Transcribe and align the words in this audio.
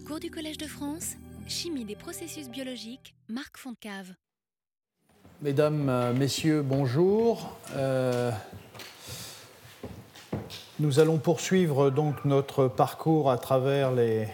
Cours 0.00 0.20
du 0.20 0.30
Collège 0.30 0.56
de 0.56 0.66
France, 0.66 1.16
Chimie 1.46 1.84
des 1.84 1.96
processus 1.96 2.48
biologiques, 2.48 3.14
Marc 3.28 3.58
Foncave. 3.58 4.14
Mesdames, 5.42 5.88
euh, 5.88 6.14
Messieurs, 6.14 6.62
bonjour. 6.62 7.56
Euh, 7.74 8.30
nous 10.80 10.98
allons 10.98 11.18
poursuivre 11.18 11.90
donc 11.90 12.24
notre 12.24 12.68
parcours 12.68 13.30
à 13.30 13.36
travers 13.36 13.92
les, 13.92 14.28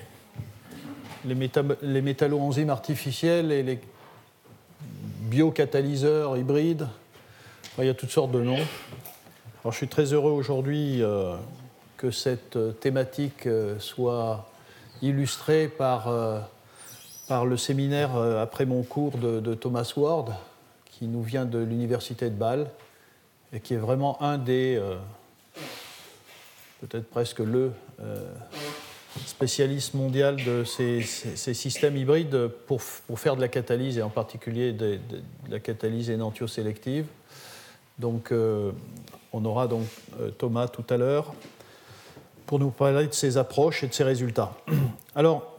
les, 1.25 1.51
les 1.83 2.03
métallo-enzymes 2.03 2.71
artificiels 2.71 3.51
et 3.51 3.65
les 3.65 3.81
biocatalyseurs 5.23 6.37
hybrides. 6.37 6.87
il 7.79 7.85
y 7.85 7.89
a 7.89 7.95
toutes 7.95 8.11
sortes 8.11 8.31
de 8.31 8.43
noms. 8.43 8.65
Alors, 9.63 9.73
je 9.73 9.77
suis 9.77 9.89
très 9.89 10.13
heureux 10.13 10.33
aujourd'hui 10.33 11.03
euh, 11.03 11.37
que 11.97 12.13
cette 12.13 12.79
thématique 12.79 13.49
soit 13.81 14.48
illustré 15.03 15.69
par, 15.69 16.09
euh, 16.09 16.41
par 17.29 17.47
le 17.47 17.57
séminaire 17.57 18.17
euh, 18.17 18.43
après 18.43 18.67
mon 18.67 18.83
cours 18.83 19.19
de, 19.19 19.55
Thomas 19.55 19.93
Ward, 19.97 20.35
qui 20.87 21.07
nous 21.07 21.23
vient 21.23 21.45
de 21.45 21.59
l'université 21.59 22.31
de 22.31 22.35
Bâle 22.35 22.69
et 23.53 23.61
qui 23.61 23.75
est 23.75 23.79
vraiment 23.79 24.21
un 24.23 24.39
des, 24.39 24.77
euh, 24.77 24.97
peut-être 26.81 27.09
presque 27.09 27.41
le 27.41 27.73
spécialiste 29.27 29.95
mondial 29.95 30.37
de 30.37 30.65
ces, 30.65 31.03
ces, 31.03 31.55
systèmes 31.55 31.97
hybrides 31.97 32.49
pour, 32.67 32.81
pour, 33.07 33.19
faire 33.19 33.37
de 33.37 33.41
la 33.41 33.49
catalyse 33.49 33.99
et 33.99 34.03
en 34.03 34.11
particulier 34.11 34.73
de, 34.73 34.99
la 35.49 35.59
catalyse 35.59 36.11
énantiosélective. 36.11 37.07
Donc 37.99 38.33
on 39.33 39.45
aura 39.45 39.67
donc 39.67 39.87
Thomas 40.39 40.69
tout 40.69 40.85
à 40.91 40.97
l'heure 40.97 41.35
pour 42.49 42.59
nous 42.59 42.71
parler 42.71 43.07
de 43.07 43.13
ses 43.13 43.37
approches 43.37 43.85
et 43.85 43.89
de 43.89 43.93
ses 43.93 44.05
résultats. 44.05 44.53
Alors, 45.15 45.55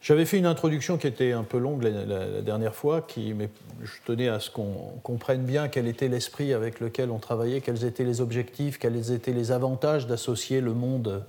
j'avais 0.00 0.24
fait 0.24 0.38
une 0.38 0.46
introduction 0.46 0.96
qui 0.96 1.08
était 1.08 1.32
un 1.32 1.42
peu 1.42 1.58
longue 1.58 1.82
la, 1.82 2.40
dernière 2.40 2.74
fois, 2.74 3.04
mais 3.34 3.50
je 3.82 3.92
tenais 4.06 4.28
à 4.28 4.38
ce 4.38 4.48
qu'on 4.48 4.92
comprenne 5.02 5.42
bien 5.42 5.66
quel 5.66 5.88
était 5.88 6.06
l'esprit 6.06 6.52
avec 6.52 6.78
lequel 6.78 7.10
on 7.10 7.18
travaillait, 7.18 7.60
quels 7.60 7.84
étaient 7.84 8.04
les 8.04 8.20
objectifs, 8.20 8.78
quels 8.78 9.10
étaient 9.10 9.32
les 9.32 9.50
avantages 9.50 10.06
d'associer 10.06 10.60
le 10.60 10.72
monde 10.72 11.24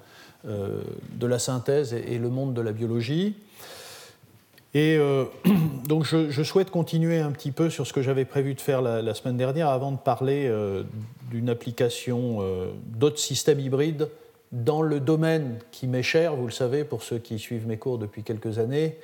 euh, 0.47 0.81
de 1.13 1.25
la 1.25 1.39
synthèse 1.39 1.93
et, 1.93 2.19
le 2.19 2.29
monde 2.29 2.53
de 2.53 2.61
la 2.61 2.71
biologie. 2.71 3.35
Et 4.75 4.97
euh, 4.97 5.25
donc 5.87 6.05
je, 6.05 6.43
souhaite 6.43 6.69
continuer 6.69 7.19
un 7.19 7.31
petit 7.31 7.51
peu 7.51 7.71
sur 7.71 7.87
ce 7.87 7.93
que 7.93 8.03
j'avais 8.03 8.25
prévu 8.25 8.53
de 8.53 8.61
faire 8.61 8.83
la, 8.83 9.13
semaine 9.15 9.35
dernière 9.35 9.69
avant 9.69 9.91
de 9.91 9.97
parler 9.97 10.45
euh, 10.47 10.83
d'une 11.29 11.49
application 11.49 12.39
euh, 12.41 12.71
d'autres 12.85 13.19
systèmes 13.19 13.59
hybrides 13.59 14.09
dans 14.51 14.81
le 14.81 14.99
domaine 14.99 15.59
qui 15.71 15.87
m'est 15.87 16.03
cher, 16.03 16.35
vous 16.35 16.45
le 16.45 16.51
savez 16.51 16.83
pour 16.83 17.03
ceux 17.03 17.19
qui 17.19 17.37
suivent 17.37 17.67
mes 17.67 17.77
cours 17.77 17.99
depuis 17.99 18.23
quelques 18.23 18.57
années, 18.57 18.97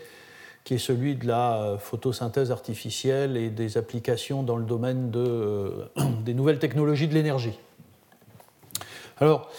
qui 0.63 0.73
est 0.73 0.79
celui 0.79 1.15
de 1.15 1.27
la 1.27 1.77
photosynthèse 1.79 2.51
artificielle 2.51 3.37
et 3.37 3.51
des 3.51 3.77
applications 3.77 4.41
dans 4.41 4.57
le 4.57 4.65
domaine 4.65 5.11
de, 5.11 5.71
des 6.25 6.33
nouvelles 6.33 6.59
technologies 6.59 7.07
de 7.07 7.13
l'énergie. 7.13 7.59
Alors, 9.19 9.49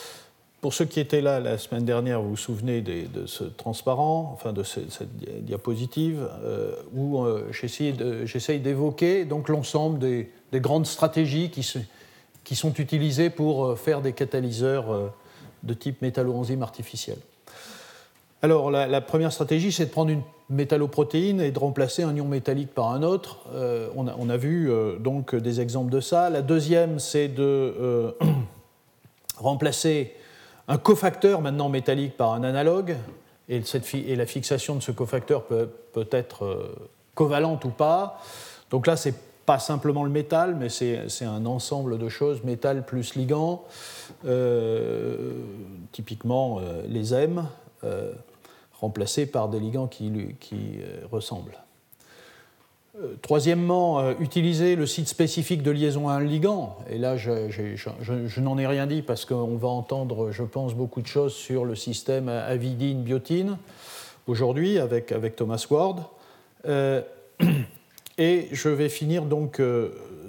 pour 0.61 0.75
ceux 0.75 0.85
qui 0.85 0.99
étaient 0.99 1.21
là 1.21 1.39
la 1.39 1.59
semaine 1.59 1.85
dernière, 1.85 2.21
vous 2.21 2.31
vous 2.31 2.37
souvenez 2.37 2.81
de 2.81 3.27
ce 3.27 3.45
transparent, 3.45 4.33
enfin 4.35 4.53
de 4.53 4.65
cette 4.65 5.45
diapositive, 5.45 6.29
euh, 6.43 6.75
où 6.93 7.23
euh, 7.25 7.47
j'essaye 7.53 8.59
d'évoquer 8.59 9.25
l'ensemble 9.49 10.01
des, 10.01 10.31
grandes 10.55 10.87
stratégies 10.87 11.51
qui, 11.51 11.63
qui, 12.47 12.57
sont 12.57 12.73
utilisées 12.75 13.29
pour 13.29 13.67
euh, 13.67 13.77
faire 13.77 14.01
des 14.01 14.13
catalyseurs 14.13 15.13
de 15.63 15.75
type 15.75 16.01
métalloenzyme 16.01 16.63
artificiel. 16.63 17.19
Alors 18.43 18.71
la, 18.71 19.01
première 19.01 19.33
stratégie, 19.33 19.73
c'est 19.73 19.87
de 19.87 19.91
prendre 19.91 20.11
une 20.11 20.23
métalloprotéine 20.51 21.41
et 21.41 21.51
de 21.51 21.59
remplacer 21.59 22.05
un 22.05 22.15
ion 22.15 22.27
métallique 22.27 22.73
par 22.73 22.93
un 22.93 23.03
autre. 23.03 23.41
On 23.97 24.07
a, 24.07 24.15
on, 24.19 24.29
a, 24.29 24.37
vu 24.37 24.71
donc 25.01 25.35
des 25.35 25.61
exemples 25.61 25.91
de 25.91 26.01
ça. 26.01 26.31
La 26.31 26.43
deuxième, 26.43 27.01
c'est 27.01 27.29
de 27.29 28.15
remplacer 29.39 30.15
un 30.69 30.79
cofacteur 30.79 31.41
maintenant 31.41 31.69
métallique 31.69 32.17
par 32.17 32.35
un 32.35 32.45
analogue, 32.45 32.97
et, 33.49 33.63
la 34.17 34.27
fixation 34.27 34.75
de 34.75 34.81
ce 34.81 34.91
cofacteur 34.91 35.45
peut, 35.45 35.69
être 36.11 36.45
euh, 36.45 36.75
covalente 37.15 37.65
ou 37.65 37.71
pas. 37.71 38.21
Donc 38.71 38.87
là, 38.87 38.97
ce 38.97 39.11
n'est 39.11 39.15
pas 39.47 39.59
simplement 39.59 40.05
le 40.05 40.11
métal, 40.11 40.57
mais 40.57 40.69
c'est 40.69 41.25
un 41.25 41.47
ensemble 41.47 41.99
de 41.99 42.09
choses, 42.09 42.43
métal 42.45 42.85
plus 42.85 43.15
ligand, 43.15 43.65
euh, 44.27 45.33
typiquement 45.93 46.59
euh, 46.61 46.83
les 46.89 47.15
M, 47.15 47.47
remplacés 48.81 49.27
par 49.27 49.49
des 49.49 49.61
ligands 49.61 49.87
qui, 49.87 50.13
qui 50.41 50.81
ressemblent. 51.11 51.57
Euh, 53.03 53.15
troisièmement, 53.21 54.01
euh, 54.01 54.15
utiliser 54.21 54.75
le 54.75 54.87
site 54.87 55.09
spécifique 55.09 55.63
de 55.63 55.71
liaison 55.71 56.09
à 56.09 56.15
un 56.15 56.25
ligand. 56.25 56.79
Et 56.89 56.97
là, 56.97 57.19
je, 57.19 58.41
n'en 58.41 58.57
ai 58.57 58.67
rien 58.67 58.87
dit 58.87 59.03
parce 59.03 59.27
qu'on 59.27 59.57
va 59.57 59.69
entendre, 59.69 60.31
je 60.31 60.43
pense, 60.43 60.73
beaucoup 60.73 61.03
de 61.03 61.07
choses 61.07 61.35
sur 61.35 61.67
le 61.67 61.75
système 61.75 62.31
avidine-biotine 62.31 63.59
aujourd'hui 64.27 64.79
avec, 64.79 65.13
avec 65.13 65.37
Thomas 65.37 65.67
Ward. 65.71 66.05
Euh, 68.19 68.23
et 68.23 68.49
je 68.53 68.69
vais 68.69 68.89
finir 68.89 69.23
donc 69.23 69.61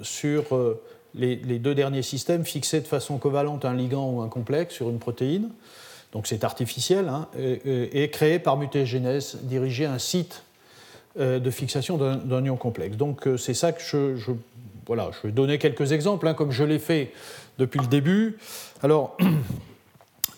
sur 0.02 0.44
les, 1.14 1.36
deux 1.36 1.74
derniers 1.74 2.02
systèmes 2.02 2.44
fixés 2.44 2.80
de 2.80 2.86
façon 2.86 3.18
covalente 3.18 3.64
un 3.64 3.74
ligand 3.74 4.10
ou 4.10 4.20
un 4.22 4.28
complexe 4.28 4.74
sur 4.74 4.90
une 4.90 4.98
protéine. 4.98 5.50
Donc 6.12 6.26
c'est 6.26 6.44
artificiel 6.44 7.08
hein, 7.08 7.28
et, 7.38 8.02
et, 8.02 8.10
créé 8.10 8.38
par 8.38 8.56
mutagénèse, 8.56 9.38
diriger 9.42 9.84
un 9.84 9.98
site 9.98 10.42
euh, 11.18 11.40
de 11.40 11.50
fixation 11.50 11.96
d'un 11.96 12.44
ion 12.44 12.56
complexe. 12.56 12.96
Donc 12.96 13.26
euh, 13.26 13.36
c'est 13.36 13.54
ça 13.54 13.72
que 13.72 13.82
je, 13.82 14.32
voilà, 14.86 15.10
je 15.10 15.26
vais 15.26 15.32
donner 15.32 15.58
quelques 15.58 15.90
exemples, 15.90 16.28
hein, 16.28 16.34
comme 16.34 16.52
je 16.52 16.62
l'ai 16.62 16.78
fait 16.78 17.10
depuis 17.58 17.80
le 17.80 17.88
début. 17.88 18.38
Alors, 18.84 19.16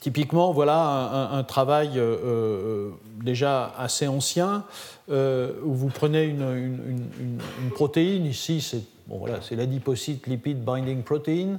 typiquement, 0.01 0.53
voilà 0.53 1.31
un, 1.33 1.43
travail 1.45 1.93
euh, 1.97 2.91
déjà 3.23 3.73
assez 3.79 4.09
ancien, 4.09 4.65
où 5.09 5.75
vous 5.75 5.89
prenez 5.89 6.25
une, 6.25 7.39
protéine, 7.75 8.27
ici 8.27 8.61
c'est 8.61 8.83
bon, 9.07 9.19
voilà, 9.19 9.41
l'adipocyte 9.51 10.27
lipid 10.27 10.65
binding 10.65 11.03
protein, 11.03 11.59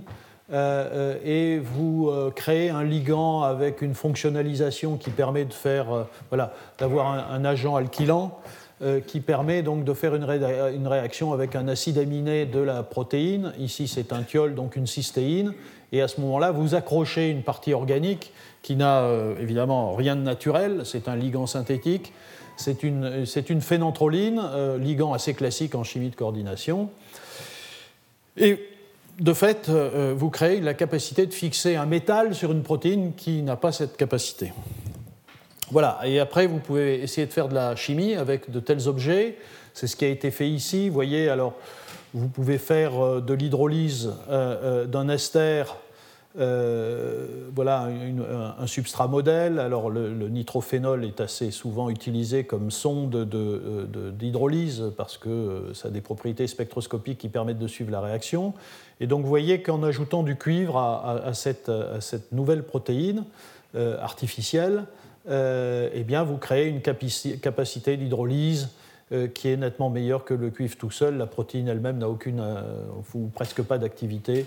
et 0.52 1.60
vous 1.60 2.12
créez 2.36 2.70
un 2.70 2.84
ligand 2.84 3.44
avec 3.44 3.82
une 3.82 3.94
fonctionnalisation 3.94 4.98
qui 4.98 5.12
permet 5.12 5.46
de 5.46 5.54
faire, 5.54 6.08
voilà, 6.30 6.54
d'avoir 6.80 7.32
un, 7.32 7.46
agent 7.46 7.76
alkylant. 7.76 8.40
Euh, 8.84 9.00
qui 9.00 9.20
permet 9.20 9.62
donc 9.62 9.84
de 9.84 9.94
faire 9.94 10.16
une, 10.16 10.88
réaction 10.88 11.34
avec 11.34 11.56
un 11.56 11.68
acide 11.68 12.00
aminé 12.00 12.48
de 12.48 12.60
la 12.60 12.82
protéine. 12.82 13.54
Ici, 13.60 13.88
c'est 13.88 14.12
un 14.12 14.24
thiol, 14.24 14.56
donc 14.56 14.76
une 14.76 14.88
cystéine. 14.88 15.54
Et 15.92 16.02
à 16.02 16.08
ce 16.08 16.22
moment-là, 16.22 16.52
vous 16.52 16.76
accrochez 16.76 17.30
une 17.30 17.44
partie 17.44 17.74
organique 17.74 18.32
qui 18.62 18.76
n'a 18.76 19.02
euh, 19.02 19.36
évidemment 19.40 19.96
rien 19.96 20.16
de 20.16 20.22
naturel, 20.22 20.82
c'est 20.86 21.08
un 21.08 21.16
ligand 21.16 21.48
synthétique. 21.48 22.14
C'est 22.58 22.84
une, 22.84 23.26
une, 23.50 23.62
phénanthroline, 23.62 24.40
euh, 24.44 24.78
ligand 24.78 25.14
assez 25.14 25.34
classique 25.34 25.74
en 25.74 25.84
chimie 25.84 26.10
de 26.10 26.16
coordination. 26.16 26.90
Et 28.38 28.68
de 29.20 29.34
fait, 29.34 29.70
vous 29.70 30.30
créez 30.30 30.62
la 30.62 30.74
capacité 30.74 31.26
de 31.26 31.34
fixer 31.34 31.76
un 31.76 31.86
métal 31.86 32.34
sur 32.34 32.52
une 32.52 32.64
protéine 32.64 33.14
qui 33.14 33.42
n'a 33.42 33.56
pas 33.56 33.72
cette 33.72 33.98
capacité. 33.98 34.54
Voilà, 35.72 36.00
et 36.04 36.20
après, 36.20 36.48
vous 36.48 36.60
pouvez 36.60 37.02
essayer 37.02 37.26
de 37.26 37.32
faire 37.32 37.48
de 37.48 37.56
la 37.56 37.78
chimie 37.78 38.16
avec 38.16 38.52
de 38.52 38.60
tels 38.60 38.90
objets. 38.90 39.38
C'est 39.74 39.88
ce 39.88 39.96
qui 39.96 40.04
a 40.04 40.10
été 40.10 40.30
fait 40.30 40.50
ici. 40.50 40.90
Vous 40.90 40.94
voyez, 40.94 41.30
alors, 41.30 41.54
vous 42.14 42.28
pouvez 42.28 42.58
faire 42.58 43.00
euh, 43.00 43.22
de 43.22 43.34
l'hydrolyse 43.34 44.14
euh, 44.30 44.84
euh, 44.84 44.86
d'un 44.86 45.10
ester 45.10 45.64
voilà 46.34 47.90
un 48.58 48.66
substrat 48.68 49.10
modèle. 49.10 49.60
Alors 49.60 49.90
le, 49.90 50.30
nitrophénol 50.30 51.04
est 51.04 51.20
assez 51.20 51.52
souvent 51.52 51.90
utilisé 51.90 52.46
comme 52.46 52.72
sonde 52.72 53.28
d'hydrolyse 54.18 54.94
parce 54.96 55.18
que 55.18 55.72
ça 55.74 55.90
a 55.90 55.92
des 55.92 56.00
propriétés 56.00 56.48
spectroscopiques 56.48 57.18
qui 57.18 57.28
permettent 57.28 57.60
de 57.60 57.68
suivre 57.68 57.92
la 57.92 58.00
réaction. 58.00 58.54
Et 59.02 59.08
donc 59.08 59.24
vous 59.24 59.28
voyez 59.28 59.62
qu'en 59.62 59.84
ajoutant 59.84 60.24
du 60.24 60.38
cuivre 60.38 60.78
à, 60.78 61.34
cette, 61.34 61.70
nouvelle 62.32 62.64
protéine 62.64 63.26
artificielle, 63.76 64.86
eh 65.28 66.04
bien, 66.08 66.24
vous 66.24 66.38
créez 66.38 66.70
une 66.70 66.80
capacité 66.82 67.98
d'hydrolyse 67.98 68.70
qui 69.34 69.50
est 69.50 69.58
nettement 69.58 69.90
meilleure 69.90 70.24
que 70.26 70.34
le 70.34 70.50
cuivre 70.50 70.78
tout 70.78 70.92
seul. 70.92 71.18
La 71.18 71.26
protéine 71.26 71.68
elle-même 71.68 71.98
n'a 71.98 72.10
aucune, 72.10 72.40
euh, 72.40 73.30
presque 73.34 73.62
pas 73.62 73.78
d'activité. 73.78 74.46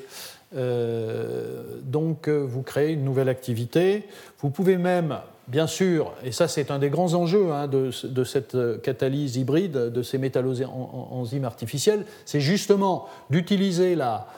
donc, 0.53 2.29
vous 2.29 2.63
créez 2.63 2.93
une 2.93 3.05
nouvelle 3.05 3.29
activité. 3.29 4.05
Vous 4.39 4.51
pouvez 4.51 4.77
même, 4.77 5.19
bien 5.49 5.67
sûr, 5.67 6.13
et 6.23 6.33
ça 6.33 6.47
c'est 6.49 6.71
un 6.71 6.79
des 6.79 6.91
grands 6.91 7.15
enjeux 7.15 7.51
hein, 7.53 7.67
de, 7.67 8.25
cette 8.25 8.57
catalyse 8.83 9.37
hybride, 9.37 9.73
de 9.73 10.03
ces 10.03 10.19
métalloenzymes 10.19 11.45
artificiels, 11.45 12.07
c'est 12.25 12.41
justement 12.41 13.09
d'utiliser 13.31 13.97
la 13.97 14.29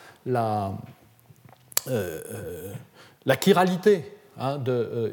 chiralité 3.42 4.15
hein, 4.38 4.58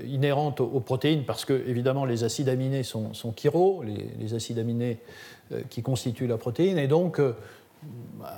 inhérentes 0.07 0.61
aux, 0.61 0.79
protéines, 0.79 1.23
parce 1.25 1.45
que 1.45 1.53
évidemment 1.67 2.05
les 2.05 2.23
acides 2.23 2.49
aminés 2.49 2.83
sont, 2.83 3.13
sont 3.13 3.33
chiro, 3.33 3.83
les, 3.83 4.33
acides 4.33 4.59
aminés 4.59 4.99
qui 5.69 5.81
constituent 5.81 6.27
la 6.27 6.37
protéine, 6.37 6.77
et 6.77 6.87
donc 6.87 7.21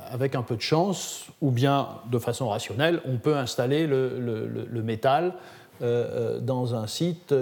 avec 0.09 0.35
un 0.35 0.41
peu 0.41 0.55
de 0.55 0.61
chance, 0.61 1.27
ou 1.41 1.51
bien 1.51 1.87
de 2.11 2.19
façon 2.19 2.49
rationnelle, 2.49 3.01
on 3.05 3.17
peut 3.17 3.37
installer 3.37 3.87
le, 3.87 4.81
métal 4.83 5.33
dans 5.81 6.75
un 6.75 6.87
site 6.87 7.33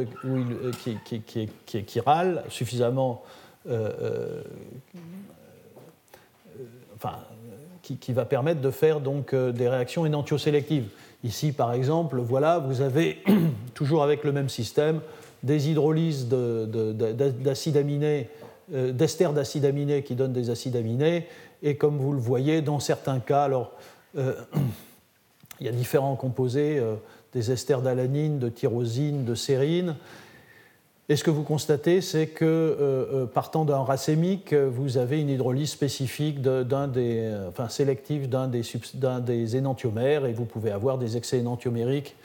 qui, 0.84 1.78
est 1.78 1.86
chiral, 1.86 2.44
suffisamment 2.50 3.24
enfin, 7.04 7.19
qui, 7.81 8.13
va 8.13 8.25
permettre 8.25 8.62
de 8.62 8.72
faire 8.72 9.01
donc 9.01 9.34
euh, 9.34 9.51
des 9.51 9.68
réactions 9.68 10.06
énantiosélectives. 10.06 10.88
Ici, 11.23 11.51
par 11.51 11.73
exemple, 11.73 12.19
voilà, 12.19 12.59
vous 12.59 12.81
avez 12.81 13.23
toujours 13.73 14.03
avec 14.03 14.23
le 14.23 14.31
même 14.31 14.49
système 14.49 15.01
des 15.41 15.69
hydrolyses 15.69 16.27
d'acides 16.27 17.77
aminés, 17.77 18.29
euh, 18.73 18.91
d'esters 18.91 19.33
d'acides 19.33 19.65
aminés 19.65 20.03
qui 20.03 20.15
donnent 20.15 20.33
des 20.33 20.49
acides 20.49 20.75
aminés. 20.75 21.27
Et 21.61 21.75
comme 21.75 21.97
vous 21.97 22.13
le 22.13 22.19
voyez, 22.19 22.61
dans 22.61 22.79
certains 22.79 23.19
cas, 23.19 23.43
alors, 23.43 23.71
euh, 24.17 24.33
il 25.59 25.65
y 25.65 25.69
a 25.69 25.73
différents 25.73 26.15
composés, 26.15 26.81
des 27.31 27.51
esters 27.51 27.81
d'alanine, 27.81 28.39
de 28.39 28.49
tyrosine, 28.49 29.23
de 29.23 29.35
sérine. 29.35 29.95
Et 31.09 31.17
ce 31.17 31.23
que 31.25 31.31
vous 31.31 31.44
constatez, 31.44 32.00
c'est 32.00 32.27
que 32.27 32.45
euh, 32.45 33.23
euh, 33.23 33.25
partant 33.25 33.65
d'un 33.65 33.79
racémique, 33.79 34.53
vous 34.53 34.97
avez 34.97 35.19
une 35.19 35.29
hydrolyse 35.29 35.69
spécifique 35.69 36.41
d'un 36.41 36.88
des, 36.88 37.19
euh, 37.25 37.50
enfin 37.50 37.67
sélective 37.67 38.29
d'un 38.29 38.47
des, 38.47 38.61
des, 39.21 39.57
énantiomères, 39.57 40.25
et 40.25 40.31
vous 40.31 40.45
pouvez 40.45 40.71
avoir 40.71 40.97
des 40.97 41.17
excès 41.17 41.39
énantiomériques 41.39 42.15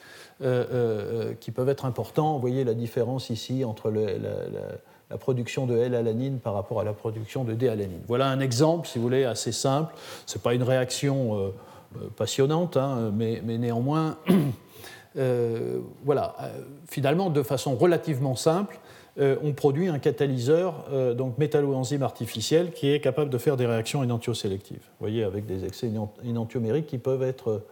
qui 1.41 1.51
peuvent 1.51 1.69
être 1.69 1.85
importants. 1.85 2.35
Vous 2.35 2.41
voyez 2.41 2.63
la 2.63 2.75
différence 2.75 3.29
ici 3.29 3.65
entre 3.65 3.91
la, 3.91 5.17
production 5.19 5.67
de 5.67 5.77
L-alanine 5.77 6.39
par 6.39 6.55
rapport 6.55 6.79
à 6.79 6.85
la 6.85 6.93
production 6.93 7.43
de 7.43 7.55
D-alanine. 7.55 8.03
Voilà 8.07 8.29
un 8.29 8.39
exemple, 8.39 8.87
si 8.87 8.99
vous 8.99 9.05
voulez, 9.05 9.25
assez 9.25 9.51
simple. 9.51 9.95
Ce 10.27 10.39
n'est 10.39 10.43
pas 10.43 10.55
une 10.55 10.63
réaction 10.63 11.53
passionnante, 12.15 12.77
hein, 12.77 13.11
mais, 13.13 13.43
mais, 13.45 13.59
néanmoins. 13.59 14.19
Euh, 15.19 15.81
voilà, 16.05 16.37
euh, 16.41 16.61
finalement, 16.89 17.31
de 17.31 17.43
façon 17.43 17.75
relativement 17.75 18.37
simple, 18.37 18.79
euh, 19.19 19.37
on 19.43 19.53
produit 19.53 19.89
un 19.89 19.99
catalyseur, 19.99 20.87
donc 21.17 21.39
métalloenzyme 21.39 22.03
artificiel, 22.03 22.71
qui 22.73 22.91
est 22.91 23.01
capable 23.01 23.31
de 23.31 23.39
faire 23.39 23.57
des 23.57 23.67
réactions 23.67 24.05
énantiosélectives. 24.05 24.77
Vous 24.77 25.01
voyez, 25.07 25.25
avec 25.25 25.47
des 25.47 25.65
excès 25.65 25.91
énantiomériques 26.25 26.87
qui 26.87 26.99
peuvent 26.99 27.25
être 27.25 27.63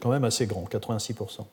quand 0.00 0.10
même 0.10 0.24
assez 0.24 0.46
grands, 0.46 0.64
86%. 0.70 1.46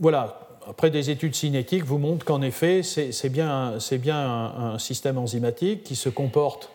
voilà, 0.00 0.40
après 0.66 0.90
des 0.90 1.10
études 1.10 1.34
cinétiques 1.34 1.84
vous 1.84 1.98
montrent 1.98 2.24
qu'en 2.24 2.40
effet, 2.40 2.82
c'est 2.82 3.28
bien, 3.28 3.74
un, 3.76 4.78
système 4.78 5.18
enzymatique 5.18 5.84
qui 5.84 5.94
se 5.94 6.08
comporte, 6.08 6.70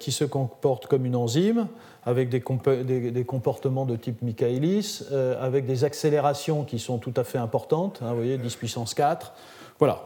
qui 0.00 0.12
se 0.12 0.24
comporte 0.24 0.86
comme 0.86 1.04
une 1.04 1.16
enzyme 1.16 1.68
avec 2.04 2.28
des, 2.28 2.40
comportements 2.40 3.86
de 3.86 3.96
type 3.96 4.22
Michaelis, 4.22 5.02
euh, 5.12 5.40
avec 5.40 5.66
des 5.66 5.84
accélérations 5.84 6.64
qui 6.64 6.78
sont 6.78 6.98
tout 6.98 7.14
à 7.16 7.22
fait 7.22 7.38
importantes, 7.38 8.00
hein, 8.02 8.10
vous 8.10 8.16
voyez, 8.16 8.38
10 8.38 8.56
puissance 8.56 8.94
4. 8.94 9.32
Voilà. 9.78 10.04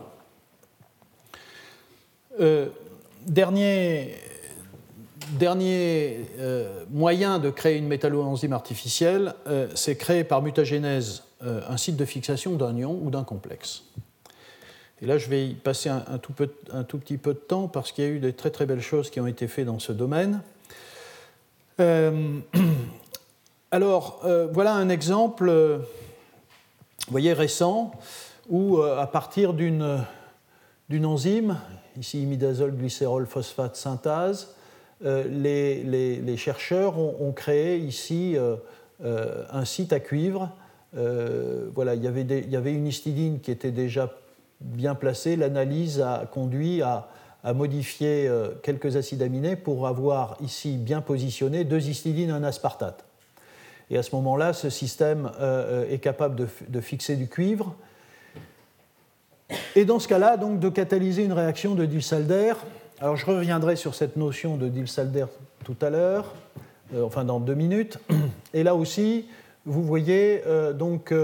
Euh, 2.39 2.67
dernier 3.27 4.15
euh, 6.39 6.85
moyen 6.91 7.39
de 7.39 7.49
créer 7.49 7.79
une 7.79 7.87
métalloenzyme 7.87 8.53
artificielle, 8.53 9.35
c'est 9.75 9.97
créer 9.97 10.25
par 10.25 10.43
mutagénèse 10.43 11.23
un 11.41 11.77
site 11.77 11.97
de 11.97 12.05
fixation 12.05 12.57
d'un 12.57 12.77
ion 12.77 12.99
ou 13.03 13.11
d'un 13.11 13.25
complexe. 13.25 13.85
Et 15.03 15.07
là, 15.07 15.19
je 15.19 15.29
vais 15.29 15.49
y 15.49 15.55
passer 15.55 15.91
un, 15.91 16.01
tout 16.19 16.33
un, 16.73 16.83
tout 16.83 16.99
petit 16.99 17.19
peu 17.19 17.35
de 17.35 17.39
temps 17.39 17.69
parce 17.69 17.93
qu'il 17.93 18.05
y 18.05 18.07
a 18.07 18.11
eu 18.11 18.19
des 18.19 18.33
très 18.33 18.51
très 18.51 18.65
belles 18.65 18.81
choses 18.81 19.11
qui 19.11 19.21
ont 19.21 19.27
été 19.27 19.47
faites 19.47 19.67
dans 19.67 19.79
ce 19.79 19.93
domaine. 19.93 20.41
Euh, 21.79 22.41
alors, 23.71 24.21
euh, 24.25 24.49
voilà 24.51 24.73
un 24.75 24.89
exemple, 24.89 25.49
euh, 25.49 25.79
récent, 27.13 27.93
où 28.49 28.81
à 28.81 29.07
partir 29.09 29.55
d'une 29.55 30.05
enzyme, 31.05 31.59
ici 31.99 32.23
imidazole 32.23 32.77
glycérol 32.77 33.27
phosphate 33.27 33.77
synthase, 33.77 34.55
les, 35.03 35.83
les, 35.83 36.37
chercheurs 36.37 36.97
ont, 36.99 37.33
créé 37.33 37.79
ici 37.79 38.37
un 39.03 39.65
site 39.65 39.93
à 39.93 39.99
cuivre. 39.99 40.53
voilà, 40.93 41.97
il 41.97 42.05
y, 42.05 42.07
avait 42.07 42.23
il 42.23 42.51
y 42.51 42.57
avait 42.57 42.73
une 42.73 42.87
histidine 42.87 43.41
qui 43.41 43.51
était 43.51 43.73
déjà 43.73 44.13
bien 44.61 44.95
placée. 44.95 45.35
L'analyse 45.35 46.01
a 46.01 46.29
conduit 46.33 46.83
à 46.83 47.09
à 47.47 47.55
modifier 47.55 48.27
euh, 48.27 48.49
quelques 48.61 48.97
acides 48.97 49.23
aminés 49.23 49.55
pour 49.55 49.87
avoir 49.87 50.37
ici 50.43 50.77
bien 50.77 51.01
positionné 51.01 51.63
deux 51.63 51.89
histidines 51.89 52.31
et 52.31 52.33
un 52.33 52.43
aspartate. 52.43 53.05
Et 53.89 53.97
à 53.97 54.03
ce 54.03 54.17
moment-là, 54.17 54.53
ce 54.53 54.69
système 54.69 55.31
euh, 55.39 55.85
euh, 55.85 55.93
est 55.93 56.01
capable 56.01 56.49
de, 56.69 56.81
fixer 56.81 57.15
du 57.15 57.29
cuivre. 57.29 57.77
Et 59.77 59.85
dans 59.85 60.01
ce 60.01 60.09
cas-là, 60.09 60.37
donc, 60.37 60.59
de 60.59 60.69
catalyser 60.69 61.23
une 61.23 61.33
réaction 61.33 61.77
de 61.77 61.87
Diels-Alder. 61.87 62.55
Alors 62.99 63.15
je 63.15 63.25
reviendrai 63.25 63.77
sur 63.77 63.95
cette 63.95 64.17
notion 64.17 64.57
de 64.57 64.69
Diels-Alder 64.69 65.27
tout 65.65 65.77
à 65.83 65.91
l'heure, 65.91 66.35
enfin 67.01 67.23
dans 67.25 67.39
deux 67.39 67.55
minutes. 67.55 68.01
Et 68.55 68.65
là 68.65 68.75
aussi, 68.75 69.29
vous 69.65 69.85
voyez 69.85 70.43
donc 70.75 71.15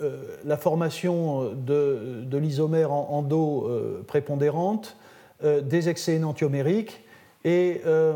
la 0.00 0.56
formation 0.56 1.52
de, 1.54 2.26
l'isomère 2.38 2.90
endo 2.90 3.70
prépondérante 4.06 4.96
euh, 5.44 5.60
des 5.60 5.88
excès 5.88 6.14
énantiomériques. 6.14 7.00
Et 7.44 7.80
euh, 7.86 8.14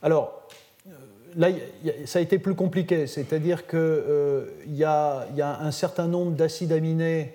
alors, 0.00 0.46
euh, 0.86 0.92
là, 1.34 1.48
ça 2.06 2.20
a 2.20 2.22
été 2.22 2.38
plus 2.38 2.54
compliqué, 2.54 3.08
c'est-à-dire 3.08 3.66
qu'il 3.66 4.76
y, 4.76 4.84
a 4.84 5.26
un 5.60 5.70
certain 5.72 6.06
nombre 6.06 6.36
d'acides 6.36 6.70
aminés 6.70 7.34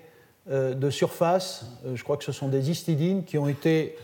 de 0.50 0.88
surface, 0.88 1.66
je 1.94 2.02
crois 2.02 2.16
que 2.16 2.24
ce 2.24 2.32
sont 2.32 2.48
des 2.48 2.70
histidines, 2.70 3.22
qui 3.22 3.36
ont 3.36 3.48
été 3.48 3.98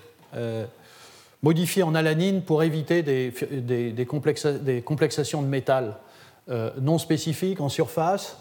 modifiés 1.43 1.83
en 1.83 1.95
alanine 1.95 2.43
pour 2.43 2.63
éviter 2.63 3.03
des, 3.03 4.07
complexations 4.07 5.43
de 5.43 5.49
métal 5.49 5.97
non 6.79 6.99
spécifiques 6.99 7.63
en 7.63 7.71
surface. 7.71 8.37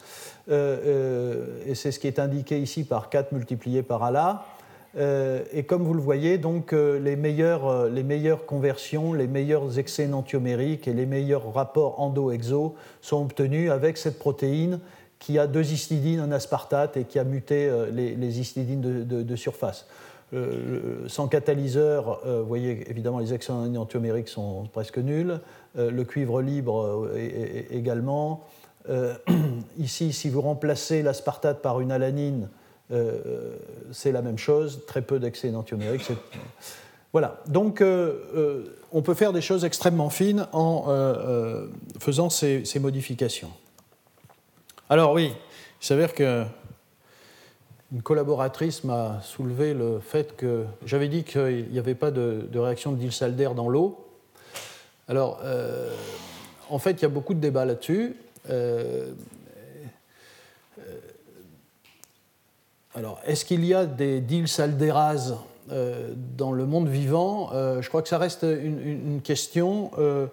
et 0.49 1.73
c'est 1.73 1.91
ce 1.91 1.99
qui 1.99 2.07
est 2.07 2.19
indiqué 2.19 2.59
ici 2.59 2.83
par 2.83 3.09
4 3.09 3.31
multiplié 3.31 3.81
par 3.81 4.03
ALA. 4.03 4.45
Euh, 4.97 5.43
et 5.51 5.63
comme 5.63 5.83
vous 5.83 5.93
le 5.93 6.01
voyez, 6.01 6.37
donc, 6.37 6.71
euh, 6.71 6.99
les, 6.99 7.15
meilleures, 7.15 7.67
euh, 7.67 7.89
les 7.89 8.03
meilleures 8.03 8.45
conversions, 8.45 9.13
les 9.13 9.27
meilleurs 9.27 9.77
excès 9.77 10.05
enantiomériques 10.05 10.87
et 10.87 10.93
les 10.93 11.05
meilleurs 11.05 11.53
rapports 11.53 11.99
endo-exo 11.99 12.75
sont 13.01 13.23
obtenus 13.23 13.71
avec 13.71 13.97
cette 13.97 14.17
protéine 14.17 14.79
qui 15.19 15.37
a 15.37 15.47
deux 15.47 15.71
histidines, 15.71 16.19
un 16.19 16.31
aspartate 16.31 16.97
et 16.97 17.03
qui 17.03 17.19
a 17.19 17.23
muté 17.23 17.71
les, 17.91 18.39
histidines 18.39 18.81
de, 18.81 19.35
surface. 19.35 19.87
sans 21.07 21.27
catalyseur, 21.27 22.19
vous 22.25 22.45
voyez 22.45 22.87
évidemment 22.91 23.19
les 23.19 23.33
excès 23.33 23.53
enantiomériques 23.53 24.27
sont 24.27 24.67
presque 24.71 24.97
nuls. 24.97 25.39
le 25.75 26.03
cuivre 26.03 26.41
libre 26.41 27.09
également. 27.71 28.43
ici, 29.79 30.11
si 30.13 30.29
vous 30.29 30.41
remplacez 30.41 31.01
l'aspartate 31.01 31.61
par 31.61 31.79
une 31.79 31.93
alanine, 31.93 32.49
euh, 32.91 33.57
c'est 33.91 34.11
la 34.11 34.21
même 34.21 34.37
chose, 34.37 34.81
très 34.87 35.01
peu 35.01 35.19
d'excès 35.19 35.47
énantiomériques. 35.47 36.11
Voilà, 37.13 37.41
donc 37.47 37.81
euh, 37.81 38.19
euh, 38.35 38.75
on 38.91 39.01
peut 39.01 39.13
faire 39.13 39.31
des 39.31 39.41
choses 39.41 39.63
extrêmement 39.63 40.09
fines 40.09 40.47
en 40.51 40.85
faisant 41.99 42.29
ces, 42.29 42.63
modifications. 42.79 43.51
Alors 44.89 45.13
oui, 45.13 45.31
il 45.81 45.85
s'avère 45.85 46.13
que 46.13 46.43
une 47.93 48.01
collaboratrice 48.01 48.83
m'a 48.83 49.21
soulevé 49.21 49.73
le 49.73 49.99
fait 49.99 50.35
que 50.35 50.65
j'avais 50.85 51.07
dit 51.07 51.23
qu'il 51.23 51.69
n'y 51.71 51.79
avait 51.79 51.95
pas 51.95 52.11
de, 52.11 52.47
réaction 52.53 52.91
de 52.91 52.97
Diels-Alder 52.97 53.51
dans 53.55 53.69
l'eau. 53.69 54.05
Alors, 55.07 55.39
en 56.69 56.79
fait, 56.79 56.91
il 56.93 57.01
y 57.03 57.05
a 57.05 57.09
beaucoup 57.09 57.33
de 57.33 57.39
débats 57.39 57.65
là-dessus. 57.65 58.17
Alors, 62.97 63.19
est-ce 63.25 63.43
qu'il 63.43 63.65
y 63.65 63.73
a 63.73 63.85
des 63.85 64.21
deals 64.21 64.47
aldérases 64.57 65.35
euh, 65.69 66.13
dans 66.37 66.53
le 66.53 66.65
monde 66.65 66.87
vivant? 66.87 67.49
Euh, 67.53 67.81
Je 67.81 67.89
crois 67.89 68.01
que 68.01 68.07
ça 68.07 68.17
reste 68.17 68.43
une, 68.43 69.19
question. 69.21 69.91
Euh, 69.97 70.27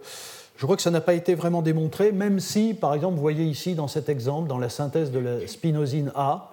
je 0.57 0.65
crois 0.65 0.77
que 0.77 0.83
ça 0.83 0.93
n'a 0.93 1.01
pas 1.01 1.15
été 1.15 1.35
vraiment 1.35 1.61
démontré, 1.61 2.13
même 2.13 2.39
si, 2.39 2.73
par 2.73 2.95
exemple, 2.95 3.17
vous 3.17 3.21
voyez 3.21 3.45
ici 3.45 3.75
dans 3.75 3.89
cet 3.89 4.09
exemple, 4.09 4.49
dans 4.49 4.59
la 4.59 4.69
synthèse 4.69 5.11
de 5.11 5.19
la 5.19 5.45
spinosine 5.49 6.13
A, 6.15 6.53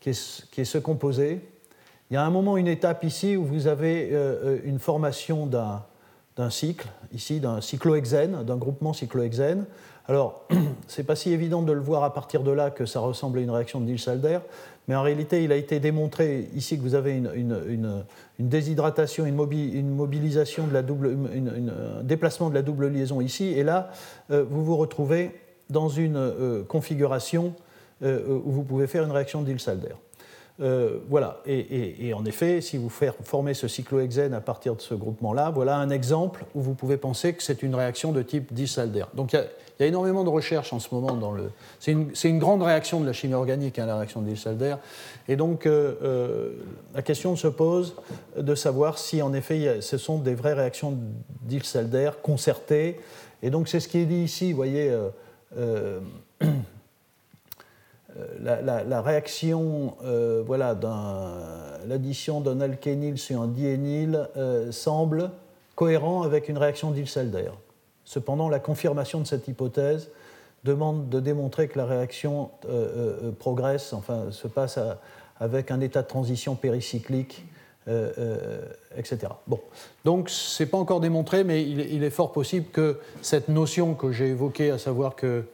qui 0.00 0.08
est, 0.08 0.64
ce 0.64 0.78
composé, 0.78 1.40
il 2.10 2.14
y 2.14 2.16
a 2.16 2.24
un 2.24 2.30
moment, 2.30 2.56
une 2.56 2.66
étape 2.66 3.04
ici 3.04 3.36
où 3.36 3.44
vous 3.44 3.66
avez 3.66 4.16
une 4.64 4.78
formation 4.78 5.44
d'un 5.44 5.82
cycle, 6.50 6.88
ici 7.12 7.40
d'un 7.40 7.60
cyclohexène, 7.60 8.44
d'un 8.44 8.56
groupement 8.56 8.92
cyclohexène. 8.92 9.66
Alors, 10.06 10.46
ce 10.88 11.00
n'est 11.00 11.06
pas 11.06 11.16
si 11.16 11.32
évident 11.32 11.62
de 11.62 11.72
le 11.72 11.80
voir 11.80 12.02
à 12.04 12.14
partir 12.14 12.42
de 12.42 12.50
là 12.50 12.70
que 12.70 12.86
ça 12.86 13.00
ressemble 13.00 13.38
à 13.38 13.42
une 13.42 13.50
réaction 13.50 13.80
de 13.80 13.86
Diels-Alder, 13.86 14.38
mais 14.88 14.96
en 14.96 15.02
réalité, 15.02 15.44
il 15.44 15.52
a 15.52 15.56
été 15.56 15.78
démontré 15.78 16.48
ici 16.54 16.76
que 16.76 16.82
vous 16.82 16.96
avez 16.96 17.12
une, 17.12 18.04
déshydratation, 18.38 19.24
une, 19.24 19.94
mobilisation 19.94 20.66
de 20.66 20.72
la 20.72 20.82
double, 20.82 21.16
un 21.32 22.02
déplacement 22.02 22.48
de 22.48 22.54
la 22.54 22.62
double 22.62 22.88
liaison 22.88 23.20
ici, 23.20 23.52
et 23.56 23.62
là, 23.62 23.90
euh, 24.30 24.44
vous 24.48 24.64
vous 24.64 24.76
retrouvez 24.76 25.30
dans 25.68 25.88
une 25.88 26.16
euh, 26.16 26.64
configuration 26.64 27.54
euh, 28.02 28.40
où 28.44 28.50
vous 28.50 28.64
pouvez 28.64 28.86
faire 28.86 29.04
une 29.04 29.12
réaction 29.12 29.42
de 29.42 29.46
Diels-Alder. 29.46 29.94
Euh, 30.60 30.98
voilà, 31.08 31.40
et, 31.46 32.12
en 32.12 32.24
effet, 32.26 32.60
si 32.60 32.76
vous 32.76 32.90
formez 32.90 33.54
ce 33.54 33.66
cyclohexène 33.66 34.34
à 34.34 34.40
partir 34.40 34.76
de 34.76 34.80
ce 34.80 34.94
groupement-là, 34.94 35.50
voilà 35.50 35.76
un 35.76 35.88
exemple 35.88 36.44
où 36.54 36.60
vous 36.60 36.74
pouvez 36.74 36.98
penser 36.98 37.32
que 37.32 37.42
c'est 37.42 37.62
une 37.62 37.74
réaction 37.74 38.12
de 38.12 38.20
type 38.22 38.52
Diels-Alder. 38.52 39.04
Donc 39.14 39.32
il 39.32 39.40
y, 39.80 39.82
a 39.82 39.86
énormément 39.86 40.22
de 40.22 40.28
recherches 40.28 40.74
en 40.74 40.78
ce 40.78 40.94
moment 40.94 41.14
dans 41.14 41.32
le. 41.32 41.50
C'est 41.78 41.92
une, 41.92 42.38
grande 42.38 42.62
réaction 42.62 43.00
de 43.00 43.06
la 43.06 43.14
chimie 43.14 43.32
organique, 43.32 43.78
hein, 43.78 43.86
la 43.86 43.96
réaction 43.96 44.20
de 44.20 44.26
Diels-Alder. 44.26 44.76
Et 45.28 45.36
donc 45.36 45.64
euh, 45.64 45.94
euh, 46.02 46.50
la 46.94 47.00
question 47.00 47.36
se 47.36 47.48
pose 47.48 47.94
de 48.36 48.54
savoir 48.54 48.98
si 48.98 49.22
en 49.22 49.32
effet 49.32 49.80
ce 49.80 49.96
sont 49.96 50.18
des 50.18 50.34
vraies 50.34 50.54
réactions 50.54 50.98
Diels-Alder 51.42 52.10
concertées. 52.22 53.00
Et 53.42 53.48
donc 53.48 53.68
c'est 53.68 53.80
ce 53.80 53.88
qui 53.88 53.98
est 53.98 54.06
dit 54.06 54.22
ici, 54.22 54.50
vous 54.50 54.56
voyez. 54.56 54.94
Euh, 58.18 58.84
la, 58.86 59.02
réaction, 59.02 59.96
euh, 60.04 60.42
voilà, 60.44 60.76
l'addition 61.86 62.40
d'un 62.40 62.60
alkényle 62.60 63.18
sur 63.18 63.42
un 63.42 63.46
diényle 63.46 64.28
euh, 64.36 64.72
semble 64.72 65.30
cohérent 65.74 66.22
avec 66.22 66.48
une 66.48 66.58
réaction 66.58 66.90
d'Ilsalder. 66.90 67.50
Cependant, 68.04 68.48
la 68.48 68.58
confirmation 68.58 69.20
de 69.20 69.26
cette 69.26 69.46
hypothèse 69.48 70.10
demande 70.64 71.08
de 71.08 71.20
démontrer 71.20 71.68
que 71.68 71.78
la 71.78 71.86
réaction 71.86 72.50
progresse, 73.38 73.94
enfin, 73.94 74.26
se 74.30 74.46
passe 74.46 74.78
avec 75.38 75.70
un 75.70 75.80
état 75.80 76.02
de 76.02 76.06
transition 76.06 76.54
péricyclique, 76.54 77.46
etc. 78.94 79.32
Bon, 79.46 79.58
donc 80.04 80.28
c'est 80.28 80.66
pas 80.66 80.76
encore 80.76 81.00
démontré, 81.00 81.44
mais 81.44 81.62
il, 81.62 82.02
est 82.02 82.10
fort 82.10 82.32
possible 82.32 82.66
que 82.72 82.98
cette 83.22 83.48
notion 83.48 83.94
que 83.94 84.12
j'ai 84.12 84.28
évoquée, 84.28 84.70
à 84.70 84.76
savoir 84.76 85.16
que 85.16 85.44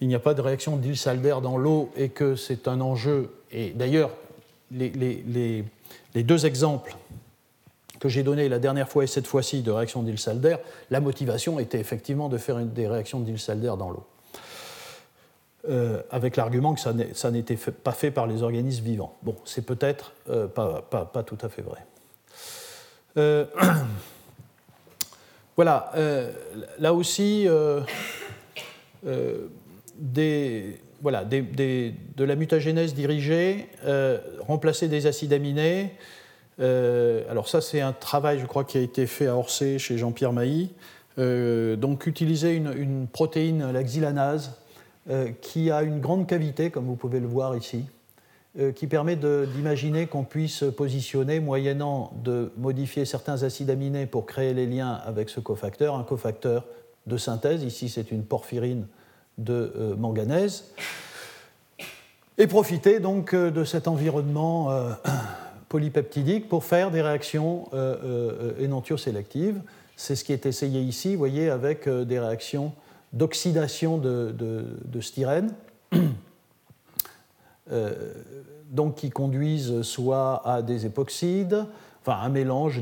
il 0.00 0.08
n'y 0.08 0.14
a 0.14 0.18
pas 0.18 0.34
de 0.34 0.40
réaction 0.40 0.76
d'Ilsalder 0.76 1.36
dans 1.42 1.56
l'eau 1.56 1.90
et 1.96 2.10
que 2.10 2.36
c'est 2.36 2.68
un 2.68 2.80
enjeu. 2.80 3.30
Et 3.50 3.70
d'ailleurs, 3.70 4.10
les, 4.70 5.64
deux 6.14 6.46
exemples 6.46 6.96
que 7.98 8.08
j'ai 8.08 8.22
donnés 8.22 8.48
la 8.48 8.58
dernière 8.58 8.88
fois 8.88 9.04
et 9.04 9.06
cette 9.06 9.26
fois-ci 9.26 9.62
de 9.62 9.70
réaction 9.70 10.02
d'Ilsalder, 10.02 10.56
la 10.90 11.00
motivation 11.00 11.58
était 11.58 11.78
effectivement 11.80 12.28
de 12.28 12.36
faire 12.36 12.58
des 12.58 12.88
réactions 12.88 13.20
d'Ilsalder 13.20 13.72
dans 13.78 13.90
l'eau. 13.90 14.06
Euh, 15.68 16.00
avec 16.10 16.36
l'argument 16.36 16.74
que 16.74 16.80
ça 16.80 17.30
n'était 17.30 17.56
pas 17.56 17.92
fait 17.92 18.12
par 18.12 18.26
les 18.26 18.42
organismes 18.42 18.84
vivants. 18.84 19.16
Bon, 19.22 19.34
c'est 19.44 19.66
peut-être 19.66 20.12
euh, 20.28 20.46
pas, 20.46 21.22
tout 21.24 21.38
à 21.40 21.48
fait 21.48 21.62
vrai. 21.62 21.84
Euh, 23.16 23.46
voilà, 25.56 25.92
là 26.78 26.92
aussi, 26.94 27.48
voilà, 31.02 31.24
de 31.24 32.24
la 32.24 32.36
mutagénèse 32.36 32.94
dirigée, 32.94 33.68
euh, 33.84 34.18
remplacer 34.40 34.88
des 34.88 35.06
acides 35.06 35.32
aminés. 35.32 35.92
Euh, 36.58 37.22
alors 37.30 37.48
ça, 37.48 37.60
c'est 37.60 37.80
un 37.80 37.92
travail, 37.92 38.38
je 38.38 38.46
crois, 38.46 38.64
qui 38.64 38.78
a 38.78 38.80
été 38.80 39.06
fait 39.06 39.26
à 39.26 39.36
Orsay 39.36 39.78
chez 39.78 39.98
Jean-Pierre 39.98 40.32
Mailly. 40.32 40.70
Euh, 41.18 41.76
donc 41.76 42.06
utiliser 42.06 42.54
une, 42.54 43.06
protéine, 43.06 43.70
la 43.70 43.82
xylanase, 43.82 44.58
qui 45.40 45.70
a 45.70 45.84
une 45.84 46.00
grande 46.00 46.26
cavité, 46.26 46.70
comme 46.70 46.86
vous 46.86 46.96
pouvez 46.96 47.20
le 47.20 47.28
voir 47.28 47.56
ici, 47.56 47.84
qui 48.74 48.88
permet 48.88 49.14
d'imaginer 49.14 50.08
qu'on 50.08 50.24
puisse 50.24 50.64
positionner, 50.76 51.38
moyennant 51.38 52.12
de 52.24 52.50
modifier 52.56 53.04
certains 53.04 53.44
acides 53.44 53.70
aminés 53.70 54.06
pour 54.06 54.26
créer 54.26 54.52
les 54.52 54.66
liens 54.66 54.94
avec 54.94 55.28
ce 55.28 55.38
cofacteur, 55.38 55.94
un 55.94 56.02
cofacteur 56.02 56.64
de 57.06 57.16
synthèse. 57.16 57.62
Ici, 57.62 57.88
c'est 57.88 58.10
une 58.10 58.24
porphyrine 58.24 58.88
de 59.38 59.72
euh, 59.76 59.96
manganèse, 59.96 60.64
et 62.38 62.46
profiter 62.46 63.00
donc 63.00 63.34
euh, 63.34 63.50
de 63.50 63.64
cet 63.64 63.88
environnement 63.88 64.70
euh, 64.70 64.92
polypeptidique 65.68 66.48
pour 66.48 66.64
faire 66.64 66.90
des 66.90 67.02
réactions 67.02 67.68
énantiosélectives. 68.60 69.60
C'est 69.96 70.14
ce 70.14 70.24
qui 70.24 70.32
est 70.32 70.46
essayé 70.46 70.80
ici, 70.80 71.12
vous 71.12 71.18
voyez, 71.18 71.50
avec 71.50 71.88
des 71.88 72.20
réactions 72.20 72.72
d'oxydation 73.12 73.98
de, 73.98 75.00
styrène, 75.00 75.52
donc 78.70 78.94
qui 78.94 79.10
conduisent 79.10 79.82
soit 79.82 80.40
à 80.48 80.62
des 80.62 80.86
époxydes, 80.86 81.64
enfin 82.02 82.20
un 82.22 82.28
mélange 82.28 82.80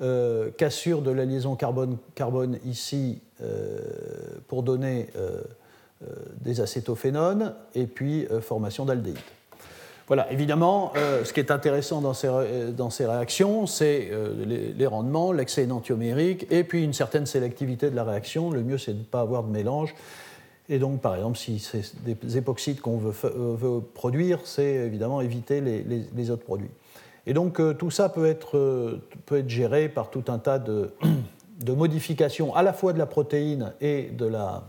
d'époxydes, 0.00 0.50
cassure 0.56 1.02
de 1.02 1.10
la 1.10 1.24
liaison 1.24 1.54
carbone-carbone 1.54 2.58
ici 2.64 3.20
euh, 3.42 3.80
pour 4.48 4.62
donner 4.62 5.08
euh, 5.16 5.40
euh, 6.02 6.06
des 6.40 6.60
acétophénones 6.60 7.54
et 7.74 7.86
puis 7.86 8.26
formation 8.40 8.84
d'aldéhyde. 8.84 9.18
Voilà, 10.06 10.30
évidemment, 10.32 10.92
ce 11.24 11.32
qui 11.32 11.40
est 11.40 11.50
intéressant 11.50 12.00
dans 12.00 12.12
ces, 12.12 12.28
dans 12.76 12.90
ces 12.90 13.06
réactions, 13.06 13.66
c'est 13.66 14.10
les, 14.44 14.86
rendements, 14.86 15.32
l'excès 15.32 15.62
énantiomérique 15.62 16.46
et 16.50 16.64
puis 16.64 16.82
une 16.82 16.92
certaine 16.92 17.24
sélectivité 17.24 17.88
de 17.88 17.96
la 17.96 18.04
réaction. 18.04 18.50
Le 18.50 18.62
mieux, 18.62 18.78
c'est 18.78 18.92
de 18.92 18.98
ne 18.98 19.04
pas 19.04 19.20
avoir 19.20 19.42
de 19.44 19.50
mélange. 19.50 19.94
Et 20.68 20.78
donc, 20.78 21.00
par 21.00 21.14
exemple, 21.14 21.38
si 21.38 21.58
c'est 21.60 21.94
des 22.04 22.36
époxydes 22.36 22.80
qu'on 22.80 22.98
veut, 22.98 23.80
produire, 23.94 24.40
c'est 24.44 24.74
évidemment 24.74 25.20
éviter 25.20 25.60
les, 25.60 25.82
les, 26.14 26.30
autres 26.30 26.44
produits. 26.44 26.70
Et 27.26 27.34
donc, 27.34 27.60
tout 27.78 27.90
ça 27.90 28.08
peut 28.08 28.26
être, 28.26 29.00
peut 29.26 29.38
être 29.38 29.48
géré 29.48 29.88
par 29.88 30.10
tout 30.10 30.24
un 30.28 30.38
tas 30.38 30.58
de, 30.58 30.92
de 31.60 31.72
modification 31.72 32.54
à 32.54 32.62
la 32.62 32.72
fois 32.72 32.92
de 32.92 32.98
la 32.98 33.06
protéine 33.06 33.72
et 33.80 34.10
de 34.12 34.26
la, 34.26 34.64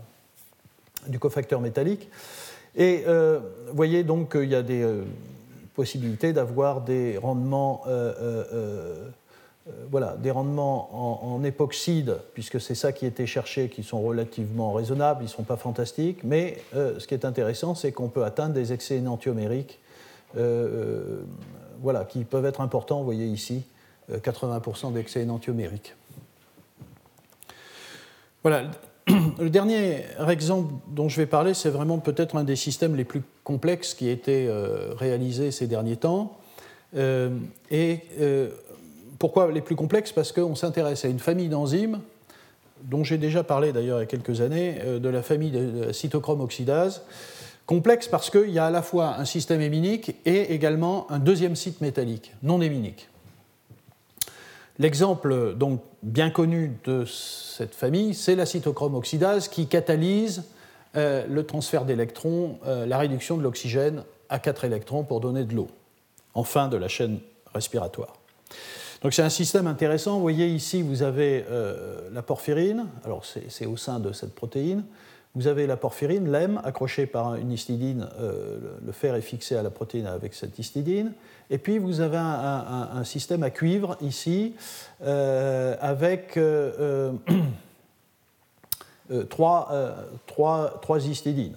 du 1.08 1.18
cofacteur 1.18 1.60
métallique. 1.60 2.08
Et 2.76 3.04
euh, 3.06 3.40
vous 3.68 3.76
voyez 3.76 4.02
donc 4.02 4.32
qu'il 4.32 4.50
y 4.50 4.54
a 4.54 4.62
des 4.62 4.82
euh, 4.82 5.04
possibilités 5.74 6.32
d'avoir 6.32 6.80
des 6.80 7.18
rendements, 7.18 7.82
euh, 7.86 9.08
voilà, 9.90 10.16
des 10.18 10.30
rendements 10.30 11.34
en, 11.34 11.42
époxyde, 11.44 12.18
puisque 12.34 12.60
c'est 12.60 12.74
ça 12.74 12.92
qui 12.92 13.06
était 13.06 13.26
cherché, 13.26 13.68
qui 13.68 13.82
sont 13.82 14.02
relativement 14.02 14.72
raisonnables, 14.72 15.22
ils 15.22 15.26
ne 15.26 15.30
sont 15.30 15.42
pas 15.42 15.56
fantastiques, 15.56 16.22
mais 16.22 16.58
ce 16.74 17.06
qui 17.06 17.14
est 17.14 17.24
intéressant, 17.24 17.74
c'est 17.74 17.90
qu'on 17.90 18.08
peut 18.08 18.24
atteindre 18.24 18.54
des 18.54 18.72
excès 18.72 18.96
énantiomériques 18.96 19.80
voilà, 21.84 22.04
qui 22.04 22.24
peuvent 22.24 22.46
être 22.46 22.62
importants, 22.62 22.98
vous 22.98 23.04
voyez 23.04 23.26
ici, 23.26 23.62
80% 24.10 24.92
d'excès 24.94 25.20
énantiomériques. 25.20 25.94
Voilà. 28.42 28.70
Le 29.38 29.50
dernier 29.50 30.02
exemple 30.28 30.72
dont 30.88 31.08
je 31.08 31.16
vais 31.16 31.26
parler, 31.26 31.52
c'est 31.52 31.68
vraiment 31.68 31.98
peut-être 31.98 32.36
un 32.36 32.44
des 32.44 32.56
systèmes 32.56 32.96
les 32.96 33.04
plus 33.04 33.22
complexes 33.42 33.92
qui 33.92 34.08
a 34.08 34.12
été 34.12 34.46
euh, 34.48 34.94
réalisé 34.96 35.50
ces 35.50 35.66
derniers 35.66 35.96
temps. 35.96 36.38
Euh, 36.96 37.36
et 37.70 38.00
euh, 38.20 38.48
pourquoi 39.18 39.52
les 39.52 39.60
plus 39.60 39.76
complexes? 39.76 40.12
Parce 40.12 40.32
qu'on 40.32 40.54
s'intéresse 40.54 41.04
à 41.04 41.08
une 41.08 41.18
famille 41.18 41.48
d'enzymes, 41.48 42.00
dont 42.82 43.04
j'ai 43.04 43.18
déjà 43.18 43.44
parlé 43.44 43.72
d'ailleurs 43.72 43.98
il 43.98 44.02
y 44.02 44.04
a 44.04 44.06
quelques 44.06 44.40
années, 44.40 44.78
de 45.00 45.08
la 45.08 45.22
famille 45.22 45.50
de 45.50 45.92
cytochrome 45.92 46.40
oxydase. 46.40 47.02
Complexe 47.66 48.08
parce 48.08 48.28
qu'il 48.28 48.50
y 48.50 48.58
a 48.58 48.66
à 48.66 48.70
la 48.70 48.82
fois 48.82 49.16
un 49.16 49.24
système 49.24 49.62
héminique 49.62 50.16
et 50.26 50.52
également 50.52 51.10
un 51.10 51.18
deuxième 51.18 51.56
site 51.56 51.80
métallique, 51.80 52.34
non 52.42 52.60
héminique. 52.60 53.08
L'exemple 54.78 55.54
donc 55.54 55.80
bien 56.02 56.30
connu 56.30 56.76
de 56.84 57.04
cette 57.06 57.74
famille, 57.74 58.12
c'est 58.12 58.34
la 58.34 58.44
cytochrome 58.44 58.94
oxydase 58.96 59.48
qui 59.48 59.66
catalyse 59.66 60.42
euh, 60.96 61.24
le 61.28 61.46
transfert 61.46 61.84
d'électrons, 61.84 62.58
euh, 62.66 62.84
la 62.84 62.98
réduction 62.98 63.36
de 63.36 63.42
l'oxygène 63.42 64.04
à 64.28 64.38
4 64.38 64.64
électrons 64.64 65.04
pour 65.04 65.20
donner 65.20 65.44
de 65.44 65.54
l'eau 65.54 65.68
en 66.34 66.44
fin 66.44 66.68
de 66.68 66.76
la 66.76 66.88
chaîne 66.88 67.20
respiratoire. 67.54 68.14
Donc 69.02 69.14
c'est 69.14 69.22
un 69.22 69.30
système 69.30 69.66
intéressant. 69.66 70.14
Vous 70.16 70.22
voyez 70.22 70.48
ici, 70.48 70.82
vous 70.82 71.02
avez 71.02 71.44
euh, 71.50 72.08
la 72.12 72.22
porphyrine, 72.22 72.86
c'est 73.48 73.66
au 73.66 73.76
sein 73.76 74.00
de 74.00 74.12
cette 74.12 74.34
protéine. 74.34 74.84
Vous 75.34 75.48
avez 75.48 75.66
la 75.66 75.76
porphyrine, 75.76 76.30
l'M, 76.30 76.60
accrochée 76.62 77.06
par 77.06 77.34
une 77.34 77.50
histidine, 77.50 78.08
le 78.20 78.92
fer 78.92 79.16
est 79.16 79.20
fixé 79.20 79.56
à 79.56 79.62
la 79.62 79.70
protéine 79.70 80.06
avec 80.06 80.32
cette 80.32 80.58
histidine. 80.60 81.12
Et 81.50 81.58
puis 81.58 81.78
vous 81.78 82.00
avez 82.00 82.16
un, 82.16 83.04
système 83.04 83.42
à 83.42 83.50
cuivre 83.50 83.96
ici 84.00 84.54
euh, 85.02 85.76
avec 85.80 86.36
euh, 86.36 87.12
euh, 89.10 89.24
trois, 89.28 89.68
histidines. 91.00 91.56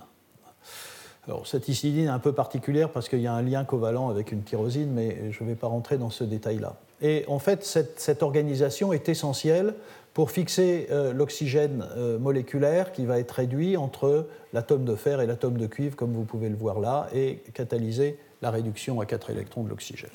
Alors, 1.28 1.46
cette 1.46 1.68
histidine 1.68 2.06
est 2.06 2.10
un 2.10 2.20
peu 2.20 2.32
particulière 2.32 2.90
parce 2.90 3.10
qu'il 3.10 3.20
y 3.20 3.28
a 3.28 3.34
un 3.34 3.42
lien 3.42 3.66
covalent 3.66 4.10
avec 4.10 4.32
une 4.32 4.44
tyrosine, 4.44 4.92
mais 4.92 5.32
je 5.32 5.44
ne 5.44 5.50
vais 5.50 5.56
pas 5.56 5.68
rentrer 5.68 5.98
dans 5.98 6.10
ce 6.10 6.24
détail-là. 6.24 6.76
Et 7.02 7.26
en 7.28 7.40
fait, 7.40 7.64
cette, 7.64 8.24
organisation 8.24 8.92
est 8.92 9.08
essentielle 9.10 9.76
pour 10.18 10.32
fixer 10.32 10.88
l'oxygène 11.14 11.86
moléculaire 12.20 12.92
qui 12.92 13.06
va 13.06 13.20
être 13.20 13.34
réduit 13.34 13.78
entre 13.78 14.26
l'atome 14.52 14.84
de 14.84 14.96
fer 14.96 15.22
et 15.22 15.28
l'atome 15.28 15.60
de 15.60 15.68
cuivre, 15.68 15.96
comme 15.96 16.12
vous 16.12 16.24
pouvez 16.24 16.50
le 16.50 16.56
voir 16.56 16.80
là, 16.80 17.08
et 17.14 17.44
catalyser 17.54 18.18
la 18.42 18.50
réduction 18.50 19.00
à 19.00 19.06
4 19.06 19.30
électrons 19.30 19.62
de 19.64 19.70
l'oxygène. 19.70 20.10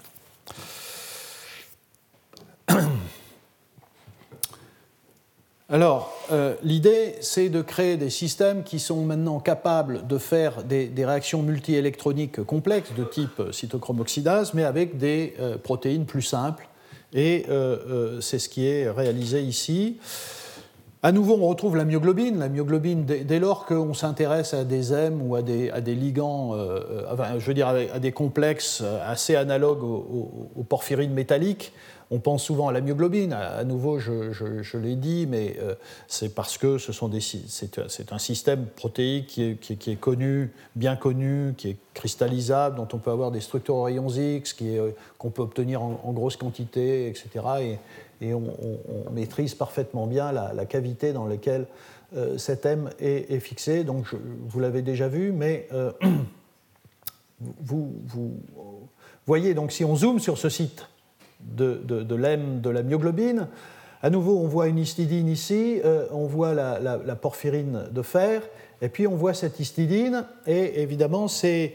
Alors, 5.68 6.12
euh, 6.32 6.56
l'idée, 6.64 7.14
c'est 7.20 7.48
de 7.48 7.62
créer 7.62 7.96
des 7.96 8.10
systèmes 8.10 8.64
qui 8.64 8.80
sont 8.80 9.04
maintenant 9.04 9.38
capables 9.38 10.04
de 10.08 10.18
faire 10.18 10.64
des, 10.64 10.92
réactions 10.96 11.42
multiélectroniques 11.42 12.42
complexes 12.42 12.92
de 12.92 13.04
type 13.04 13.40
cytochrome 13.52 14.00
oxydase, 14.00 14.52
mais 14.52 14.64
avec 14.64 14.98
des 14.98 15.34
euh, 15.38 15.58
protéines 15.58 16.06
plus 16.06 16.22
simples. 16.22 16.66
Et 17.14 17.44
euh, 17.48 18.20
c'est 18.20 18.38
ce 18.38 18.48
qui 18.48 18.66
est 18.66 18.90
réalisé 18.90 19.42
ici. 19.42 19.98
À 21.02 21.10
nouveau, 21.10 21.36
on 21.40 21.48
retrouve 21.48 21.76
la 21.76 21.84
myoglobine. 21.84 22.38
La 22.38 22.48
myoglobine, 22.48 23.04
dès, 23.04 23.38
lors 23.40 23.66
qu'on 23.66 23.92
s'intéresse 23.92 24.54
à 24.54 24.64
des 24.64 24.92
M 24.92 25.20
ou 25.20 25.34
à 25.34 25.42
des, 25.42 25.94
ligands, 25.94 26.56
je 26.56 27.44
veux 27.44 27.54
dire 27.54 27.66
à 27.66 27.98
des 27.98 28.12
complexes 28.12 28.84
assez 29.04 29.34
analogues 29.34 29.82
aux 29.82 30.62
porphyrines 30.68 31.12
métalliques, 31.12 31.72
on 32.12 32.18
pense 32.18 32.44
souvent 32.44 32.68
à 32.68 32.72
la 32.72 32.82
myoglobine, 32.82 33.32
à, 33.32 33.64
nouveau 33.64 33.98
je, 33.98 34.76
l'ai 34.76 34.96
dit, 34.96 35.26
mais 35.26 35.56
euh, 35.60 35.74
c'est 36.08 36.34
parce 36.34 36.58
que 36.58 36.76
c'est 36.76 38.12
un 38.12 38.18
système 38.18 38.66
protéique 38.66 39.28
qui 39.28 39.90
est, 39.90 39.96
connu, 40.00 40.52
bien 40.76 40.94
connu, 40.94 41.54
qui 41.56 41.70
est 41.70 41.76
cristallisable, 41.94 42.76
dont 42.76 42.88
on 42.92 42.98
peut 42.98 43.10
avoir 43.10 43.30
des 43.30 43.40
structures 43.40 43.76
aux 43.76 43.84
rayons 43.84 44.10
X, 44.10 44.54
euh, 44.60 44.90
qu'on 45.16 45.30
peut 45.30 45.40
obtenir 45.40 45.82
en, 45.82 46.12
grosse 46.12 46.36
quantité, 46.36 47.08
etc. 47.08 47.78
Et, 48.20 48.34
on, 48.34 48.42
maîtrise 49.10 49.54
parfaitement 49.54 50.06
bien 50.06 50.32
la, 50.32 50.66
cavité 50.66 51.14
dans 51.14 51.26
laquelle 51.26 51.66
euh, 52.14 52.36
cet 52.36 52.66
M 52.66 52.90
est, 53.00 53.40
fixé. 53.40 53.84
Donc 53.84 54.14
vous 54.48 54.60
l'avez 54.60 54.82
déjà 54.82 55.08
vu, 55.08 55.32
mais 55.32 55.66
vous, 57.40 57.94
vous 58.06 58.38
voyez, 59.26 59.54
donc 59.54 59.72
si 59.72 59.82
on 59.82 59.96
zoome 59.96 60.20
sur 60.20 60.36
ce 60.36 60.50
site, 60.50 60.86
de, 61.42 61.80
de, 61.84 62.02
de 62.02 62.70
la 62.70 62.82
myoglobine. 62.82 63.48
À 64.02 64.10
nouveau, 64.10 64.40
on 64.40 64.48
voit 64.48 64.66
une 64.66 64.78
histidine 64.78 65.28
ici, 65.28 65.80
euh, 65.84 66.06
on 66.10 66.26
voit 66.26 66.54
la, 66.54 67.14
porphyrine 67.14 67.84
de 67.92 68.02
fer, 68.02 68.42
et 68.80 68.88
puis 68.88 69.06
on 69.06 69.14
voit 69.14 69.32
cette 69.32 69.60
histidine, 69.60 70.24
et 70.44 70.82
évidemment, 70.82 71.26
euh, 71.44 71.68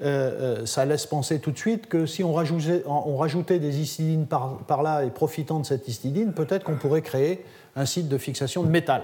euh, 0.00 0.64
ça 0.64 0.86
laisse 0.86 1.04
penser 1.04 1.40
tout 1.40 1.50
de 1.50 1.58
suite 1.58 1.86
que 1.86 2.06
si 2.06 2.24
on 2.24 2.32
rajoutait, 2.32 2.82
on 2.86 3.18
rajoutait 3.18 3.58
des 3.58 3.80
histidines 3.80 4.26
par, 4.26 4.56
par, 4.66 4.82
là 4.82 5.04
et 5.04 5.10
profitant 5.10 5.60
de 5.60 5.66
cette 5.66 5.86
histidine, 5.86 6.32
peut-être 6.32 6.64
qu'on 6.64 6.76
pourrait 6.76 7.02
créer 7.02 7.44
un 7.76 7.84
site 7.84 8.08
de 8.08 8.16
fixation 8.16 8.62
de 8.62 8.70
métal. 8.70 9.02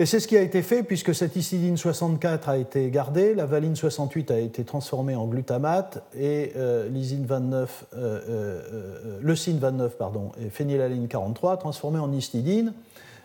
Et 0.00 0.06
c'est 0.06 0.18
ce 0.18 0.26
qui 0.26 0.36
a 0.36 0.40
été 0.40 0.62
fait 0.62 0.82
puisque 0.82 1.14
cette 1.14 1.36
histidine 1.36 1.76
64 1.76 2.48
a 2.48 2.58
été 2.58 2.90
gardée, 2.90 3.32
la 3.32 3.46
valine 3.46 3.76
68 3.76 4.32
a 4.32 4.40
été 4.40 4.64
transformée 4.64 5.14
en 5.14 5.26
glutamate 5.26 6.02
et 6.18 6.50
euh, 6.56 6.88
29, 6.90 7.84
euh, 7.94 7.96
euh, 7.96 8.62
euh, 8.72 9.18
leucine 9.22 9.58
29 9.58 9.96
pardon, 9.96 10.32
et 10.44 10.50
phénylalanine 10.50 11.06
43 11.06 11.58
transformée 11.58 12.00
en 12.00 12.10
histidine. 12.10 12.72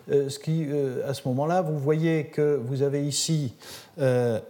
ce 0.10 0.38
qui, 0.38 0.68
à 1.08 1.16
ce 1.16 1.28
moment-là, 1.30 1.64
vous 1.64 1.80
voyez 1.80 2.26
que 2.26 2.62
vous 2.64 2.84
avez 2.84 3.04
ici 3.04 3.56
un, 4.00 4.42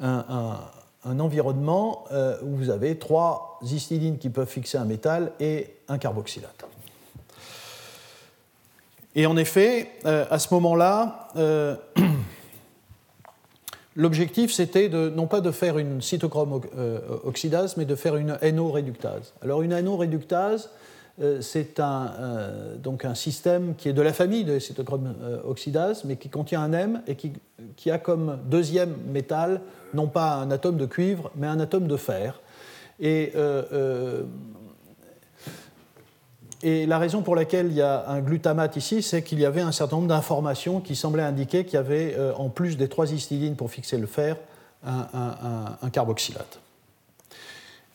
un, 0.00 1.20
environnement 1.20 2.04
où 2.42 2.56
vous 2.56 2.70
avez 2.70 2.96
trois 2.98 3.60
histidines 3.62 4.18
qui 4.18 4.30
peuvent 4.30 4.48
fixer 4.48 4.76
un 4.78 4.84
métal 4.84 5.30
et 5.38 5.76
un 5.88 5.98
carboxylate. 5.98 6.66
Et 9.18 9.24
en 9.24 9.38
effet, 9.38 9.88
euh, 10.04 10.26
à 10.30 10.38
ce 10.38 10.52
moment-là, 10.52 11.30
euh, 11.36 11.74
l'objectif 13.96 14.52
c'était 14.52 14.90
non 14.90 15.26
pas 15.26 15.40
de 15.40 15.50
faire 15.50 15.78
une 15.78 16.02
cytochrome 16.02 16.60
euh, 16.76 17.00
oxydase, 17.24 17.78
mais 17.78 17.86
de 17.86 17.94
faire 17.94 18.16
une 18.16 18.36
NO-réductase. 18.42 19.32
Alors 19.40 19.62
une 19.62 19.80
NO-réductase, 19.80 20.70
c'est 21.40 21.80
un, 21.80 22.10
donc 22.76 23.06
un 23.06 23.14
système 23.14 23.74
qui 23.74 23.88
est 23.88 23.94
de 23.94 24.02
la 24.02 24.12
famille 24.12 24.44
de 24.44 24.58
cytochrome 24.58 25.14
oxydase, 25.46 26.04
mais 26.04 26.16
qui 26.16 26.28
contient 26.28 26.60
un 26.60 26.74
M 26.74 27.00
et 27.06 27.14
qui, 27.14 27.32
qui, 27.74 27.90
a 27.90 27.96
comme 27.96 28.38
deuxième 28.50 28.94
métal 29.10 29.62
non 29.94 30.08
pas 30.08 30.34
un 30.34 30.50
atome 30.50 30.76
de 30.76 30.84
cuivre, 30.84 31.30
mais 31.34 31.46
un 31.46 31.58
atome 31.58 31.86
de 31.86 31.96
fer. 31.96 32.42
Et 33.00 33.32
et 36.62 36.86
la 36.86 36.98
raison 36.98 37.22
pour 37.22 37.36
laquelle 37.36 37.66
il 37.66 37.74
y 37.74 37.82
a 37.82 38.08
un 38.08 38.20
glutamate 38.20 38.76
ici, 38.76 39.02
c'est 39.02 39.22
qu'il 39.22 39.38
y 39.38 39.44
avait 39.44 39.60
un 39.60 39.72
certain 39.72 39.96
nombre 39.96 40.08
d'informations 40.08 40.80
qui 40.80 40.96
semblaient 40.96 41.22
indiquer 41.22 41.64
qu'il 41.64 41.74
y 41.74 41.78
avait, 41.78 42.14
euh, 42.16 42.32
en 42.34 42.48
plus 42.48 42.76
des 42.76 42.88
trois 42.88 43.12
histidines 43.12 43.56
pour 43.56 43.70
fixer 43.70 43.98
le 43.98 44.06
fer, 44.06 44.36
un, 44.84 45.90
carboxylate. 45.90 46.60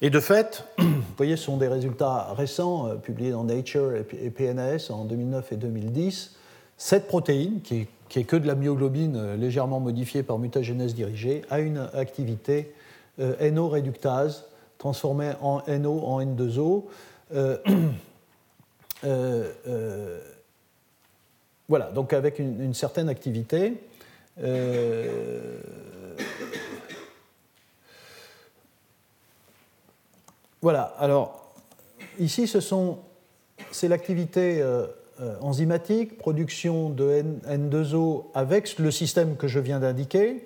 Et 0.02 0.10
de 0.10 0.20
fait, 0.20 0.66
vous 0.78 0.86
voyez, 1.16 1.38
ce 1.38 1.46
sont 1.46 1.58
des 1.58 1.68
résultats 1.68 2.34
récents 2.34 2.88
euh, 2.88 2.96
publiés 2.96 3.32
dans 3.32 3.44
Nature 3.44 3.94
et 3.96 4.30
PNAS 4.30 4.90
en 4.90 5.06
2009 5.06 5.54
et 5.54 5.56
2010. 5.56 6.36
Cette 6.78 7.08
protéine, 7.08 7.62
qui 7.62 7.88
est, 8.10 8.24
que 8.24 8.36
de 8.36 8.46
la 8.46 8.56
myoglobine 8.56 9.16
euh, 9.16 9.36
légèrement 9.38 9.80
modifiée 9.80 10.22
par 10.22 10.38
mutagénèse 10.38 10.94
dirigée, 10.94 11.44
a 11.50 11.60
une 11.60 11.90
activité 11.94 12.74
NO-réductase 13.20 14.46
transformée 14.78 15.34
en 15.42 15.62
NO 15.68 16.02
en 16.06 16.22
N2O. 16.22 16.86
Euh, 19.04 19.52
euh, 19.68 20.20
voilà, 21.68 21.92
donc 21.92 22.14
avec 22.14 22.38
une, 22.40 22.74
certaine 22.74 23.10
activité. 23.10 23.74
Euh, 24.44 25.58
voilà, 30.62 30.94
alors 31.00 31.54
ici 32.20 32.48
ce 32.48 32.60
sont, 32.60 33.00
c'est 33.72 33.88
l'activité 33.88 34.64
enzymatique, 35.40 36.18
production 36.18 36.90
de 36.90 37.24
N, 37.48 37.70
2 37.70 37.96
o 37.96 38.32
avec 38.34 38.78
le 38.78 38.92
système 38.92 39.38
que 39.38 39.48
je 39.48 39.60
viens 39.60 39.80
d'indiquer. 39.80 40.46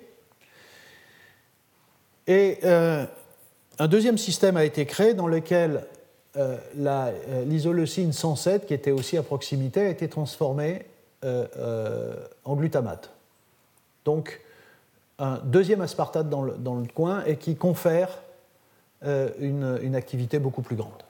Et 2.28 2.60
un 2.64 3.88
deuxième 3.88 4.18
système 4.18 4.56
a 4.56 4.64
été 4.64 4.86
créé 4.86 5.14
dans 5.14 5.26
lequel 5.26 5.86
l'isoleucine 7.46 8.12
107, 8.12 8.66
qui 8.66 8.74
était 8.74 8.90
aussi 8.90 9.16
à 9.16 9.22
proximité, 9.22 9.80
a 9.80 9.88
été 9.88 10.08
transformée 10.08 10.84
euh, 11.24 12.14
en 12.44 12.54
glutamate. 12.54 13.10
Donc, 14.04 14.40
un 15.18 15.38
deuxième 15.44 15.80
aspartate 15.80 16.28
dans 16.28 16.42
le, 16.42 16.86
coin 16.94 17.24
et 17.24 17.36
qui 17.36 17.56
confère 17.56 18.20
une, 19.02 19.94
activité 19.94 20.38
beaucoup 20.38 20.62
plus 20.62 20.76
grande. 20.76 21.02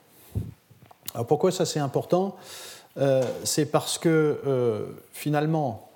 Alors 1.13 1.27
pourquoi 1.27 1.51
ça 1.51 1.65
c'est 1.65 1.79
important? 1.79 2.37
C'est 3.43 3.65
parce 3.65 3.97
que 3.97 4.87
finalement, 5.11 5.89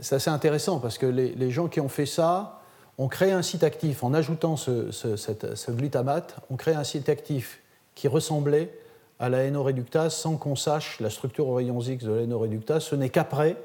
c'est 0.00 0.16
assez 0.16 0.28
intéressant 0.28 0.80
parce 0.80 0.98
que 0.98 1.06
les, 1.06 1.50
gens 1.50 1.68
qui 1.68 1.80
ont 1.80 1.88
fait 1.88 2.06
ça 2.06 2.60
ont 2.98 3.08
créé 3.08 3.32
un 3.32 3.42
site 3.42 3.64
actif 3.64 4.04
en 4.04 4.12
ajoutant 4.12 4.56
ce, 4.56 4.90
ce 4.92 5.70
glutamate, 5.70 6.36
ont 6.50 6.56
créé 6.56 6.74
un 6.74 6.84
site 6.84 7.08
actif 7.08 7.60
qui 7.94 8.08
ressemblait 8.08 8.70
à 9.18 9.28
la 9.28 9.48
NO-réductase 9.50 10.14
sans 10.14 10.36
qu'on 10.36 10.56
sache 10.56 11.00
la 11.00 11.10
structure 11.10 11.48
aux 11.48 11.54
rayons 11.54 11.80
X 11.80 12.04
de 12.04 12.12
la 12.12 12.26
NO-réductase. 12.26 12.84
Ce 12.84 12.96
n'est 12.96 13.10
qu'après, 13.10 13.56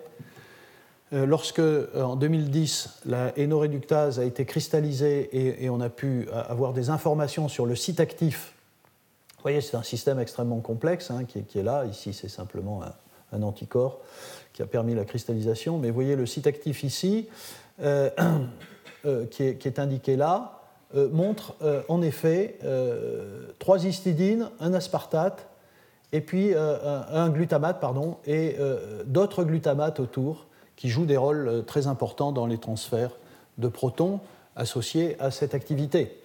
euh, 1.12 1.26
lorsque 1.26 1.60
euh, 1.60 1.88
en 1.96 2.16
2010 2.16 3.02
la 3.06 3.34
NO-réductase 3.36 4.20
a 4.20 4.26
été 4.26 4.46
cristallisée 4.46 5.64
et, 5.64 5.70
on 5.70 5.82
a 5.82 5.90
pu 5.90 6.28
avoir 6.32 6.74
des 6.74 6.90
informations 6.90 7.48
sur 7.48 7.66
le 7.66 7.76
site 7.76 8.00
actif. 8.00 8.54
Vous 9.38 9.44
voyez, 9.44 9.62
c'est 9.62 9.78
un 9.78 9.84
système 9.84 10.20
extrêmement 10.20 10.60
complexe 10.60 11.10
hein, 11.12 11.24
qui, 11.26 11.40
est, 11.40 11.64
là. 11.64 11.86
Ici, 11.86 12.14
c'est 12.14 12.30
simplement 12.30 12.82
un, 13.32 13.42
anticorps 13.42 14.00
qui 14.54 14.62
a 14.62 14.66
permis 14.66 14.94
la 14.94 15.06
cristallisation. 15.06 15.78
Mais 15.78 15.88
vous 15.90 15.96
voyez 15.96 16.16
le 16.16 16.26
site 16.26 16.46
actif 16.46 16.84
ici, 16.84 17.28
euh, 17.82 18.10
qui, 19.32 19.44
est, 19.44 19.80
indiqué 19.80 20.16
là. 20.16 20.59
Euh, 20.96 21.08
montre 21.12 21.54
euh, 21.62 21.84
en 21.88 22.02
effet 22.02 22.58
euh, 22.64 23.44
trois 23.60 23.86
histidines, 23.86 24.50
un 24.60 24.74
aspartate, 24.74 25.46
et 26.12 26.22
puis 26.22 26.56
un, 26.56 27.30
glutamate, 27.30 27.80
pardon, 27.80 28.18
et 28.26 28.56
d'autres 29.06 29.44
glutamates 29.44 30.00
autour 30.00 30.48
qui 30.76 30.90
jouent 30.90 31.06
des 31.06 31.18
rôles 31.18 31.64
très 31.68 31.86
importants 31.86 32.32
dans 32.32 32.48
les 32.48 32.58
transferts 32.58 33.12
de 33.60 33.68
protons 33.68 34.20
associés 34.56 35.16
à 35.20 35.30
cette 35.30 35.54
activité. 35.54 36.20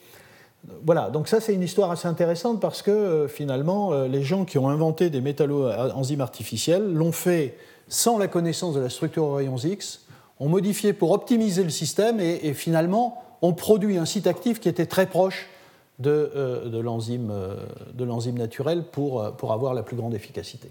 Voilà, 0.86 1.10
donc 1.10 1.28
ça 1.28 1.38
c'est 1.38 1.52
une 1.52 1.60
histoire 1.60 1.90
assez 1.90 2.08
intéressante 2.08 2.62
parce 2.62 2.80
que 2.80 3.26
finalement 3.28 3.92
les 4.04 4.22
gens 4.22 4.46
qui 4.46 4.56
ont 4.56 4.70
inventé 4.70 5.10
des 5.10 5.20
métalloenzymes 5.20 6.22
artificiels 6.22 6.90
l'ont 6.90 7.12
fait 7.12 7.58
sans 7.86 8.16
la 8.16 8.26
connaissance 8.26 8.74
de 8.74 8.80
la 8.80 8.88
structure 8.88 9.24
aux 9.24 9.34
rayons 9.34 9.58
X, 9.58 10.06
ont 10.40 10.48
modifié 10.48 10.94
pour 10.94 11.10
optimiser 11.10 11.62
le 11.62 11.68
système 11.68 12.20
et 12.20 12.54
finalement 12.54 13.23
on 13.44 13.52
produit 13.52 13.98
un 13.98 14.06
site 14.06 14.26
actif 14.26 14.58
qui 14.58 14.70
était 14.70 14.86
très 14.86 15.06
proche 15.06 15.50
de, 15.98 16.62
de 16.64 16.78
l'enzyme 16.78 18.38
naturel 18.38 18.84
pour, 18.84 19.32
pour 19.32 19.52
avoir 19.52 19.74
la 19.74 19.82
plus 19.82 19.96
grande 19.96 20.14
efficacité. 20.14 20.68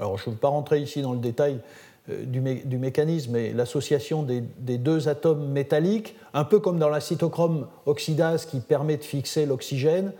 Alors 0.00 0.18
je 0.18 0.28
ne 0.28 0.34
veux 0.34 0.40
pas 0.40 0.48
rentrer 0.48 0.80
ici 0.80 1.00
dans 1.00 1.12
le 1.12 1.20
détail 1.20 1.60
du, 2.08 2.40
du, 2.40 2.76
mécanisme, 2.76 3.32
mais 3.32 3.52
l'association 3.52 4.24
des, 4.24 4.42
des, 4.58 4.78
deux 4.78 5.08
atomes 5.08 5.46
métalliques, 5.46 6.16
un 6.34 6.42
peu 6.42 6.58
comme 6.58 6.80
dans 6.80 6.88
la 6.88 7.00
cytochrome 7.00 7.68
oxydase 7.86 8.46
qui 8.46 8.58
permet 8.58 8.96
de 8.96 9.04
fixer 9.04 9.46
l'oxygène, 9.46 10.12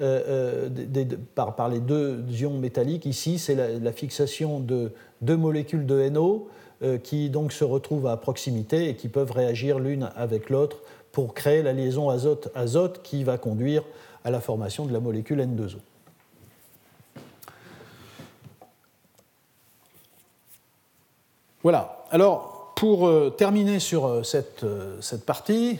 euh, 0.00 0.68
euh, 0.96 1.16
par, 1.34 1.68
les 1.68 1.78
deux 1.78 2.24
ions 2.30 2.56
métalliques. 2.58 3.06
Ici, 3.06 3.38
c'est 3.38 3.54
la, 3.54 3.92
fixation 3.92 4.58
de 4.58 4.92
deux 5.20 5.36
molécules 5.36 5.86
de 5.86 6.08
NO 6.08 6.48
euh, 6.82 6.98
qui 6.98 7.30
donc 7.30 7.52
se 7.52 7.62
retrouvent 7.62 8.06
à 8.06 8.16
proximité 8.16 8.88
et 8.88 8.96
qui 8.96 9.08
peuvent 9.08 9.30
réagir 9.30 9.78
l'une 9.78 10.10
avec 10.16 10.50
l'autre 10.50 10.78
pour 11.12 11.34
créer 11.34 11.62
la 11.62 11.72
liaison 11.72 12.08
azote-azote 12.08 13.02
qui 13.02 13.22
va 13.22 13.36
conduire 13.36 13.84
à 14.24 14.30
la 14.30 14.40
formation 14.40 14.86
de 14.86 14.92
la 14.92 15.00
molécule 15.00 15.40
N2O. 15.40 15.76
Voilà. 21.62 22.04
Alors, 22.10 22.72
pour 22.74 23.08
terminer 23.36 23.78
sur 23.78 24.24
cette 24.24 24.64
partie, 25.24 25.78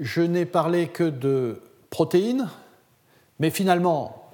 je 0.00 0.20
n'ai 0.20 0.44
parlé 0.44 0.88
que 0.88 1.04
de 1.04 1.62
protéines, 1.88 2.48
mais 3.42 3.50
finalement, 3.50 4.30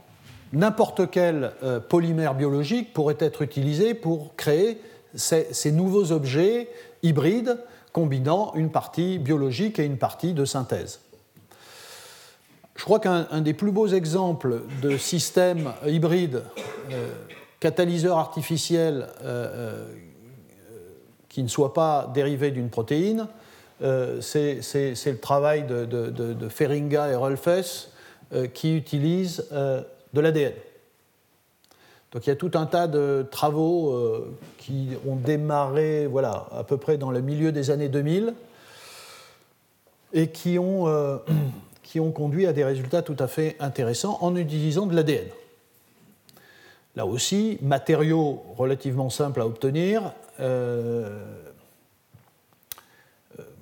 n'importe 0.53 1.11
quel 1.11 1.53
euh, 1.62 1.81
polymère 1.81 2.35
biologique 2.35 2.92
pourrait 2.92 3.16
être 3.21 3.40
utilisé 3.40 3.94
pour 3.94 4.37
créer 4.37 4.79
ces, 5.14 5.73
nouveaux 5.73 6.12
objets 6.12 6.68
hybrides 7.03 7.59
combinant 7.94 8.53
une 8.55 8.71
partie 8.71 9.18
biologique 9.18 9.79
et 9.79 9.87
une 9.87 9.97
partie 9.97 10.35
de 10.35 10.44
synthèse. 10.44 11.01
Je 12.77 12.85
crois 12.85 13.01
qu'un 13.01 13.40
des 13.40 13.55
plus 13.55 13.73
beaux 13.73 13.87
exemples 13.87 14.61
de 14.83 14.99
système 14.99 15.73
hybride 15.87 16.42
euh, 16.92 17.09
catalyseur 17.61 18.18
artificiel 18.18 19.09
euh, 19.25 19.87
qui 21.31 21.42
ne 21.42 21.49
soit 21.49 21.73
pas 21.73 22.11
dérivé 22.12 22.51
d'une 22.51 22.68
protéine, 22.68 23.27
c'est 24.21 24.61
le 24.75 25.16
travail 25.16 25.64
de, 25.66 25.87
de 25.87 26.49
Feringa 26.51 27.09
et 27.09 27.14
Rolfes 27.14 27.49
euh, 27.49 27.98
qui 28.53 28.77
utilisent 28.77 29.47
euh, 29.53 29.83
de 30.12 30.21
l'ADN. 30.21 30.53
Donc 32.12 32.27
il 32.27 32.31
y 32.31 32.33
a 32.33 32.37
tout 32.37 32.51
un 32.55 32.67
tas 32.67 32.87
de 32.87 33.27
travaux 33.31 33.93
euh, 33.93 34.37
qui 34.59 34.91
ont 35.07 35.17
démarré 35.17 36.07
voilà, 36.07 36.47
à 36.53 36.64
peu 36.64 36.77
près 36.77 36.99
dans 36.99 37.11
le 37.11 37.21
milieu 37.21 37.53
des 37.53 37.71
années 37.71 37.88
2000 37.88 38.35
et 40.14 40.29
qui 40.29 40.59
ont, 40.59 40.87
qui 41.83 42.01
ont 42.01 42.12
conduit 42.12 42.47
à 42.47 42.53
des 42.53 42.64
résultats 42.64 43.03
tout 43.03 43.17
à 43.19 43.29
fait 43.29 43.57
intéressants 43.61 44.19
en 44.21 44.37
utilisant 44.37 44.87
de 44.87 44.95
l'ADN. 44.95 45.27
Là 46.97 47.07
aussi, 47.07 47.59
matériaux 47.62 48.43
relativement 48.57 49.11
simples 49.11 49.41
à 49.41 49.47
obtenir, 49.47 50.12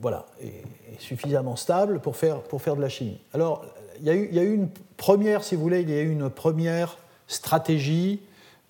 voilà, 0.01 0.27
et, 0.41 0.63
suffisamment 0.99 1.57
stable 1.57 2.01
pour 2.01 2.17
faire, 2.17 2.41
pour 2.43 2.63
faire 2.63 2.77
de 2.77 2.81
la 2.81 2.89
chimie. 2.89 3.19
Alors, 3.35 3.65
il 4.01 4.07
y, 4.07 4.39
a 4.39 4.43
eu, 4.43 4.55
une 4.55 4.69
première, 4.97 5.45
si 5.45 5.55
vous 5.55 5.63
voulez, 5.63 5.81
il 5.83 5.91
y 5.91 5.95
a 5.95 6.01
eu 6.01 6.11
une 6.11 6.31
première 6.31 6.99
stratégie 7.27 8.21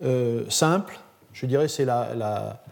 euh, 0.03 0.45
simple. 0.49 0.99
Je 1.33 1.47
dirais 1.47 1.69
c'est 1.69 1.85
la, 1.85 2.15
la, 2.15 2.63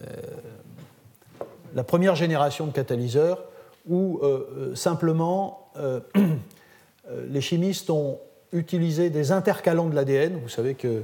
euh, 0.00 1.82
première 1.84 2.16
génération 2.16 2.66
de 2.66 2.72
catalyseurs 2.72 3.44
où 3.88 4.20
euh, 4.22 4.74
simplement 4.74 5.70
les 7.28 7.40
chimistes 7.40 7.88
ont 7.90 8.18
utilisé 8.52 9.10
des 9.10 9.30
intercalants 9.30 9.88
de 9.88 9.94
l'ADN. 9.94 10.40
Vous 10.42 10.48
savez 10.48 10.74
que 10.74 11.02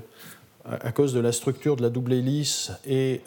à, 0.64 0.90
cause 0.92 1.14
de 1.14 1.20
la 1.20 1.30
structure 1.30 1.76
de 1.76 1.82
la 1.82 1.90
double 1.90 2.12
hélice 2.14 2.72
et 2.86 3.20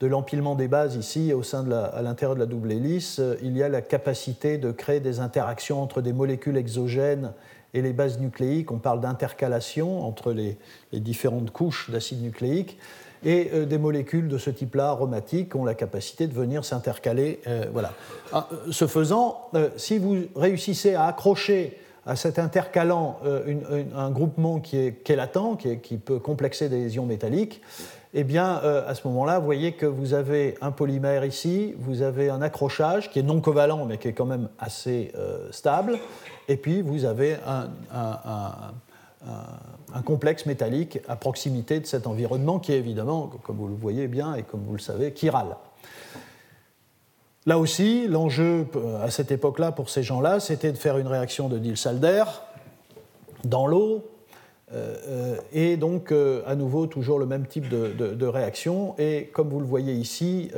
de 0.00 0.06
l'empilement 0.06 0.54
des 0.54 0.66
bases 0.66 0.96
ici, 0.96 1.32
au 1.34 1.42
sein 1.42 1.62
de 1.62 1.72
à 1.72 2.00
l'intérieur 2.02 2.34
de 2.34 2.40
la 2.40 2.46
double 2.46 2.72
hélice, 2.72 3.18
euh, 3.20 3.36
il 3.42 3.56
y 3.56 3.62
a 3.62 3.68
la 3.68 3.82
capacité 3.82 4.56
de 4.56 4.72
créer 4.72 4.98
des 4.98 5.20
interactions 5.20 5.82
entre 5.82 6.00
des 6.00 6.14
molécules 6.14 6.56
exogènes 6.56 7.32
et 7.74 7.82
les 7.82 7.92
bases 7.92 8.18
nucléiques. 8.18 8.72
On 8.72 8.78
parle 8.78 9.00
d'intercalation 9.00 10.04
entre 10.04 10.32
les, 10.32 10.56
différentes 10.92 11.50
couches 11.50 11.90
d'acide 11.90 12.22
nucléique. 12.22 12.78
Et 13.22 13.50
euh, 13.52 13.66
des 13.66 13.76
molécules 13.76 14.28
de 14.28 14.38
ce 14.38 14.48
type-là, 14.48 14.88
aromatiques, 14.88 15.54
ont 15.54 15.66
la 15.66 15.74
capacité 15.74 16.26
de 16.26 16.32
venir 16.32 16.64
s'intercaler. 16.64 17.40
Euh, 17.46 17.66
voilà. 17.70 17.92
Ah, 18.32 18.48
ce 18.70 18.86
faisant, 18.86 19.50
si 19.76 19.98
vous 19.98 20.16
réussissez 20.34 20.94
à 20.94 21.04
accrocher 21.04 21.76
à 22.06 22.16
cet 22.16 22.38
intercalant 22.38 23.20
un 23.94 24.10
groupement 24.10 24.58
qui 24.58 24.78
est, 24.78 25.04
qui 25.04 25.14
latent, 25.14 25.58
qui, 25.58 25.78
qui, 25.80 25.98
peut 25.98 26.18
complexer 26.18 26.70
des 26.70 26.96
ions 26.96 27.04
métalliques, 27.04 27.60
eh 28.12 28.24
bien, 28.24 28.60
euh, 28.64 28.88
à 28.88 28.94
ce 28.94 29.06
moment-là, 29.06 29.38
vous 29.38 29.44
voyez 29.44 29.72
que 29.72 29.86
vous 29.86 30.14
avez 30.14 30.56
un 30.60 30.72
polymère 30.72 31.24
ici, 31.24 31.74
vous 31.78 32.02
avez 32.02 32.28
un 32.28 32.42
accrochage 32.42 33.10
qui 33.10 33.20
est 33.20 33.22
non 33.22 33.40
covalent, 33.40 33.84
mais 33.86 33.98
qui 33.98 34.08
est 34.08 34.12
quand 34.12 34.26
même 34.26 34.48
assez 34.58 35.12
euh, 35.14 35.46
stable, 35.52 35.98
et 36.48 36.56
puis 36.56 36.82
vous 36.82 37.04
avez 37.04 37.36
un, 37.46 37.70
complexe 40.04 40.46
métallique 40.46 40.98
à 41.08 41.14
proximité 41.14 41.78
de 41.78 41.86
cet 41.86 42.06
environnement 42.06 42.58
qui 42.58 42.72
est 42.72 42.78
évidemment, 42.78 43.30
comme 43.44 43.56
vous 43.56 43.68
le 43.68 43.74
voyez 43.74 44.08
bien 44.08 44.34
et 44.34 44.42
comme 44.42 44.62
vous 44.64 44.72
le 44.72 44.80
savez, 44.80 45.12
chiral. 45.12 45.56
Là 47.46 47.58
aussi, 47.58 48.08
l'enjeu 48.08 48.66
euh, 48.74 49.04
à 49.04 49.10
cette 49.10 49.30
époque-là 49.30 49.72
pour 49.72 49.88
ces 49.88 50.02
gens-là, 50.02 50.40
c'était 50.40 50.72
de 50.72 50.76
faire 50.76 50.98
une 50.98 51.06
réaction 51.06 51.48
de 51.48 51.58
Diels-Alder 51.58 52.24
dans 53.44 53.66
l'eau 53.66 54.04
et 55.52 55.76
donc, 55.76 56.12
euh, 56.12 56.42
à 56.46 56.54
nouveau, 56.54 56.86
toujours 56.86 57.18
le 57.18 57.26
même 57.26 57.46
type 57.46 57.68
de, 57.68 58.26
réaction. 58.26 58.94
Et 58.98 59.30
comme 59.32 59.48
vous 59.48 59.60
le 59.60 59.66
voyez 59.66 59.92
ici, 59.92 60.50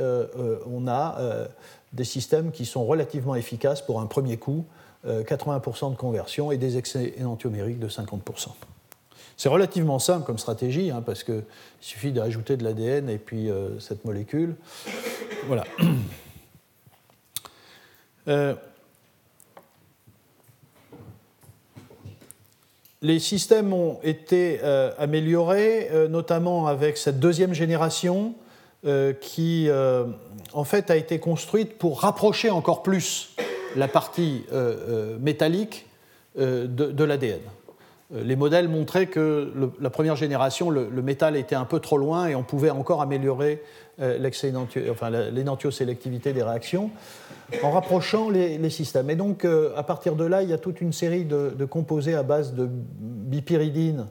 on 0.67 0.87
a 0.87 1.47
des 1.93 2.03
systèmes 2.03 2.51
qui 2.51 2.65
sont 2.65 2.85
relativement 2.85 3.35
efficaces 3.35 3.81
pour 3.81 3.99
un 4.01 4.05
premier 4.05 4.37
coup, 4.37 4.65
80% 5.05 5.91
de 5.91 5.95
conversion 5.95 6.51
et 6.51 6.57
des 6.57 6.77
excès 6.77 7.13
énantiomériques 7.17 7.79
de 7.79 7.89
50%. 7.89 8.49
C'est 9.35 9.49
relativement 9.49 9.97
simple 9.97 10.25
comme 10.25 10.37
stratégie, 10.37 10.91
hein, 10.91 11.01
parce 11.03 11.23
qu'il 11.23 11.43
suffit 11.81 12.11
d'ajouter 12.11 12.55
de 12.55 12.63
l'ADN 12.63 13.09
et 13.09 13.17
puis 13.17 13.49
cette 13.79 14.05
molécule. 14.05 14.55
Voilà. 15.47 15.63
les 23.03 23.19
systèmes 23.19 23.73
ont 23.73 23.99
été 24.01 24.61
euh, 24.63 24.91
améliorés, 24.97 25.89
euh, 25.91 26.07
notamment 26.07 26.67
avec 26.67 26.97
cette 26.97 27.19
deuxième 27.19 27.53
génération 27.53 28.33
euh, 28.85 29.11
qui, 29.13 29.69
en 30.53 30.63
fait, 30.63 30.89
a 30.89 30.95
été 30.95 31.19
construite 31.19 31.77
pour 31.77 32.01
rapprocher 32.01 32.49
encore 32.49 32.81
plus 32.81 33.35
la 33.75 33.87
partie 33.87 34.45
métallique 35.19 35.87
de, 36.35 37.03
l'ADN. 37.03 37.39
Les 38.11 38.35
modèles 38.35 38.67
montraient 38.67 39.07
que 39.07 39.51
la 39.79 39.89
première 39.89 40.15
génération, 40.15 40.69
le, 40.69 41.01
métal 41.01 41.35
était 41.35 41.55
un 41.55 41.65
peu 41.65 41.79
trop 41.79 41.97
loin 41.97 42.27
et 42.27 42.35
on 42.35 42.43
pouvait 42.43 42.69
encore 42.69 43.01
améliorer 43.01 43.63
l'énantiosélectivité 43.99 46.33
des 46.33 46.43
réactions 46.43 46.91
en 47.61 47.71
rapprochant 47.71 48.29
les, 48.29 48.69
systèmes. 48.69 49.09
Et 49.09 49.15
donc, 49.15 49.45
euh, 49.45 49.73
à 49.75 49.83
partir 49.83 50.15
de 50.15 50.23
là, 50.23 50.41
il 50.41 50.49
y 50.49 50.53
a 50.53 50.57
toute 50.57 50.81
une 50.81 50.93
série 50.93 51.25
de, 51.25 51.65
composés 51.65 52.15
à 52.15 52.23
base 52.23 52.53
de 52.53 52.67
bipyridine 52.69 54.07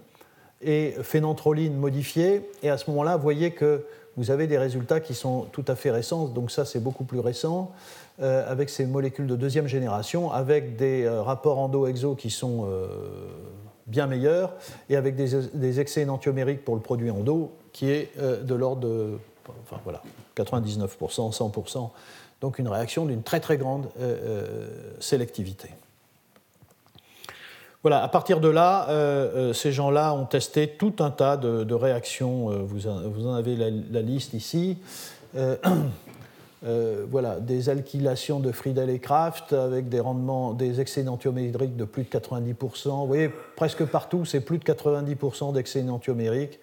et 0.62 0.94
phénanthroline 1.02 1.74
modifiés. 1.74 2.48
Et 2.62 2.70
à 2.70 2.78
ce 2.78 2.90
moment-là, 2.90 3.16
vous 3.16 3.22
voyez 3.22 3.50
que 3.50 3.84
vous 4.16 4.30
avez 4.30 4.46
des 4.46 4.58
résultats 4.58 5.00
qui 5.00 5.14
sont 5.14 5.46
tout 5.52 5.64
à 5.66 5.74
fait 5.74 5.90
récents. 5.90 6.26
Donc 6.26 6.50
ça, 6.50 6.64
c'est 6.64 6.80
beaucoup 6.80 7.04
plus 7.04 7.20
récent, 7.20 7.72
euh, 8.20 8.50
avec 8.50 8.68
ces 8.68 8.86
molécules 8.86 9.26
de 9.26 9.36
deuxième 9.36 9.66
génération, 9.66 10.30
avec 10.30 10.76
des 10.76 11.04
euh, 11.04 11.22
rapports 11.22 11.58
endo-exo 11.58 12.14
qui 12.14 12.30
sont 12.30 12.68
bien 13.86 14.06
meilleurs, 14.06 14.54
et 14.88 14.96
avec 14.96 15.16
des, 15.16 15.80
excès 15.80 16.02
énantiomériques 16.02 16.64
pour 16.64 16.74
le 16.74 16.80
produit 16.80 17.10
endo, 17.10 17.52
qui 17.72 17.90
est 17.90 18.12
de 18.18 18.54
l'ordre 18.54 18.80
de 18.80 19.18
voilà, 19.84 20.02
99%, 20.36 21.36
100% 21.36 21.90
donc 22.42 22.58
une 22.58 22.68
réaction 22.68 23.06
d'une 23.06 23.22
très 23.22 23.40
très 23.40 23.56
grande 23.56 23.86
euh, 23.98 24.16
euh, 24.24 24.68
sélectivité. 25.00 25.70
Voilà, 27.82 28.02
à 28.02 28.08
partir 28.08 28.40
de 28.40 28.48
là, 28.48 28.88
euh, 28.90 29.52
ces 29.52 29.72
gens-là 29.72 30.14
ont 30.14 30.26
testé 30.26 30.68
tout 30.68 30.94
un 31.00 31.10
tas 31.10 31.36
de, 31.36 31.74
réactions. 31.74 32.50
Vous, 32.64 32.86
en 32.86 33.34
avez 33.34 33.56
la, 33.56 34.02
liste 34.02 34.34
ici. 34.34 34.78
voilà, 36.62 37.40
des 37.40 37.68
alkylations 37.68 38.40
de 38.40 38.52
Friedel 38.52 38.90
et 38.90 38.98
Kraft 38.98 39.52
avec 39.52 39.88
des 39.88 40.00
rendements, 40.00 40.54
des 40.54 40.70
de 40.74 41.84
plus 41.84 42.04
de 42.04 42.08
90%. 42.08 42.88
Vous 42.88 43.06
voyez, 43.06 43.30
presque 43.56 43.84
partout, 43.84 44.24
c'est 44.24 44.40
plus 44.40 44.58
de 44.58 44.64
90% 44.64 45.52
d'excès 45.54 45.82
d'antiomérique. 45.82 46.60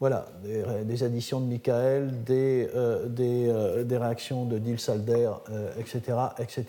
voilà, 0.00 0.26
des, 0.42 1.04
additions 1.04 1.40
de 1.40 1.46
Michael, 1.46 2.24
des, 2.24 2.68
des, 3.08 3.96
réactions 3.96 4.44
de 4.44 4.58
Diels-Alder, 4.58 5.30
etc., 5.78 6.18
etc., 6.38 6.66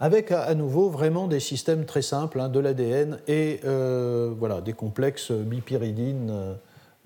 avec 0.00 0.32
à, 0.32 0.54
nouveau 0.54 0.90
vraiment 0.90 1.28
des 1.28 1.40
systèmes 1.40 1.84
très 1.84 2.02
simples 2.02 2.40
hein, 2.40 2.48
de 2.48 2.60
l'ADN 2.60 3.18
et 3.26 3.60
voilà, 4.38 4.60
des 4.60 4.74
complexes 4.74 5.32
bipyridines 5.32 6.56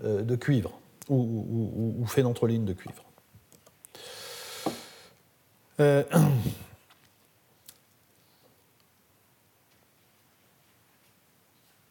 de 0.02 0.36
cuivre 0.36 0.72
ou, 1.08 1.16
ou, 1.16 2.02
ou 2.02 2.06
phénanthroline 2.06 2.64
de 2.64 2.72
cuivre. 2.72 3.04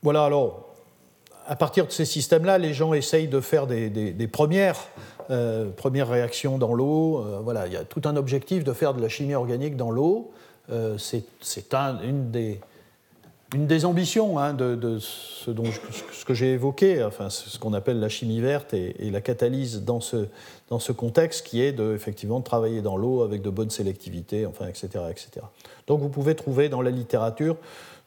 Voilà, 0.08 0.24
alors, 0.24 0.68
à 1.48 1.58
partir 1.58 1.86
de 1.86 1.92
ces 1.92 2.06
systèmes-là, 2.06 2.58
les 2.60 2.74
gens 2.74 2.94
essayent 2.94 3.28
de 3.28 3.42
faire 3.42 3.68
des, 3.68 4.30
premières, 4.32 4.88
euh, 5.30 5.70
premières 5.70 6.08
réactions 6.08 6.58
dans 6.58 6.74
l'eau. 6.74 7.20
Euh, 7.20 7.40
voilà, 7.44 7.68
il 7.68 7.74
y 7.74 7.76
a 7.76 7.84
tout 7.84 8.02
un 8.06 8.16
objectif 8.16 8.64
de 8.64 8.72
faire 8.72 8.94
de 8.94 9.02
la 9.02 9.10
chimie 9.10 9.36
organique 9.36 9.76
dans 9.76 9.92
l'eau. 9.92 10.32
Euh, 10.70 10.98
c'est 10.98 11.24
une 11.74 12.32
des, 12.32 12.62
une 13.54 13.68
des 13.68 13.86
ambitions 13.86 14.40
hein, 14.40 14.54
de, 14.54 15.00
ce, 15.00 16.26
que 16.26 16.34
j'ai 16.34 16.54
évoqué, 16.54 17.04
enfin, 17.04 17.30
ce 17.30 17.58
qu'on 17.58 17.74
appelle 17.74 18.00
la 18.00 18.10
chimie 18.10 18.42
verte 18.42 18.74
et, 18.74 19.10
la 19.10 19.22
catalyse 19.22 19.84
dans 19.84 20.02
ce, 20.02 20.28
dans 20.70 20.80
ce 20.80 20.92
contexte 20.92 21.46
qui 21.46 21.62
est 21.62 21.72
de, 21.72 21.96
effectivement 21.96 22.40
de 22.40 22.44
travailler 22.44 22.82
dans 22.82 22.98
l'eau 22.98 23.24
avec 23.24 23.42
de 23.42 23.50
bonnes 23.50 23.70
sélectivités, 23.70 24.46
enfin, 24.46 24.68
etc., 24.68 25.06
etc. 25.10 25.46
Donc 25.88 26.02
vous 26.02 26.10
pouvez 26.10 26.36
trouver 26.36 26.68
dans 26.68 26.82
la 26.82 26.92
littérature 26.92 27.56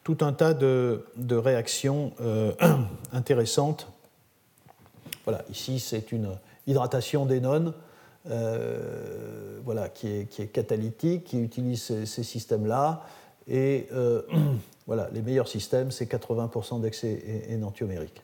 tout 0.03 0.17
un 0.21 0.33
tas 0.33 0.53
de, 0.53 1.03
réactions 1.31 2.11
euh, 2.21 2.53
intéressantes. 3.13 3.87
Voilà, 5.25 5.43
ici 5.49 5.79
c'est 5.79 6.11
une 6.11 6.29
hydratation 6.67 7.25
d'énone 7.25 7.73
euh, 8.29 9.59
voilà, 9.63 9.89
qui, 9.89 10.07
est, 10.07 10.25
qui, 10.25 10.43
est, 10.43 10.47
catalytique, 10.47 11.23
qui 11.23 11.39
utilise 11.39 12.05
ces, 12.05 12.23
systèmes-là. 12.23 13.03
Et 13.47 13.87
euh, 13.93 14.21
voilà, 14.87 15.09
les 15.11 15.21
meilleurs 15.21 15.47
systèmes, 15.47 15.91
c'est 15.91 16.11
80% 16.11 16.81
d'excès 16.81 17.45
énantiomérique. 17.49 18.21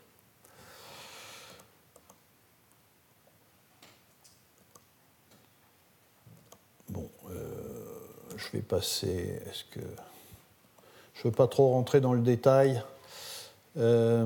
Bon, 6.89 7.09
je 8.35 8.51
vais 8.53 8.63
passer. 8.63 9.39
Est-ce 9.45 9.63
que. 9.65 9.85
Je 11.13 11.21
ne 11.21 11.31
veux 11.31 11.35
pas 11.35 11.47
trop 11.47 11.69
rentrer 11.71 11.99
dans 11.99 12.13
le 12.13 12.21
détail? 12.21 12.83
Euh, 13.77 14.25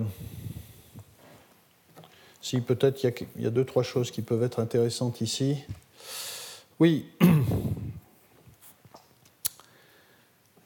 si, 2.42 2.60
peut-être 2.62 3.04
il 3.04 3.44
y, 3.44 3.46
a 3.46 3.50
deux, 3.50 3.66
trois 3.66 3.84
choses 3.84 4.12
qui 4.12 4.22
peuvent 4.22 4.44
être 4.44 4.60
intéressantes 4.60 5.22
ici. 5.22 5.64
Oui. 6.80 7.06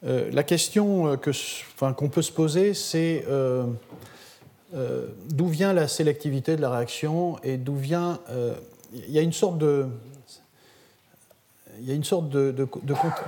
Euh, 0.06 0.30
la 0.32 0.44
question 0.44 1.18
qu'on 1.18 1.32
enfin, 1.32 1.94
peut 1.94 2.22
se 2.22 2.32
poser, 2.32 2.74
c'est 2.74 3.26
euh, 3.28 3.65
d'où 5.30 5.48
vient 5.48 5.74
la 5.74 5.88
sélectivité 5.88 6.56
de 6.56 6.62
la 6.62 6.70
réaction 6.70 7.38
et 7.44 7.58
d'où 7.58 7.76
vient. 7.76 8.20
il 8.94 9.12
y 9.12 9.20
a 9.20 9.22
une 9.22 9.34
sorte 9.34 9.58
de. 9.58 9.88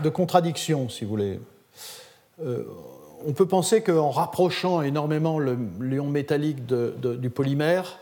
Contradiction, 0.09 0.89
si 0.89 1.03
vous 1.03 1.09
voulez. 1.09 1.39
Euh, 2.43 2.63
on 3.25 3.33
peut 3.33 3.47
penser 3.47 3.81
qu'en 3.81 4.11
rapprochant 4.11 4.81
énormément 4.81 5.39
le 5.39 5.57
l'ion 5.81 6.05
métallique 6.05 6.65
du 6.65 7.29
polymère, 7.29 7.97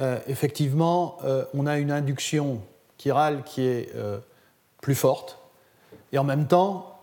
euh, 0.00 0.18
effectivement, 0.26 1.18
euh, 1.24 1.44
on 1.54 1.66
a 1.66 1.78
une 1.78 1.92
induction 1.92 2.60
chirale 2.98 3.42
qui 3.44 3.62
est 3.62 3.92
plus 4.80 4.96
forte. 4.96 5.38
Et 6.12 6.18
en 6.18 6.24
même 6.24 6.48
temps, 6.48 6.98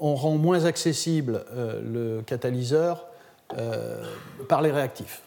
on 0.00 0.14
rend 0.14 0.36
moins 0.36 0.64
accessible 0.64 1.44
le 1.54 2.22
catalyseur 2.22 3.06
par 4.48 4.62
les 4.62 4.70
réactifs. 4.70 5.22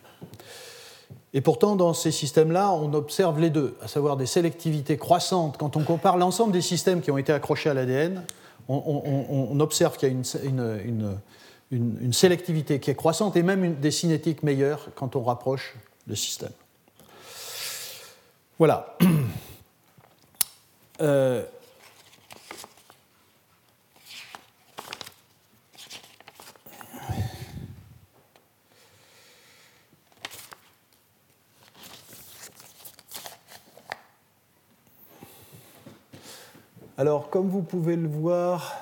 Et 1.34 1.42
pourtant, 1.42 1.76
dans 1.76 1.94
ces 1.94 2.12
systèmes-là, 2.12 2.72
on 2.74 2.94
observe 2.94 3.40
les 3.40 3.50
deux, 3.50 3.78
à 3.82 3.88
savoir 3.88 4.18
des 4.18 4.26
sélectivités 4.26 4.98
croissantes. 4.98 5.58
Quand 5.58 5.78
on 5.78 5.84
compare 5.84 6.18
l'ensemble 6.18 6.52
des 6.52 6.62
systèmes 6.62 7.02
qui 7.02 7.10
ont 7.10 7.18
été 7.18 7.32
accrochés 7.32 7.70
à 7.70 7.74
l'ADN, 7.74 8.24
on, 8.68 9.60
observe 9.60 9.98
qu'il 9.98 10.10
y 10.10 10.12
a 10.12 10.16
une, 11.72 12.14
sélectivité 12.14 12.80
qui 12.80 12.92
est 12.92 12.96
croissante 12.96 13.36
et 13.38 13.44
même 13.44 13.76
des 13.76 13.92
cinétiques 13.92 14.44
meilleures 14.44 14.90
quand 14.96 15.16
on 15.16 15.24
rapproche 15.24 15.76
le 16.08 16.16
système. 16.16 16.52
Voilà. 18.60 18.98
Euh, 21.00 21.44
Alors, 37.02 37.32
comme 37.32 37.50
vous 37.50 37.64
pouvez 37.64 37.96
le 37.96 38.08
voir, 38.08 38.80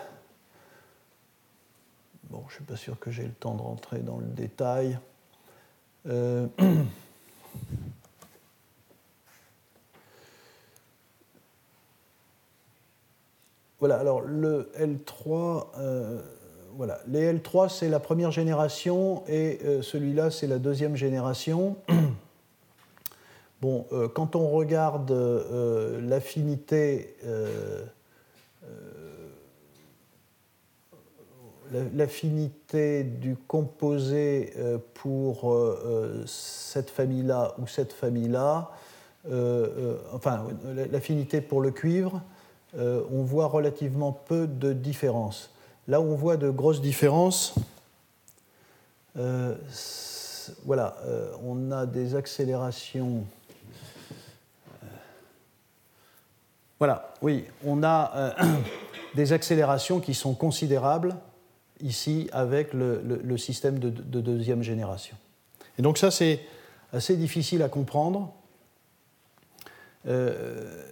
bon, 2.29 2.43
je 2.49 2.55
ne 2.55 2.55
suis 2.55 2.65
pas 2.65 2.75
sûr 2.75 2.99
que 2.99 3.11
j'ai 3.11 3.23
le 3.23 3.31
temps 3.31 3.55
de 3.55 3.61
rentrer 3.61 3.99
dans 3.99 4.17
le 4.17 4.25
détail. 4.25 4.99
Euh, 6.05 6.45
voilà, 13.79 13.95
alors 13.95 14.19
le 14.19 14.69
L3, 14.77 15.67
euh, 15.77 16.21
voilà, 16.75 16.99
les 17.07 17.33
L3 17.33 17.69
c'est 17.69 17.87
la 17.87 18.01
première 18.01 18.31
génération 18.31 19.23
et 19.29 19.59
euh, 19.63 19.81
celui-là 19.81 20.29
c'est 20.29 20.47
la 20.47 20.59
deuxième 20.59 20.97
génération. 20.97 21.77
Bon, 23.61 23.85
quand 24.15 24.37
on 24.37 24.47
regarde 24.51 25.11
l'affinité 26.01 27.17
l'affinité 31.93 33.03
du 33.03 33.35
composé 33.35 34.53
euh, 34.57 34.77
pour 34.93 35.51
euh, 35.51 36.23
cette 36.25 36.89
famille-là 36.89 37.53
ou 37.59 37.67
cette 37.67 37.93
famille-là, 37.93 38.71
enfin 40.13 40.47
l'affinité 40.91 41.41
pour 41.41 41.61
le 41.61 41.71
cuivre, 41.71 42.21
on 42.75 43.21
voit 43.21 43.47
relativement 43.47 44.13
peu 44.13 44.47
de 44.47 44.71
différences. 44.71 45.53
Là 45.87 45.99
où 45.99 46.05
on 46.05 46.15
voit 46.15 46.37
de 46.37 46.49
grosses 46.49 46.81
différences, 46.81 47.53
voilà, 50.65 50.95
on 51.43 51.69
a 51.71 51.85
des 51.85 52.15
accélérations. 52.15 53.25
Voilà, 56.79 57.11
oui, 57.21 57.43
on 57.65 57.83
a 57.83 58.11
euh, 58.15 58.31
des 59.15 59.33
accélérations 59.33 59.99
qui 59.99 60.13
sont 60.13 60.33
considérables 60.33 61.13
ici 61.81 62.29
avec 62.31 62.73
le, 62.73 63.37
système 63.37 63.79
de, 63.79 63.89
deuxième 63.89 64.63
génération. 64.63 65.15
Et 65.77 65.81
donc 65.81 65.97
ça, 65.97 66.11
c'est 66.11 66.41
assez 66.93 67.15
difficile 67.15 67.63
à 67.63 67.69
comprendre. 67.69 68.33
Euh, 70.07 70.85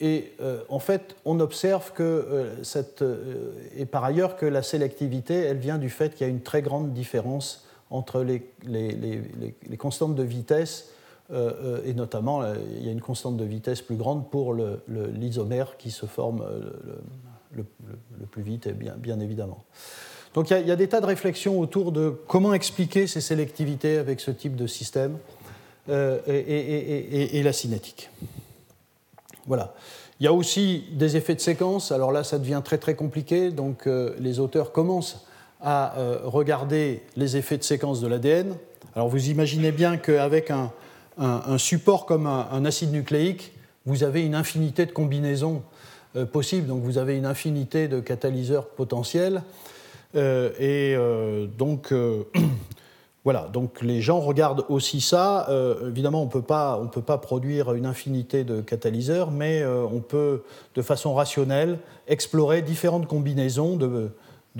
et 0.00 0.32
euh, 0.40 0.62
en 0.68 0.78
fait, 0.78 1.16
on 1.24 1.38
observe 1.40 1.92
que 1.92 2.52
cette, 2.62 3.04
et 3.76 3.86
par 3.86 4.04
ailleurs 4.04 4.36
que 4.36 4.46
la 4.46 4.62
sélectivité, 4.62 5.34
elle 5.34 5.58
vient 5.58 5.78
du 5.78 5.90
fait 5.90 6.14
qu'il 6.14 6.26
y 6.26 6.30
a 6.30 6.32
une 6.32 6.42
très 6.42 6.62
grande 6.62 6.92
différence 6.92 7.66
entre 7.90 8.22
les, 8.22 8.42
les 8.64 9.76
constantes 9.76 10.14
de 10.14 10.22
vitesse 10.22 10.92
euh, 11.32 11.52
euh, 11.62 11.80
et 11.84 11.94
notamment, 11.94 12.42
euh, 12.42 12.56
il 12.76 12.84
y 12.84 12.88
a 12.88 12.92
une 12.92 13.00
constante 13.00 13.36
de 13.36 13.44
vitesse 13.44 13.80
plus 13.80 13.96
grande 13.96 14.30
pour 14.30 14.54
l'isomère 14.88 15.76
qui 15.76 15.90
se 15.90 16.06
forme 16.06 16.44
le, 17.52 17.64
plus 18.30 18.42
vite, 18.42 18.68
bien 18.68 19.20
évidemment. 19.20 19.64
Donc 20.34 20.50
il 20.50 20.66
y, 20.66 20.70
a, 20.70 20.76
des 20.76 20.88
tas 20.88 21.00
de 21.00 21.06
réflexions 21.06 21.60
autour 21.60 21.92
de 21.92 22.14
comment 22.26 22.54
expliquer 22.54 23.06
ces 23.06 23.20
sélectivités 23.20 23.98
avec 23.98 24.20
ce 24.20 24.30
type 24.30 24.56
de 24.56 24.66
système 24.66 25.18
et, 25.88 27.42
la 27.44 27.52
cinétique. 27.52 28.08
Voilà. 29.46 29.74
Il 30.20 30.24
y 30.24 30.26
a 30.26 30.32
aussi 30.32 30.84
des 30.92 31.16
effets 31.16 31.34
de 31.34 31.40
séquence. 31.40 31.92
Alors 31.92 32.12
là, 32.12 32.24
ça 32.24 32.38
devient 32.38 32.62
très 32.64 32.78
très 32.78 32.94
compliqué. 32.94 33.50
Donc 33.50 33.86
les 34.18 34.38
auteurs 34.38 34.72
commencent 34.72 35.26
à 35.60 35.94
regarder 36.24 37.02
les 37.16 37.36
effets 37.36 37.58
de 37.58 37.64
séquence 37.64 38.00
de 38.00 38.06
l'ADN. 38.06 38.54
Alors 38.94 39.08
vous 39.08 39.28
imaginez 39.28 39.70
bien 39.70 39.98
qu'avec 39.98 40.50
un, 40.50 40.72
un, 41.18 41.58
support 41.58 42.06
comme 42.06 42.26
un, 42.26 42.64
acide 42.64 42.92
nucléique, 42.92 43.52
vous 43.86 44.04
avez 44.04 44.24
une 44.24 44.34
infinité 44.34 44.86
de 44.86 44.92
combinaisons 44.92 45.62
euh, 46.16 46.24
possibles, 46.24 46.66
donc 46.66 46.82
vous 46.82 46.98
avez 46.98 47.16
une 47.16 47.26
infinité 47.26 47.88
de 47.88 48.00
catalyseurs 48.00 48.68
potentiels. 48.68 49.42
Euh, 50.14 50.50
et 50.58 50.94
euh, 50.96 51.46
donc, 51.46 51.92
Voilà, 53.24 53.48
donc 53.52 53.82
les 53.82 54.02
gens 54.02 54.18
regardent 54.18 54.64
aussi 54.68 55.00
ça. 55.00 55.48
Euh, 55.48 55.90
évidemment, 55.90 56.22
on 56.22 56.26
ne 56.26 56.88
peut 56.88 57.02
pas 57.02 57.18
produire 57.18 57.72
une 57.74 57.86
infinité 57.86 58.42
de 58.42 58.60
catalyseurs, 58.60 59.30
mais 59.30 59.62
euh, 59.62 59.84
on 59.84 60.00
peut, 60.00 60.42
de 60.74 60.82
façon 60.82 61.14
rationnelle, 61.14 61.78
explorer 62.08 62.62
différentes 62.62 63.06
combinaisons 63.06 63.76
de, 63.76 64.10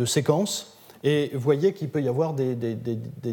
séquences. 0.05 0.79
Et 1.03 1.31
vous 1.35 1.41
voyez 1.41 1.73
qu'il 1.73 1.89
peut 1.89 2.01
y 2.01 2.09
avoir 2.09 2.35
des, 2.35 2.55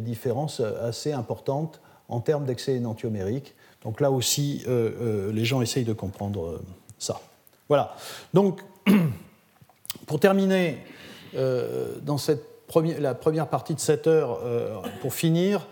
différences 0.02 0.62
assez 0.62 1.14
importantes 1.14 1.80
en 2.08 2.22
termes 2.22 2.46
d'excès 2.46 2.76
énantiomérique. 2.76 3.54
Donc 3.84 4.02
là 4.02 4.10
aussi, 4.10 4.64
euh, 4.68 5.32
les 5.32 5.46
gens 5.46 5.62
essayent 5.62 5.86
de 5.86 5.94
comprendre 5.94 6.60
ça. 6.98 7.22
Voilà. 7.68 7.96
Donc, 8.34 8.62
pour 10.08 10.20
terminer, 10.20 10.80
dans 11.34 12.18
cette 12.18 12.50
la 13.00 13.14
première 13.14 13.48
partie 13.48 13.74
de 13.74 13.80
cette 13.80 14.08
heure 14.08 14.40
euh, 14.44 14.76
pour 15.02 15.14
finir. 15.14 15.68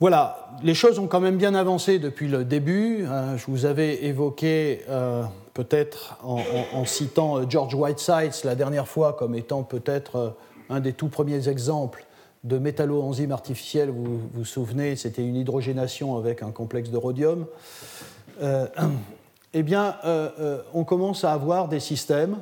Voilà, 0.00 0.48
les 0.62 0.74
choses 0.74 0.98
ont 0.98 1.06
quand 1.06 1.20
même 1.20 1.36
bien 1.36 1.54
avancé 1.54 1.98
depuis 1.98 2.28
le 2.28 2.44
début. 2.44 3.04
Hein. 3.06 3.36
je 3.36 3.44
vous 3.48 3.66
avais 3.66 4.04
évoqué, 4.04 4.82
euh, 4.88 5.22
peut-être 5.52 6.18
en, 6.22 6.84
citant 6.86 7.36
euh, 7.36 7.44
George 7.48 7.74
Whiteside 7.74 8.32
la 8.44 8.54
dernière 8.54 8.88
fois 8.88 9.12
comme 9.12 9.34
étant 9.34 9.62
peut-être 9.62 10.36
un 10.70 10.80
des 10.80 10.94
tout 10.94 11.08
premiers 11.08 11.48
exemples 11.48 12.06
de 12.44 12.56
métallo-enzyme 12.56 13.32
artificielle. 13.32 13.90
Vous 13.90 14.20
vous 14.32 14.44
souvenez, 14.46 14.96
c'était 14.96 15.22
une 15.22 15.36
hydrogénation 15.36 16.16
avec 16.16 16.42
un 16.42 16.50
complexe 16.50 16.88
de 16.88 16.96
rhodium. 16.96 17.44
eh 19.52 19.62
bien, 19.62 19.96
on 20.72 20.84
commence 20.84 21.24
à 21.24 21.32
avoir 21.32 21.68
des 21.68 21.80
systèmes 21.80 22.38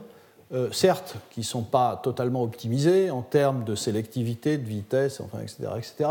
euh, 0.53 0.73
certes, 0.73 1.17
qui 1.31 1.41
ne 1.41 1.45
sont 1.45 1.63
pas 1.63 2.01
totalement 2.03 2.43
optimisés 2.43 3.11
en 3.11 3.23
termes 3.23 3.65
de 3.65 3.75
sélectivité, 3.75 4.57
de 4.57 4.67
vitesse, 4.67 5.21
enfin, 5.21 5.41
etc., 5.41 5.69
etc. 5.77 6.11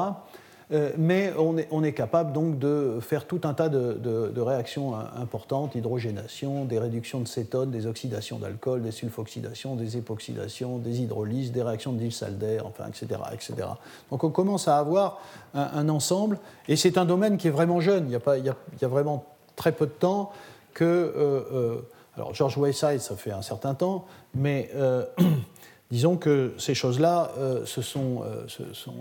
Euh, 0.73 0.91
mais 0.97 1.33
on 1.39 1.57
est, 1.57 1.67
on 1.71 1.81
est, 1.83 1.93
capable 1.93 2.33
donc 2.33 2.59
de 2.59 2.99
faire 2.99 3.25
tout 3.25 3.39
un 3.45 3.53
tas 3.53 3.69
de, 3.69 3.93
de, 3.93 4.41
réactions 4.41 4.95
importantes, 4.95 5.75
hydrogénation, 5.75 6.65
des 6.65 6.77
réductions 6.77 7.21
de 7.21 7.27
cétone, 7.27 7.71
des 7.71 7.87
oxydations 7.87 8.37
d'alcool, 8.37 8.81
des 8.81 8.91
sulfoxydations, 8.91 9.75
des 9.75 9.95
époxydations, 9.95 10.77
des 10.77 11.01
hydrolyses, 11.01 11.53
des 11.53 11.63
réactions 11.63 11.93
de 11.93 11.99
Diels-Alder, 11.99 12.59
enfin, 12.65 12.85
etc., 12.87 13.21
etc. 13.31 13.69
Donc 14.11 14.25
on 14.25 14.29
commence 14.29 14.67
à 14.67 14.77
avoir 14.77 15.21
un, 15.53 15.87
ensemble, 15.87 16.37
et 16.67 16.75
c'est 16.75 16.97
un 16.97 17.05
domaine 17.05 17.37
qui 17.37 17.47
est 17.47 17.51
vraiment 17.51 17.79
jeune. 17.79 18.05
Il 18.07 18.11
y 18.11 18.15
a, 18.15 18.19
pas, 18.19 18.37
il 18.37 18.45
y 18.45 18.49
a, 18.49 18.55
y 18.81 18.85
a 18.85 18.89
vraiment 18.89 19.25
très 19.55 19.71
peu 19.71 19.85
de 19.85 19.91
temps 19.91 20.31
que... 20.73 20.83
Euh, 20.83 21.81
alors 22.17 22.33
George 22.33 22.57
Wayside, 22.57 22.99
ça 22.99 23.15
fait 23.15 23.31
un 23.31 23.43
certain 23.43 23.75
temps, 23.75 24.05
mais 24.33 24.71
euh, 24.75 25.05
disons 25.91 26.17
que 26.17 26.55
ces 26.57 26.73
choses-là 26.73 27.31
euh, 27.37 27.63
sont, 27.65 28.23
euh, 28.23 28.47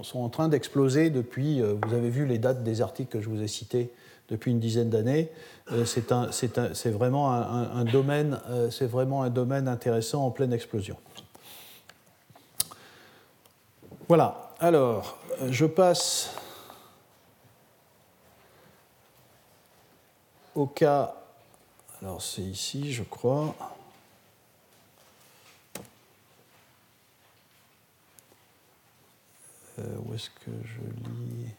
sont, 0.02 0.20
en 0.20 0.28
train 0.28 0.48
d'exploser 0.48 1.08
depuis, 1.08 1.62
vous 1.62 1.94
avez 1.94 2.10
vu 2.10 2.26
les 2.26 2.38
dates 2.38 2.62
des 2.62 2.82
articles 2.82 3.10
que 3.10 3.22
je 3.22 3.30
vous 3.30 3.42
ai 3.42 3.48
cités 3.48 3.90
depuis 4.28 4.50
une 4.50 4.60
dizaine 4.60 4.90
d'années. 4.90 5.30
c'est 5.86 6.12
un, 6.12 6.26
domaine, 7.84 8.38
c'est 8.70 8.86
vraiment 8.86 9.22
un 9.22 9.30
domaine 9.30 9.68
intéressant 9.68 10.26
en 10.26 10.30
pleine 10.30 10.52
explosion. 10.52 10.96
Voilà. 14.08 14.52
Alors, 14.58 15.16
je 15.48 15.64
passe 15.64 16.34
au 20.54 20.66
cas 20.66 21.14
alors 22.02 22.20
c'est 22.20 22.42
ici, 22.42 22.92
je 22.92 23.02
crois. 23.02 23.54
Euh, 29.78 29.82
où 30.06 30.14
est-ce 30.14 30.30
que 30.30 30.50
je 30.64 30.80
lis 31.10 31.50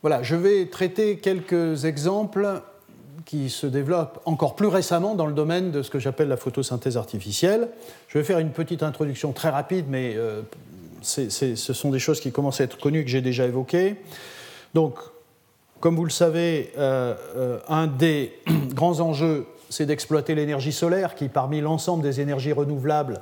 Voilà, 0.00 0.22
je 0.22 0.36
vais 0.36 0.66
traiter 0.66 1.18
quelques 1.18 1.84
exemples 1.84 2.62
qui 3.28 3.50
se 3.50 3.66
développe 3.66 4.22
encore 4.24 4.56
plus 4.56 4.68
récemment 4.68 5.14
dans 5.14 5.26
le 5.26 5.34
domaine 5.34 5.70
de 5.70 5.82
ce 5.82 5.90
que 5.90 5.98
j'appelle 5.98 6.28
la 6.28 6.38
photosynthèse 6.38 6.96
artificielle. 6.96 7.68
Je 8.08 8.16
vais 8.16 8.24
faire 8.24 8.38
une 8.38 8.52
petite 8.52 8.82
introduction 8.82 9.32
très 9.32 9.50
rapide, 9.50 9.84
mais 9.86 10.14
euh, 10.16 10.40
ce 11.02 11.50
sont 11.74 11.90
des 11.90 11.98
choses 11.98 12.20
qui 12.20 12.32
commencent 12.32 12.62
à 12.62 12.64
être 12.64 12.78
connues, 12.78 13.04
que 13.04 13.10
j'ai 13.10 13.20
déjà 13.20 13.44
évoquées. 13.44 13.96
Donc, 14.72 14.94
comme 15.78 15.94
vous 15.94 16.06
le 16.06 16.10
savez, 16.10 16.72
euh, 16.78 17.14
euh, 17.36 17.58
un 17.68 17.86
des 17.86 18.32
grands 18.74 19.00
enjeux, 19.00 19.44
c'est 19.68 19.84
d'exploiter 19.84 20.34
l'énergie 20.34 20.72
solaire, 20.72 21.14
qui 21.14 21.28
parmi 21.28 21.60
l'ensemble 21.60 22.02
des 22.02 22.22
énergies 22.22 22.54
renouvelables 22.54 23.20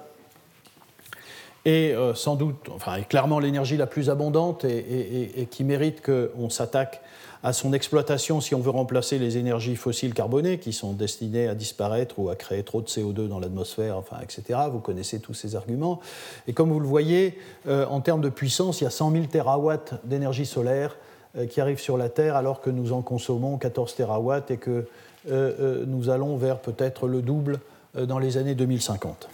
est 1.68 1.94
sans 2.14 2.36
doute, 2.36 2.68
enfin, 2.74 3.02
clairement 3.02 3.38
l'énergie 3.38 3.76
la 3.76 3.86
plus 3.86 4.10
abondante 4.10 4.64
et, 4.64 5.40
et 5.40 5.46
qui 5.46 5.64
mérite 5.64 6.02
qu'on 6.02 6.48
s'attaque 6.48 7.02
à 7.46 7.52
son 7.52 7.72
exploitation 7.72 8.40
si 8.40 8.56
on 8.56 8.60
veut 8.60 8.70
remplacer 8.70 9.20
les 9.20 9.38
énergies 9.38 9.76
fossiles 9.76 10.14
carbonées 10.14 10.58
qui 10.58 10.72
sont 10.72 10.92
destinées 10.92 11.46
à 11.46 11.54
disparaître 11.54 12.18
ou 12.18 12.28
à 12.28 12.34
créer 12.34 12.64
trop 12.64 12.80
de 12.80 12.88
CO2 12.88 13.28
dans 13.28 13.38
l'atmosphère, 13.38 13.96
enfin, 13.96 14.16
etc. 14.20 14.58
Vous 14.72 14.80
connaissez 14.80 15.20
tous 15.20 15.32
ces 15.32 15.54
arguments. 15.54 16.00
Et 16.48 16.52
comme 16.52 16.70
vous 16.70 16.80
le 16.80 16.88
voyez, 16.88 17.38
euh, 17.68 17.86
en 17.86 18.00
termes 18.00 18.20
de 18.20 18.30
puissance, 18.30 18.80
il 18.80 18.84
y 18.84 18.86
a 18.88 18.90
100 18.90 19.12
000 19.12 19.24
terawatts 19.26 19.94
d'énergie 20.02 20.44
solaire 20.44 20.96
euh, 21.36 21.46
qui 21.46 21.60
arrivent 21.60 21.78
sur 21.78 21.96
la 21.96 22.08
Terre 22.08 22.34
alors 22.34 22.60
que 22.60 22.70
nous 22.70 22.92
en 22.92 23.02
consommons 23.02 23.58
14 23.58 23.94
terawatts 23.94 24.50
et 24.50 24.56
que 24.56 24.88
euh, 25.30 25.84
nous 25.86 26.10
allons 26.10 26.36
vers 26.36 26.58
peut-être 26.58 27.06
le 27.06 27.22
double 27.22 27.60
dans 27.94 28.18
les 28.18 28.36
années 28.38 28.56
2050. 28.56 29.28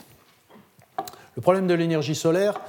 Le 1.37 1.43
problème 1.43 1.67
de 1.67 1.75
l'énergie 1.75 2.15
solaire, 2.15 2.61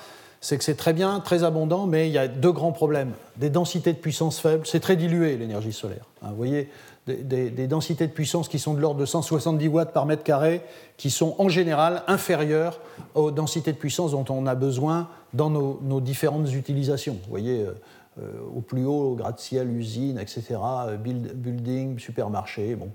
c'est 0.41 0.57
que 0.57 0.63
c'est 0.63 0.75
très 0.75 0.93
bien, 0.93 1.19
très 1.21 1.43
abondant, 1.43 1.87
mais 1.87 2.07
il 2.09 2.13
y 2.13 2.17
a 2.17 2.27
deux 2.27 2.51
grands 2.51 2.71
problèmes. 2.73 3.13
Des 3.37 3.49
densités 3.49 3.93
de 3.93 3.97
puissance 3.97 4.39
faibles, 4.39 4.65
c'est 4.65 4.81
très 4.81 4.95
dilué 4.95 5.37
l'énergie 5.37 5.71
solaire. 5.71 6.05
Hein. 6.21 6.27
vous 6.29 6.35
voyez, 6.35 6.69
des, 7.07 7.67
densités 7.67 8.07
de 8.07 8.11
puissance 8.11 8.47
qui 8.47 8.59
sont 8.59 8.73
de 8.73 8.79
l'ordre 8.79 8.99
de 8.99 9.05
170 9.05 9.67
watts 9.67 9.93
par 9.93 10.05
mètre 10.05 10.23
carré, 10.23 10.61
qui 10.97 11.09
sont 11.09 11.35
en 11.37 11.49
général 11.49 12.03
inférieures 12.07 12.79
aux 13.15 13.31
densités 13.31 13.73
de 13.73 13.77
puissance 13.77 14.11
dont 14.11 14.25
on 14.29 14.45
a 14.45 14.55
besoin 14.55 15.09
dans 15.33 15.49
nos, 15.49 16.01
différentes 16.01 16.51
utilisations. 16.53 17.17
Vous 17.23 17.29
voyez, 17.29 17.61
euh, 17.61 17.73
euh, 18.21 18.31
au 18.55 18.61
plus 18.61 18.85
haut, 18.85 19.11
au 19.11 19.15
gratte-ciel, 19.15 19.69
usine, 19.69 20.17
etc., 20.17 20.43
euh, 20.87 20.97
building, 20.97 21.99
supermarché. 21.99 22.75
Bon. 22.75 22.89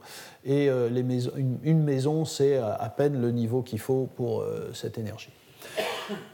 Et 0.44 0.68
une, 0.68 1.83
maison, 1.83 2.24
c'est 2.24 2.57
à 2.57 2.92
peine 2.94 3.20
le 3.20 3.31
niveau 3.31 3.62
qu'il 3.62 3.81
faut 3.81 4.09
pour 4.16 4.44
cette 4.72 4.96
énergie. 4.96 5.31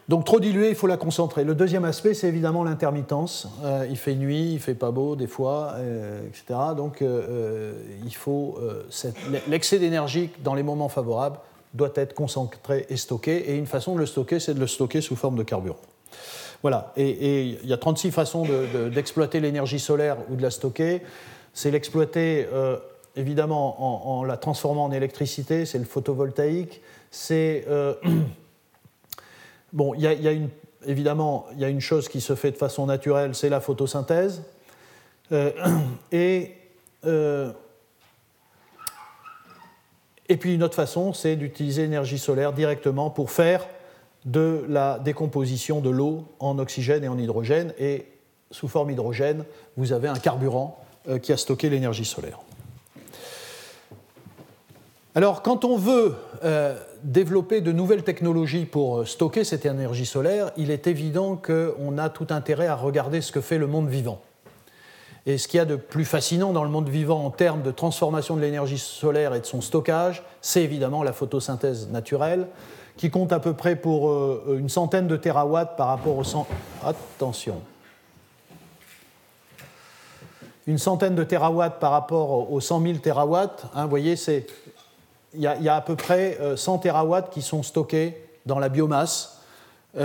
Donc 0.08 0.24
trop 0.24 0.38
dilué, 0.38 0.68
il 0.68 0.74
faut 0.74 0.86
la 0.86 0.96
concentrer. 0.96 1.44
Le 1.44 1.54
deuxième 1.54 1.84
aspect, 1.84 2.12
c'est 2.14 2.28
évidemment 2.28 2.62
l'intermittence. 2.62 3.48
Euh, 3.64 3.86
il 3.88 3.96
fait 3.96 4.14
nuit, 4.14 4.52
il 4.52 4.60
fait 4.60 4.74
pas 4.74 4.90
beau 4.90 5.16
des 5.16 5.26
fois, 5.26 5.72
euh, 5.76 6.26
etc. 6.28 6.60
Donc 6.76 7.00
euh, 7.00 7.72
il 8.04 8.14
faut 8.14 8.58
l'excès 9.48 9.78
d'énergie 9.78 10.30
dans 10.42 10.54
les 10.54 10.62
moments 10.62 10.88
favorables 10.88 11.38
doit 11.72 11.92
être 11.96 12.14
concentré 12.14 12.86
et 12.88 12.96
stocké. 12.96 13.50
Et 13.50 13.56
une 13.56 13.66
façon 13.66 13.94
de 13.94 14.00
le 14.00 14.06
stocker, 14.06 14.38
c'est 14.38 14.54
de 14.54 14.60
le 14.60 14.66
stocker 14.66 15.00
sous 15.00 15.16
forme 15.16 15.36
de 15.36 15.42
carburant. 15.42 15.80
Voilà. 16.62 16.92
Et, 16.96 17.58
il 17.62 17.68
y 17.68 17.72
a 17.72 17.76
36 17.76 18.10
façons 18.10 18.46
d'exploiter 18.94 19.40
l'énergie 19.40 19.80
solaire 19.80 20.18
ou 20.30 20.36
de 20.36 20.42
la 20.42 20.50
stocker. 20.50 21.02
C'est 21.52 21.70
l'exploiter 21.70 22.46
évidemment 23.16 23.82
en, 23.82 24.18
en, 24.18 24.24
la 24.24 24.36
transformant 24.36 24.84
en 24.84 24.92
électricité, 24.92 25.66
c'est 25.66 25.78
le 25.78 25.84
photovoltaïque. 25.84 26.80
C'est 27.10 27.66
Bon, 29.74 29.92
il 29.94 30.02
y, 30.02 30.06
a, 30.06 30.32
une, 30.32 30.50
évidemment, 30.86 31.46
il 31.52 31.58
y 31.58 31.64
a 31.64 31.68
une 31.68 31.80
chose 31.80 32.08
qui 32.08 32.20
se 32.20 32.36
fait 32.36 32.52
de 32.52 32.56
façon 32.56 32.86
naturelle, 32.86 33.34
c'est 33.34 33.48
la 33.48 33.60
photosynthèse. 33.60 34.44
Euh, 35.32 35.50
et, 36.12 36.52
euh, 37.04 37.52
et 40.28 40.36
puis 40.36 40.54
une 40.54 40.62
autre 40.62 40.76
façon, 40.76 41.12
c'est 41.12 41.34
d'utiliser 41.34 41.82
l'énergie 41.82 42.20
solaire 42.20 42.52
directement 42.52 43.10
pour 43.10 43.32
faire 43.32 43.66
de 44.24 44.64
la 44.68 45.00
décomposition 45.00 45.80
de 45.80 45.90
l'eau 45.90 46.24
en 46.38 46.56
oxygène 46.60 47.02
et 47.02 47.08
en 47.08 47.18
hydrogène. 47.18 47.74
Et 47.76 48.06
sous 48.52 48.68
forme 48.68 48.92
hydrogène, 48.92 49.44
vous 49.76 49.92
avez 49.92 50.06
un 50.06 50.14
carburant 50.14 50.78
euh, 51.08 51.18
qui 51.18 51.32
a 51.32 51.36
stocké 51.36 51.68
l'énergie 51.68 52.04
solaire. 52.04 52.38
Alors, 55.16 55.42
quand 55.42 55.64
on 55.64 55.76
veut 55.76 56.16
développer 57.04 57.60
de 57.60 57.70
nouvelles 57.70 58.02
technologies 58.02 58.64
pour 58.64 58.98
euh, 58.98 59.04
stocker 59.04 59.44
cette 59.44 59.66
énergie 59.66 60.06
solaire, 60.06 60.50
il 60.56 60.70
est 60.70 60.86
évident 60.86 61.36
qu'on 61.36 61.98
a 61.98 62.08
tout 62.08 62.26
intérêt 62.30 62.66
à 62.66 62.74
regarder 62.74 63.20
ce 63.20 63.30
que 63.30 63.40
fait 63.40 63.58
le 63.58 63.66
monde 63.66 63.88
vivant. 63.88 64.20
Et 65.26 65.38
ce 65.38 65.46
qu'il 65.46 65.58
y 65.58 65.60
a 65.60 65.66
de 65.66 65.76
plus 65.76 66.04
fascinant 66.04 66.52
dans 66.52 66.64
le 66.64 66.70
monde 66.70 66.88
vivant 66.88 67.24
en 67.24 67.30
termes 67.30 67.62
de 67.62 67.70
transformation 67.70 68.36
de 68.36 68.40
l'énergie 68.40 68.78
solaire 68.78 69.34
et 69.34 69.40
de 69.40 69.46
son 69.46 69.60
stockage, 69.60 70.22
c'est 70.40 70.62
évidemment 70.62 71.02
la 71.02 71.12
photosynthèse 71.12 71.88
naturelle, 71.90 72.48
qui 72.96 73.10
compte 73.10 73.32
à 73.32 73.40
peu 73.40 73.54
près 73.54 73.76
pour 73.76 74.08
euh, 74.08 74.56
une 74.58 74.68
centaine 74.68 75.06
de 75.06 75.16
terawatts 75.16 75.76
par 75.76 75.88
rapport 75.88 76.16
au 76.16 76.24
100. 76.24 76.46
Attention. 76.84 77.60
une 80.66 80.78
centaine 80.78 81.14
de 81.14 81.24
terawatts 81.24 81.78
par 81.78 81.90
rapport 81.90 82.50
aux 82.50 82.60
100 82.60 82.82
000 82.82 82.98
terawatts. 82.98 83.66
Hein, 83.74 83.84
vous 83.84 83.90
voyez, 83.90 84.16
il 85.34 85.42
y, 85.42 85.68
a 85.68 85.76
à 85.76 85.80
peu 85.80 85.96
près 85.96 86.38
100 86.56 86.78
terawatts 86.78 87.30
qui 87.30 87.42
sont 87.42 87.62
stockés 87.62 88.16
dans 88.46 88.58
la 88.58 88.68
biomasse. 88.68 89.40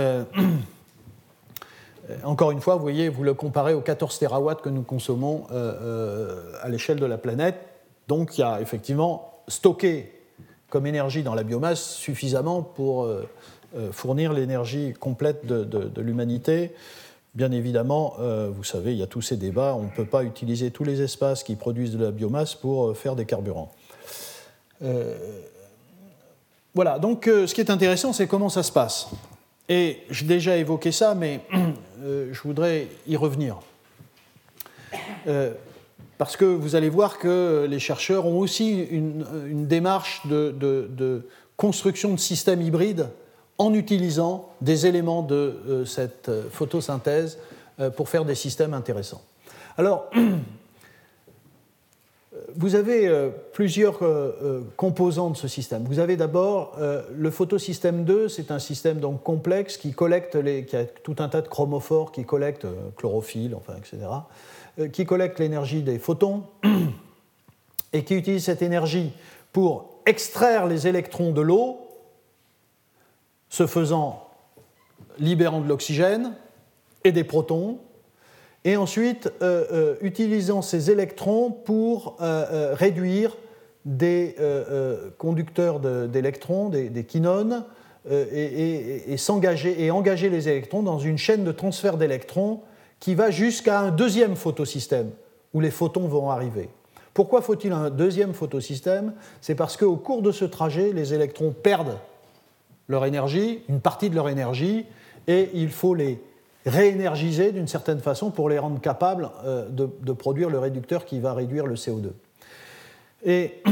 encore 2.24 2.50
une 2.50 2.60
fois, 2.60 2.76
vous 2.76 2.82
voyez, 2.82 3.08
vous 3.08 3.22
le 3.22 3.34
comparez 3.34 3.74
aux 3.74 3.80
14 3.80 4.18
terawatts 4.18 4.60
que 4.62 4.68
nous 4.68 4.82
consommons 4.82 5.46
à 5.50 6.68
l'échelle 6.68 6.98
de 6.98 7.06
la 7.06 7.18
planète. 7.18 7.56
Donc 8.08 8.36
il 8.38 8.40
y 8.40 8.44
a 8.44 8.60
effectivement 8.60 9.30
stocké 9.46 10.20
comme 10.70 10.86
énergie 10.86 11.22
dans 11.22 11.34
la 11.34 11.42
biomasse 11.42 11.94
suffisamment 11.94 12.62
pour 12.62 13.04
euh, 13.04 13.28
euh, 13.76 13.92
fournir 13.92 14.32
l'énergie 14.32 14.94
complète 14.98 15.44
de, 15.44 16.00
l'humanité. 16.00 16.72
Bien 17.34 17.52
évidemment, 17.52 18.14
euh, 18.20 18.50
vous 18.52 18.64
savez, 18.64 18.92
il 18.92 18.98
y 18.98 19.02
a 19.02 19.06
tous 19.06 19.22
ces 19.22 19.36
débats, 19.36 19.76
on 19.76 19.84
ne 19.84 19.90
peut 19.90 20.06
pas 20.06 20.24
utiliser 20.24 20.70
tous 20.70 20.84
les 20.84 21.02
espaces 21.02 21.42
qui 21.42 21.56
produisent 21.56 21.92
de 21.92 22.04
la 22.04 22.10
biomasse 22.10 22.54
pour 22.54 22.96
faire 22.96 23.14
des 23.16 23.26
carburants. 23.26 23.70
Voilà, 26.74 26.98
donc 26.98 27.24
ce 27.26 27.52
qui 27.54 27.60
est 27.60 27.70
intéressant, 27.70 28.12
c'est 28.12 28.26
comment 28.26 28.48
ça 28.48 28.62
se 28.62 28.72
passe. 28.72 29.08
Et 29.68 29.98
j'ai 30.10 30.26
déjà 30.26 30.56
évoqué 30.56 30.92
ça, 30.92 31.14
mais 31.14 31.40
je 32.02 32.40
voudrais 32.42 32.88
y 33.06 33.16
revenir 33.16 33.58
parce 36.20 36.36
que 36.36 36.44
vous 36.44 36.76
allez 36.76 36.90
voir 36.90 37.18
que 37.18 37.66
les 37.66 37.78
chercheurs 37.78 38.26
ont 38.26 38.40
aussi 38.40 38.78
une, 38.90 39.66
démarche 39.66 40.20
de, 40.26 41.26
construction 41.56 42.12
de 42.12 42.18
systèmes 42.18 42.60
hybrides 42.60 43.08
en 43.56 43.72
utilisant 43.72 44.50
des 44.60 44.86
éléments 44.86 45.22
de 45.22 45.34
euh, 45.34 45.84
cette 45.86 46.28
euh, 46.28 46.42
photosynthèse 46.50 47.38
euh, 47.78 47.88
pour 47.88 48.10
faire 48.10 48.26
des 48.26 48.34
systèmes 48.34 48.74
intéressants. 48.74 49.22
Alors, 49.78 50.10
vous 52.56 52.74
avez 52.74 53.30
plusieurs 53.52 54.00
composants 54.76 55.30
de 55.30 55.36
ce 55.36 55.48
système. 55.48 55.84
Vous 55.84 55.98
avez 55.98 56.16
d'abord 56.16 56.76
le 57.12 57.30
photosystème 57.30 58.04
2, 58.04 58.28
c'est 58.28 58.50
un 58.50 58.58
système 58.58 58.98
donc 58.98 59.22
complexe 59.22 59.76
qui 59.76 59.92
collecte 59.92 60.36
les, 60.36 60.64
qui 60.64 60.76
a 60.76 60.84
tout 60.84 61.16
un 61.18 61.28
tas 61.28 61.40
de 61.40 61.48
chromophores 61.48 62.12
qui 62.12 62.24
collectent 62.24 62.66
chlorophylle, 62.96 63.54
enfin, 63.54 63.74
etc. 63.76 64.06
Euh, 64.78 64.88
qui 64.88 65.04
collecte 65.04 65.38
l'énergie 65.38 65.82
des 65.82 65.98
photons 65.98 66.44
et 67.92 68.04
qui 68.04 68.14
utilise 68.14 68.44
cette 68.44 68.62
énergie 68.62 69.12
pour 69.52 70.00
extraire 70.06 70.66
les 70.66 70.86
électrons 70.86 71.32
de 71.32 71.40
l'eau, 71.40 71.80
ce 73.48 73.66
faisant 73.66 74.28
libérant 75.18 75.60
de 75.60 75.68
l'oxygène 75.68 76.34
et 77.02 77.10
des 77.10 77.24
protons, 77.24 77.78
et 78.64 78.76
ensuite 78.76 79.32
euh, 79.42 79.64
euh, 79.72 79.94
utilisant 80.02 80.62
ces 80.62 80.90
électrons 80.90 81.50
pour 81.50 82.16
réduire 82.18 83.36
des 83.84 84.36
conducteurs 85.18 85.80
d'électrons, 85.80 86.68
des, 86.68 87.04
quinones, 87.04 87.64
et, 88.10 89.16
s'engager 89.16 89.82
et 89.84 89.90
engager 89.90 90.28
les 90.28 90.48
électrons 90.48 90.82
dans 90.82 90.98
une 90.98 91.18
chaîne 91.18 91.44
de 91.44 91.52
transfert 91.52 91.96
d'électrons 91.96 92.60
qui 92.98 93.14
va 93.14 93.30
jusqu'à 93.30 93.80
un 93.80 93.90
deuxième 93.90 94.36
photosystème 94.36 95.10
où 95.54 95.60
les 95.60 95.70
photons 95.70 96.06
vont 96.06 96.30
arriver. 96.30 96.68
Pourquoi 97.14 97.42
faut-il 97.42 97.72
un 97.72 97.90
deuxième 97.90 98.34
photosystème? 98.34 99.14
C'est 99.40 99.54
parce 99.54 99.76
qu'au 99.76 99.96
cours 99.96 100.22
de 100.22 100.30
ce 100.30 100.44
trajet, 100.44 100.92
les 100.92 101.12
électrons 101.14 101.50
perdent 101.50 101.98
leur 102.88 103.04
énergie, 103.04 103.62
une 103.68 103.80
partie 103.80 104.10
de 104.10 104.14
leur 104.14 104.28
énergie, 104.28 104.84
et 105.26 105.50
il 105.54 105.70
faut 105.70 105.94
les 105.94 106.20
réénergiser 106.66 107.52
d'une 107.52 107.68
certaine 107.68 108.00
façon 108.00 108.30
pour 108.30 108.48
les 108.48 108.58
rendre 108.58 108.80
capables 108.80 109.30
euh, 109.44 109.68
de, 109.68 110.12
produire 110.12 110.50
le 110.50 110.58
réducteur 110.58 111.04
qui 111.04 111.20
va 111.20 111.34
réduire 111.34 111.66
le 111.66 111.74
CO2. 111.74 112.10
Et 113.24 113.62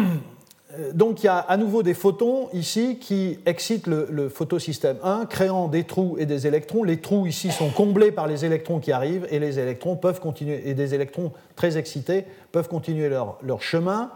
Euh, 0.78 0.92
donc 0.92 1.22
il 1.22 1.26
y 1.26 1.28
a 1.28 1.38
à 1.38 1.56
nouveau 1.56 1.82
des 1.82 1.94
photons 1.94 2.48
ici 2.52 2.98
qui 2.98 3.38
excitent 3.46 3.86
le, 3.86 4.28
photosystème 4.28 4.98
1, 5.02 5.26
créant 5.26 5.68
des 5.68 5.84
trous 5.84 6.16
et 6.18 6.26
des 6.26 6.46
électrons. 6.46 6.84
Les 6.84 7.00
trous 7.00 7.26
ici 7.26 7.50
sont 7.50 7.70
comblés 7.70 8.12
par 8.12 8.26
les 8.26 8.44
électrons 8.44 8.78
qui 8.78 8.92
arrivent 8.92 9.26
et 9.30 9.38
les 9.38 9.58
électrons 9.58 9.96
peuvent 9.96 10.20
continuer, 10.20 10.68
et 10.68 10.74
des 10.74 10.94
électrons 10.94 11.32
très 11.56 11.78
excités 11.78 12.24
peuvent 12.52 12.68
continuer 12.68 13.08
leur, 13.08 13.62
chemin. 13.62 14.10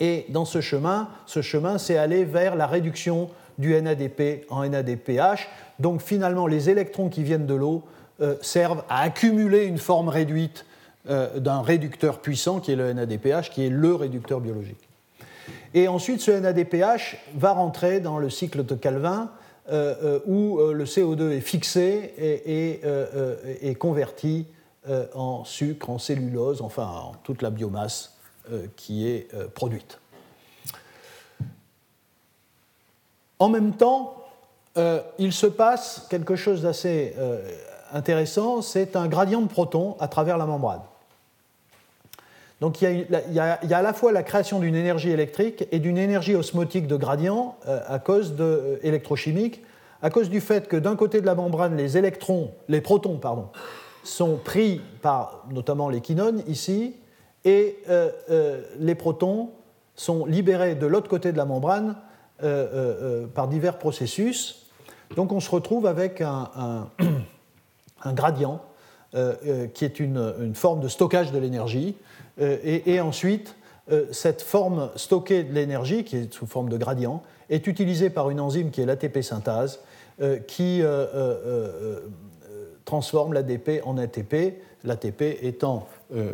Et 0.00 0.26
dans 0.28 0.44
ce 0.44 0.60
chemin, 0.60 1.08
ce 1.26 1.40
chemin, 1.40 1.78
c'est 1.78 1.96
aller 1.96 2.24
vers 2.24 2.56
la 2.56 2.66
réduction 2.66 3.30
du 3.58 3.80
NADP 3.80 4.46
en 4.50 4.68
NADPH. 4.68 5.48
Donc 5.78 6.00
finalement, 6.00 6.46
les 6.46 6.70
électrons 6.70 7.08
qui 7.08 7.22
viennent 7.22 7.46
de 7.46 7.54
l'eau 7.54 7.82
euh, 8.20 8.36
servent 8.42 8.84
à 8.88 9.00
accumuler 9.00 9.64
une 9.64 9.78
forme 9.78 10.08
réduite 10.08 10.66
euh, 11.08 11.40
d'un 11.40 11.62
réducteur 11.62 12.20
puissant 12.20 12.60
qui 12.60 12.72
est 12.72 12.76
le 12.76 12.92
NADPH, 12.92 13.50
qui 13.50 13.66
est 13.66 13.70
le 13.70 13.94
réducteur 13.94 14.40
biologique. 14.40 14.88
Et 15.74 15.88
ensuite, 15.88 16.20
ce 16.20 16.30
NADPH 16.30 17.16
va 17.34 17.52
rentrer 17.52 18.00
dans 18.00 18.18
le 18.18 18.30
cycle 18.30 18.64
de 18.64 18.74
Calvin, 18.74 19.30
euh, 19.70 20.20
où 20.26 20.58
le 20.58 20.84
CO2 20.84 21.32
est 21.32 21.40
fixé 21.40 22.14
et, 22.18 23.74
converti 23.74 24.46
en 25.14 25.44
sucre, 25.44 25.90
en 25.90 25.98
cellulose, 25.98 26.62
enfin 26.62 26.86
en 26.86 27.12
toute 27.24 27.42
la 27.42 27.50
biomasse 27.50 28.16
qui 28.76 29.08
est 29.08 29.28
produite. 29.54 29.98
En 33.38 33.48
même 33.48 33.72
temps, 33.72 34.16
il 35.18 35.32
se 35.32 35.46
passe 35.46 36.06
quelque 36.10 36.36
chose 36.36 36.62
d'assez 36.62 37.14
intéressant, 37.92 38.60
c'est 38.60 38.96
un 38.96 39.06
gradient 39.06 39.40
de 39.40 39.48
protons 39.48 39.96
à 40.00 40.08
travers 40.08 40.36
la 40.36 40.46
membrane. 40.46 40.80
Donc 42.60 42.80
il 42.82 43.06
y, 43.30 43.38
a, 43.40 43.58
à 43.70 43.82
la 43.82 43.92
fois 43.92 44.12
la 44.12 44.22
création 44.22 44.58
d'une 44.58 44.74
énergie 44.74 45.10
électrique 45.10 45.66
et 45.70 45.78
d'une 45.78 45.98
énergie 45.98 46.34
osmotique 46.34 46.86
de 46.86 46.96
gradient 46.96 47.56
euh, 47.68 47.80
à 47.86 47.98
cause 47.98 48.36
de, 48.36 48.44
euh, 48.44 48.76
électrochimique, 48.82 49.62
à 50.02 50.10
cause 50.10 50.30
du 50.30 50.40
fait 50.40 50.68
que 50.68 50.76
d'un 50.76 50.96
côté 50.96 51.20
de 51.20 51.26
la 51.26 51.34
membrane, 51.34 51.76
les 51.76 51.98
électrons, 51.98 52.52
les 52.68 52.80
protons, 52.80 53.20
sont 54.02 54.36
pris 54.36 54.80
par 55.02 55.44
notamment 55.50 55.88
les 55.88 56.00
quinones 56.00 56.42
ici, 56.46 56.94
et 57.44 57.78
euh, 57.90 58.62
les 58.78 58.94
protons 58.94 59.50
sont 59.94 60.24
libérés 60.24 60.74
de 60.74 60.86
l'autre 60.86 61.08
côté 61.08 61.32
de 61.32 61.36
la 61.36 61.44
membrane 61.44 61.96
par 63.34 63.48
divers 63.48 63.78
processus. 63.78 64.66
Donc 65.16 65.32
on 65.32 65.40
se 65.40 65.50
retrouve 65.50 65.86
avec 65.86 66.20
un, 66.20 66.88
gradient 68.06 68.60
qui 69.12 69.84
est 69.84 70.00
une, 70.00 70.54
forme 70.54 70.80
de 70.80 70.88
stockage 70.88 71.32
de 71.32 71.38
l'énergie 71.38 71.96
euh, 72.40 72.58
et, 72.62 73.00
ensuite, 73.00 73.54
euh, 73.90 74.06
cette 74.12 74.42
forme 74.42 74.90
stockée 74.96 75.44
de 75.44 75.52
l'énergie, 75.52 76.04
qui 76.04 76.16
est 76.16 76.32
sous 76.32 76.46
forme 76.46 76.68
de 76.68 76.76
gradient, 76.76 77.22
est 77.50 77.66
utilisée 77.66 78.10
par 78.10 78.30
une 78.30 78.40
enzyme 78.40 78.70
qui 78.70 78.80
est 78.80 78.86
l'ATP 78.86 79.22
synthase, 79.22 79.80
euh, 80.20 80.38
qui 80.38 80.82
transforme 82.84 83.32
l'ADP 83.32 83.80
en 83.84 83.96
ATP, 83.96 84.60
l'ATP 84.84 85.22
étant 85.42 85.88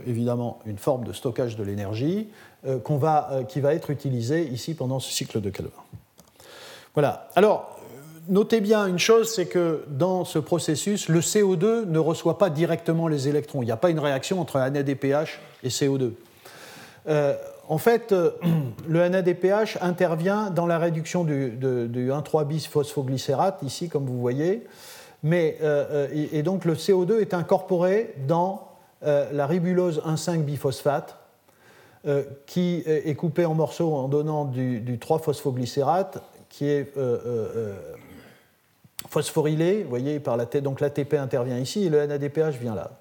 évidemment 0.06 0.58
une 0.66 0.78
forme 0.78 1.04
de 1.04 1.12
stockage 1.12 1.56
de 1.56 1.62
l'énergie 1.62 2.28
qui 2.64 3.60
va 3.60 3.74
être 3.74 3.90
utilisée 3.90 4.48
ici 4.48 4.74
pendant 4.74 4.98
ce 4.98 5.12
cycle 5.12 5.40
de 5.40 5.48
Calvin. 5.48 5.70
Voilà. 6.94 7.28
Alors, 7.36 7.80
notez 8.28 8.60
bien 8.60 8.86
une 8.86 8.98
chose, 8.98 9.32
c'est 9.32 9.46
que 9.46 9.84
dans 9.88 10.24
ce 10.24 10.38
processus, 10.38 11.08
le 11.08 11.20
CO2 11.20 11.84
ne 11.86 11.98
reçoit 11.98 12.38
pas 12.38 12.50
directement 12.50 13.08
les 13.08 13.28
électrons. 13.28 13.62
Il 13.62 13.66
n'y 13.66 13.72
a 13.72 13.76
pas 13.76 13.90
une 13.90 13.98
réaction 13.98 14.40
entre 14.40 14.58
NADPH 14.58 15.40
et 15.62 15.68
CO2. 15.68 16.12
Euh, 17.08 17.34
en 17.68 17.78
fait, 17.78 18.12
euh, 18.12 18.30
le 18.88 19.08
NADPH 19.08 19.78
intervient 19.80 20.50
dans 20.50 20.66
la 20.66 20.78
réduction 20.78 21.24
du, 21.24 21.58
1,3 21.60 22.46
bis 22.46 22.66
phosphoglycérate, 22.66 23.62
ici, 23.62 23.88
comme 23.88 24.06
vous 24.06 24.20
voyez, 24.20 24.66
mais, 25.22 25.58
euh, 25.62 26.08
et, 26.12 26.42
donc 26.42 26.64
le 26.64 26.74
CO2 26.74 27.20
est 27.20 27.34
incorporé 27.34 28.14
dans 28.26 28.68
la 29.02 29.46
ribulose 29.46 30.02
1,5 30.06 30.42
biphosphate, 30.42 31.16
qui 32.44 32.82
est 32.86 33.14
coupé 33.14 33.46
en 33.46 33.54
morceaux 33.54 33.94
en 33.94 34.08
donnant 34.08 34.44
du, 34.44 34.80
du 34.80 34.98
3-phosphoglycérate, 34.98 36.18
qui 36.50 36.66
est 36.66 36.92
phosphorylé, 39.08 39.82
vous 39.82 39.88
voyez, 39.88 40.20
par 40.20 40.36
la 40.36 40.44
donc 40.44 40.80
l'ATP 40.80 41.14
intervient 41.14 41.58
ici 41.58 41.84
et 41.84 41.88
le 41.88 42.06
NADPH 42.06 42.58
vient 42.60 42.74
là. 42.74 42.98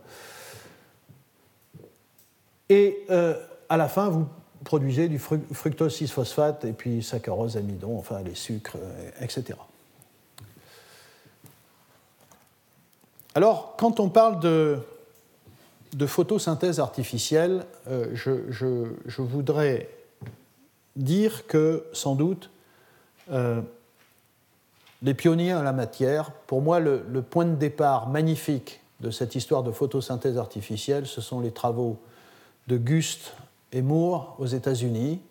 Et 2.70 3.04
euh, 3.10 3.36
à 3.68 3.78
la 3.78 3.88
fin, 3.88 4.10
vous 4.10 4.28
produisez 4.64 5.08
du 5.08 5.20
fructose 5.20 6.00
6-phosphate 6.00 6.66
et 6.66 6.74
puis 6.74 7.02
saccharose, 7.04 7.58
amidon, 7.58 7.98
enfin 7.98 8.22
les 8.22 8.36
sucres, 8.36 8.78
euh, 8.78 9.10
etc. 9.22 9.58
Alors, 13.36 13.76
quand 13.78 14.00
on 14.00 14.10
parle 14.10 14.40
de, 14.40 14.80
photosynthèse 16.06 16.80
artificielle, 16.80 17.66
euh, 17.88 18.08
je, 18.14 19.22
voudrais 19.22 19.90
dire 20.96 21.48
que, 21.48 21.86
sans 21.94 22.16
doute, 22.16 22.50
les 25.02 25.14
pionniers 25.14 25.54
en 25.54 25.64
la 25.64 25.74
matière, 25.74 26.32
pour 26.48 26.62
moi, 26.62 26.80
le, 26.80 27.22
point 27.22 27.46
de 27.46 27.56
départ 27.56 28.10
magnifique 28.10 28.82
de 29.00 29.12
cette 29.12 29.36
histoire 29.36 29.64
de 29.64 29.72
photosynthèse 29.72 30.38
artificielle, 30.38 31.08
ce 31.08 31.22
sont 31.22 31.40
les 31.40 31.52
travaux 31.52 31.98
de 32.68 32.78
Gust 32.78 33.34
et 33.72 33.82
Moore 33.82 34.36
aux 34.40 34.46
États-Unis, 34.46 35.22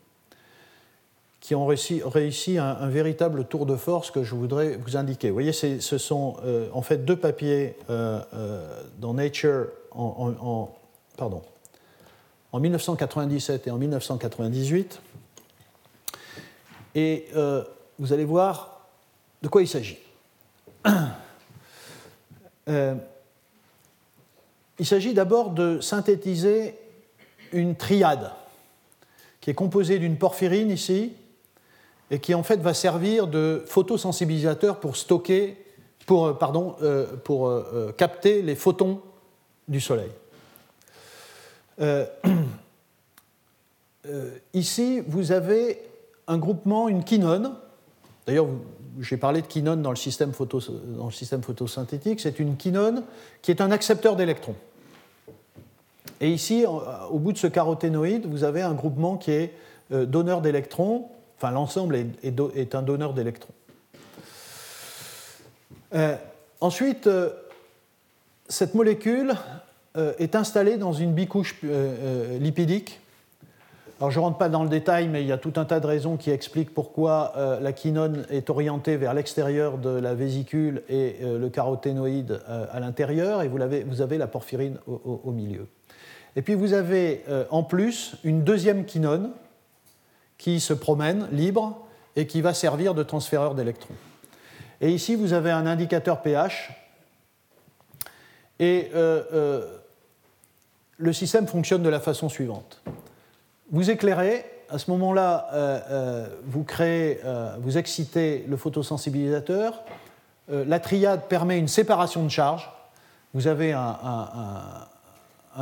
qui 1.40 1.54
ont 1.54 1.66
réussi, 1.66 2.58
un, 2.58 2.88
véritable 2.88 3.44
tour 3.44 3.64
de 3.64 3.76
force 3.76 4.10
que 4.10 4.22
je 4.22 4.34
voudrais 4.34 4.76
vous 4.76 4.96
indiquer. 4.96 5.28
Vous 5.28 5.34
voyez, 5.34 5.52
ce 5.52 5.98
sont 5.98 6.36
euh, 6.44 6.68
en 6.72 6.82
fait 6.82 7.04
deux 7.04 7.16
papiers 7.16 7.76
euh, 7.90 8.20
euh, 8.34 8.82
dans 8.98 9.14
Nature 9.14 9.68
en, 9.92 10.70
pardon, 11.16 11.42
en 12.52 12.60
1997 12.60 13.66
et 13.66 13.70
en 13.70 13.78
1998. 13.78 15.00
Et 16.94 17.28
vous 17.98 18.12
allez 18.12 18.24
voir 18.24 18.86
de 19.42 19.48
quoi 19.48 19.62
il 19.62 19.68
s'agit. 19.68 19.98
il 24.78 24.86
s'agit 24.86 25.14
d'abord 25.14 25.50
de 25.50 25.80
synthétiser 25.80 26.78
une 27.52 27.76
triade 27.76 28.30
qui 29.40 29.50
est 29.50 29.54
composée 29.54 29.98
d'une 29.98 30.18
porphyrine 30.18 30.70
ici, 30.70 31.14
et 32.10 32.18
qui 32.18 32.34
en 32.34 32.42
fait 32.42 32.60
va 32.60 32.74
servir 32.74 33.26
de 33.26 33.62
photosensibilisateur 33.66 34.80
pour 34.80 34.96
stocker, 34.96 35.56
pour, 36.06 36.26
euh, 36.26 36.32
pardon, 36.34 36.76
euh, 36.82 37.06
pour 37.24 37.48
euh, 37.48 37.92
capter 37.96 38.42
les 38.42 38.54
photons 38.54 39.00
du 39.66 39.80
Soleil. 39.80 40.10
ici, 44.54 45.00
vous 45.06 45.32
avez 45.32 45.80
un 46.26 46.38
groupement, 46.38 46.88
une 46.88 47.04
quinone. 47.04 47.54
D'ailleurs, 48.28 48.46
j'ai 49.00 49.16
parlé 49.16 49.42
de 49.42 49.46
quinone 49.48 49.82
dans 49.82 49.90
le 49.90 49.96
système, 49.96 50.32
photosynthétique. 50.32 52.20
C'est 52.20 52.38
une 52.38 52.56
quinone 52.56 53.02
qui 53.42 53.50
est 53.50 53.60
un 53.60 53.72
accepteur 53.72 54.14
d'électrons. 54.14 54.54
Et 56.20 56.30
ici, 56.30 56.64
au 56.66 57.18
bout 57.18 57.32
de 57.32 57.38
ce 57.38 57.48
caroténoïde, 57.48 58.26
vous 58.26 58.44
avez 58.44 58.62
un 58.62 58.74
groupement 58.74 59.16
qui 59.16 59.32
est 59.32 59.54
donneur 59.90 60.42
d'électrons 60.42 61.08
Enfin, 61.38 61.52
l'ensemble 61.52 61.96
est, 61.96 62.74
un 62.74 62.82
donneur 62.82 63.14
d'électrons. 63.14 63.54
Euh, 65.94 66.16
ensuite, 66.60 67.06
euh, 67.06 67.30
cette 68.48 68.74
molécule 68.74 69.34
euh, 69.96 70.14
est 70.18 70.34
installée 70.34 70.78
dans 70.78 70.92
une 70.92 71.12
bicouche 71.12 71.54
lipidique. 72.40 73.00
Alors, 73.98 74.10
je 74.10 74.18
ne 74.18 74.24
rentre 74.24 74.38
pas 74.38 74.48
dans 74.48 74.62
le 74.62 74.68
détail, 74.68 75.08
mais 75.08 75.22
il 75.22 75.26
y 75.26 75.32
a 75.32 75.38
tout 75.38 75.54
un 75.56 75.64
tas 75.64 75.80
de 75.80 75.86
raisons 75.86 76.16
qui 76.16 76.30
expliquent 76.30 76.72
pourquoi 76.72 77.32
la 77.60 77.72
quinone 77.72 78.26
est 78.30 78.48
orientée 78.48 78.96
vers 78.96 79.12
l'extérieur 79.12 79.76
de 79.76 79.90
la 79.90 80.14
vésicule 80.14 80.82
et 80.88 81.16
le 81.20 81.48
caroténoïde 81.48 82.40
à 82.46 82.78
l'intérieur, 82.78 83.42
et 83.42 83.48
vous 83.48 84.00
avez, 84.00 84.18
la 84.18 84.28
porphyrine 84.28 84.78
au, 84.86 85.20
au, 85.24 85.32
milieu. 85.32 85.66
Et 86.36 86.42
puis 86.42 86.54
vous 86.54 86.74
avez 86.74 87.24
en 87.50 87.64
plus 87.64 88.14
une 88.22 88.44
deuxième 88.44 88.84
quinone 88.84 89.32
qui 90.38 90.60
se 90.60 90.72
promène 90.72 91.26
libre 91.32 91.84
et 92.14 92.28
qui 92.28 92.40
va 92.40 92.54
servir 92.54 92.94
de 92.94 93.02
transféreur 93.02 93.56
d'électrons. 93.56 93.94
Et 94.80 94.90
ici, 94.90 95.16
vous 95.16 95.32
avez 95.32 95.50
un 95.50 95.66
indicateur 95.66 96.22
pH. 96.22 96.70
Et 98.60 98.90
euh, 98.94 99.22
euh, 99.32 99.78
le 100.96 101.12
système 101.12 101.46
fonctionne 101.46 101.82
de 101.82 101.88
la 101.88 102.00
façon 102.00 102.28
suivante. 102.28 102.82
Vous 103.70 103.90
éclairez, 103.90 104.44
à 104.70 104.78
ce 104.78 104.90
moment-là, 104.90 105.48
euh, 105.52 106.26
vous 106.44 106.64
créez, 106.64 107.20
vous 107.60 107.78
excitez 107.78 108.44
le 108.48 108.56
photosensibilisateur. 108.56 109.82
la 110.48 110.80
triade 110.80 111.22
permet 111.28 111.58
une 111.58 111.68
séparation 111.68 112.24
de 112.24 112.30
charge. 112.30 112.70
Vous 113.34 113.46
avez 113.46 113.72
un, 113.72 114.88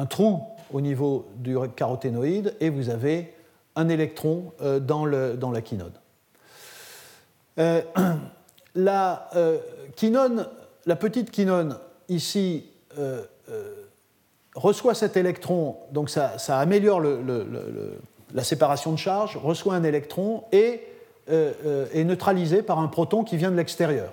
trou 0.09 0.43
au 0.73 0.81
niveau 0.81 1.29
du 1.37 1.57
caroténoïde 1.75 2.55
et 2.61 2.71
vous 2.71 2.91
avez 2.91 3.35
un 3.77 3.89
électron 3.89 4.53
euh, 4.63 4.81
dans, 4.81 5.07
dans, 5.37 5.51
la 5.51 5.61
quinone. 5.61 5.93
Euh, 7.59 7.83
la 8.75 9.29
euh, 9.37 9.59
quinone, 9.95 10.49
la 10.87 10.97
petite 10.97 11.31
quinone 11.31 11.79
ici 12.09 12.71
reçoit 14.57 14.95
cet 14.95 15.17
électron, 15.17 15.77
donc 15.93 16.11
ça, 16.11 16.35
améliore 16.59 17.01
la 17.01 18.45
séparation 18.45 18.91
de 18.93 18.99
charge, 18.99 19.37
reçoit 19.37 19.75
un 19.75 19.85
électron 19.85 20.43
et 20.51 20.83
est 21.29 22.05
neutralisé 22.05 22.63
par 22.63 22.79
un 22.79 22.89
proton 22.89 23.23
qui 23.23 23.37
vient 23.37 23.51
de 23.51 23.57
l'extérieur. 23.57 24.13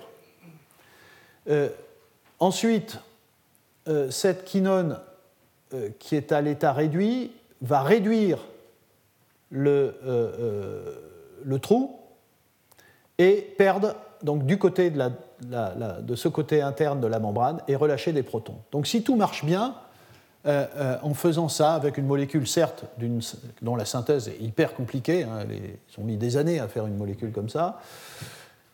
ensuite, 2.38 2.98
cette 4.10 4.44
quinone 4.44 5.00
qui 5.98 6.14
est 6.14 6.30
à 6.30 6.40
l'état 6.40 6.72
réduit 6.72 7.32
va 7.64 7.82
réduire 7.82 8.38
le, 9.50 9.96
euh, 10.04 10.92
euh, 11.46 11.58
trou 11.58 11.98
et 13.18 13.54
perdre 13.56 13.94
donc 14.22 14.44
du 14.44 14.58
côté 14.58 14.90
de, 14.90 16.14
ce 16.14 16.28
côté 16.28 16.62
interne 16.62 17.00
de 17.00 17.06
la 17.06 17.18
membrane 17.18 17.60
et 17.68 17.76
relâcher 17.76 18.12
des 18.12 18.22
protons. 18.22 18.56
Donc 18.72 18.86
si 18.86 19.02
tout 19.02 19.16
marche 19.16 19.44
bien, 19.44 19.74
euh, 20.46 20.96
en 21.02 21.14
faisant 21.14 21.48
ça 21.48 21.74
avec 21.74 21.98
une 21.98 22.06
molécule, 22.06 22.46
certes, 22.46 22.84
dont 23.62 23.76
la 23.76 23.84
synthèse 23.84 24.28
est 24.28 24.40
hyper 24.40 24.74
compliquée, 24.74 25.24
hein, 25.24 25.46
ils 25.50 26.00
ont 26.00 26.04
mis 26.04 26.16
des 26.16 26.36
années 26.36 26.60
à 26.60 26.68
faire 26.68 26.86
une 26.86 26.96
molécule 26.96 27.32
comme 27.32 27.48
ça, 27.48 27.80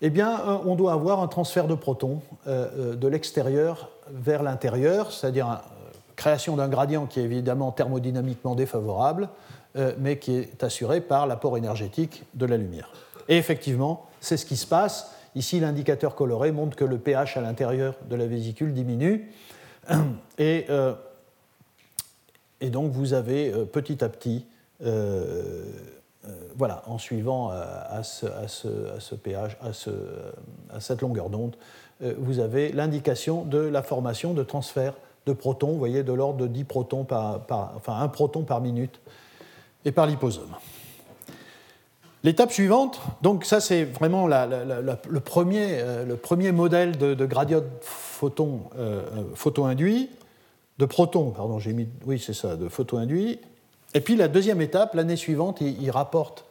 eh 0.03 0.11
bien, 0.11 0.41
on 0.65 0.77
doit 0.77 0.93
avoir 0.93 1.21
un 1.21 1.29
transfert 1.29 1.67
de 1.67 1.75
protons 1.75 2.23
de 2.47 3.07
l'extérieur 3.07 3.91
vers 4.11 4.43
l'intérieur, 4.43 5.13
c'est-à-dire 5.13 5.61
création 6.21 6.57
d'un 6.57 6.69
gradient 6.69 7.07
qui 7.07 7.19
est 7.19 7.25
évidemment 7.25 7.73
thermodynamiquement 7.73 8.55
défavorable, 8.55 9.31
euh, 9.77 9.95
mais 9.99 10.19
qui 10.19 10.37
est 10.37 10.63
assuré 10.63 11.01
par 11.01 11.27
l'apport 11.27 11.57
énergétique 11.57 12.25
de 12.35 12.45
la 12.45 12.59
lumière. 12.59 12.91
Et 13.29 13.39
effectivement, 13.39 14.07
c'est 14.21 14.37
ce 14.37 14.45
qui 14.45 14.57
se 14.57 14.67
passe. 14.67 15.15
Ici, 15.35 15.61
l'indicateur 15.61 16.15
coloré 16.15 16.53
montre 16.53 16.77
que 16.77 16.85
le 16.85 16.99
pH 16.99 17.39
à 17.39 17.41
l'intérieur 17.41 17.95
de 18.11 18.17
la 18.17 18.27
vésicule 18.27 18.75
diminue. 18.75 19.33
Et, 20.39 20.67
euh, 20.69 20.93
et 22.61 22.71
donc, 22.71 22.93
vous 22.93 23.13
avez 23.13 23.53
euh, 23.53 23.65
petit 23.65 24.03
à 24.05 24.09
petit, 24.09 24.47
voilà, 26.57 26.83
en 26.87 26.99
suivant 26.99 27.51
à 27.51 28.03
ce, 28.03 28.27
à, 28.27 28.49
ce, 28.49 28.69
à, 28.97 29.01
ce, 29.01 29.15
pH, 29.15 29.57
à, 29.63 29.73
ce, 29.73 29.91
à 30.71 30.81
cette 30.81 31.03
longueur 31.03 31.29
d'onde, 31.29 31.57
vous 32.19 32.39
avez 32.39 32.73
l'indication 32.73 33.45
de 33.45 33.59
la 33.59 33.83
formation 33.83 34.33
de 34.33 34.43
transfert 34.43 34.95
de 35.27 35.33
protons, 35.33 35.69
vous 35.69 35.79
voyez, 35.79 36.03
de 36.03 36.13
l'ordre 36.13 36.39
de 36.39 36.47
10 36.47 36.65
protons 36.65 37.05
par, 37.05 37.41
enfin, 37.77 38.01
un 38.01 38.09
proton 38.09 38.43
par 38.43 38.61
minute 38.61 39.01
et 39.85 39.93
par 39.93 40.07
liposome. 40.07 40.55
L'étape 42.23 42.53
suivante, 42.53 43.01
donc 43.23 43.47
ça 43.47 43.61
c'est 43.61 43.85
vraiment 43.85 44.27
le, 44.27 45.21
premier, 45.21 45.79
euh, 45.81 46.05
le, 46.05 46.17
premier, 46.17 46.53
modèle 46.53 46.99
de, 46.99 47.25
gradient 47.25 47.63
photon, 47.81 48.61
euh, 48.79 49.01
euh, 49.17 49.23
photo-induit, 49.35 50.11
de 50.81 50.87
protons, 50.87 51.31
pardon, 51.31 51.59
j'ai 51.59 51.75
mis, 51.75 51.87
oui 52.07 52.19
c'est 52.19 52.33
ça, 52.33 52.57
de 52.57 52.69
photo-induit. 52.69 53.39
Et 53.93 54.01
puis 54.01 54.17
la 54.17 54.29
deuxième 54.29 54.63
étape, 54.63 54.95
l'année 54.95 55.17
suivante, 55.17 55.61
ils, 55.61 55.91
rapportent 55.91 56.47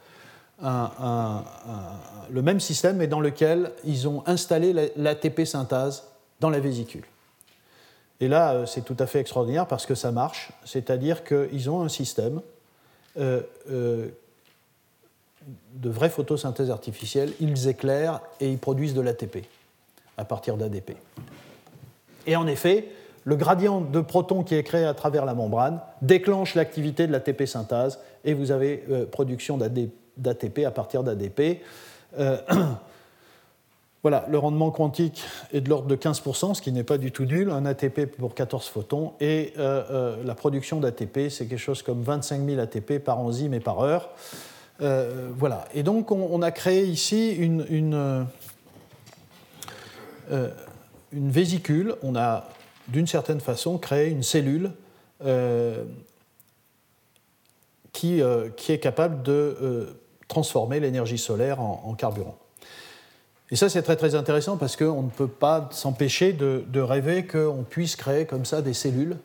le 0.61 2.41
même 2.41 2.59
système, 2.59 2.97
mais 2.97 3.07
dans 3.07 3.21
lequel 3.21 3.71
ils 3.85 4.07
ont 4.07 4.23
installé 4.27 4.91
l'ATP 4.95 5.45
synthase 5.45 6.03
dans 6.41 6.51
la 6.51 6.59
vésicule. 6.59 7.05
Et 8.19 8.27
là, 8.27 8.67
c'est 8.67 8.85
tout 8.85 8.97
à 8.99 9.07
fait 9.07 9.19
extraordinaire 9.19 9.65
parce 9.65 9.85
que 9.85 9.95
ça 9.95 10.11
marche, 10.11 10.51
c'est-à-dire 10.63 11.23
qu'ils 11.23 11.69
ont 11.71 11.81
un 11.81 11.89
système 11.89 12.41
euh, 13.17 13.41
euh, 13.71 14.09
de 15.73 15.89
vraies 15.89 16.09
photosynthèses 16.09 16.69
artificielles, 16.69 17.33
ils 17.39 17.67
éclairent 17.67 18.21
et 18.41 18.51
ils 18.51 18.59
produisent 18.59 18.93
de 18.93 19.01
l'ATP 19.01 19.45
à 20.17 20.25
partir 20.25 20.57
d'ADP. 20.57 20.97
Et 22.27 22.35
en 22.35 22.45
effet, 22.45 22.89
le 23.25 23.35
gradient 23.35 23.81
de 23.81 24.01
protons 24.01 24.43
qui 24.43 24.55
est 24.55 24.63
créé 24.63 24.85
à 24.85 24.93
travers 24.93 25.25
la 25.25 25.33
membrane 25.33 25.79
déclenche 26.01 26.55
l'activité 26.55 27.07
de 27.07 27.11
l'ATP 27.11 27.45
synthase 27.45 27.99
et 28.25 28.33
vous 28.33 28.51
avez 28.51 28.83
euh, 28.89 29.05
production 29.05 29.57
d'ATP 29.57 30.65
à 30.65 30.71
partir 30.71 31.03
d'ADP. 31.03 31.61
Voilà, 34.01 34.25
le 34.29 34.37
rendement 34.37 34.71
quantique 34.71 35.21
est 35.51 35.59
de 35.59 35.67
l'ordre 35.67 35.87
de 35.87 35.95
15%, 35.97 36.53
ce 36.53 36.61
qui 36.61 36.71
n'est 36.71 36.85
pas 36.85 36.97
du 36.97 37.11
tout 37.11 37.25
nul, 37.25 37.49
un 37.51 37.65
ATP 37.65 38.05
pour 38.05 38.33
14 38.33 38.65
photons, 38.67 39.11
et 39.19 39.51
euh, 39.57 39.83
euh, 39.91 40.23
la 40.23 40.35
production 40.35 40.79
d'ATP, 40.79 41.29
c'est 41.29 41.47
quelque 41.47 41.57
chose 41.57 41.81
comme 41.81 42.01
25 42.01 42.45
000 42.45 42.61
ATP 42.61 42.99
par 42.99 43.19
enzyme 43.19 43.53
et 43.53 43.59
par 43.59 43.81
heure. 43.81 44.11
Euh, 44.81 45.29
voilà, 45.35 45.65
et 45.73 45.83
donc 45.83 46.13
on, 46.13 46.41
a 46.41 46.51
créé 46.51 46.85
ici 46.85 47.31
une, 47.31 47.65
une, 47.69 48.25
une 50.31 51.29
vésicule, 51.29 51.95
on 52.01 52.15
a 52.15 52.47
d'une 52.91 53.07
certaine 53.07 53.39
façon 53.39 53.77
créé 53.77 54.09
une 54.09 54.23
cellule 54.23 54.71
qui, 57.93 58.21
qui, 58.55 58.71
est 58.71 58.79
capable 58.79 59.23
de 59.23 59.95
transformer 60.27 60.79
l'énergie 60.79 61.17
solaire 61.17 61.59
en 61.59 61.93
carburant. 61.95 62.37
Et 63.51 63.55
ça, 63.55 63.67
c'est 63.67 63.81
très 63.81 64.15
intéressant 64.15 64.57
parce 64.57 64.75
qu'on 64.75 65.01
ne 65.01 65.09
peut 65.09 65.27
pas 65.27 65.69
s'empêcher 65.71 66.33
de, 66.33 66.79
rêver 66.79 67.25
qu'on 67.25 67.65
puisse 67.67 67.95
créer 67.95 68.25
comme 68.25 68.45
ça 68.45 68.61
des 68.61 68.73
cellules 68.73 69.17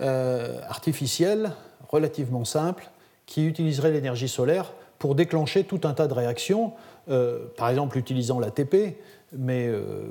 euh, 0.00 0.58
artificielles 0.68 1.52
relativement 1.88 2.44
simples 2.44 2.90
qui 3.26 3.46
utiliseraient 3.46 3.90
l'énergie 3.90 4.28
solaire 4.28 4.72
pour 4.98 5.14
déclencher 5.14 5.64
tout 5.64 5.80
un 5.84 5.92
tas 5.92 6.06
de 6.06 6.14
réactions, 6.14 6.72
euh, 7.10 7.40
par 7.58 7.68
exemple 7.68 7.98
utilisant 7.98 8.40
l'ATP, 8.40 8.96
mais 9.36 9.66
euh, 9.66 10.04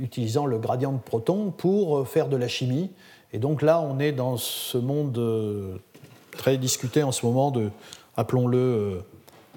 utilisant 0.00 0.46
le 0.46 0.58
gradient 0.58 0.92
de 0.92 0.98
protons 0.98 1.50
pour 1.50 2.06
faire 2.08 2.28
de 2.28 2.36
la 2.36 2.48
chimie. 2.48 2.90
Et 3.32 3.38
donc 3.38 3.62
là, 3.62 3.80
on 3.80 3.98
est 3.98 4.12
dans 4.12 4.36
ce 4.36 4.78
monde 4.78 5.80
très 6.32 6.58
discuté 6.58 7.02
en 7.02 7.12
ce 7.12 7.24
moment 7.24 7.50
de, 7.50 7.70
appelons-le, 8.16 9.02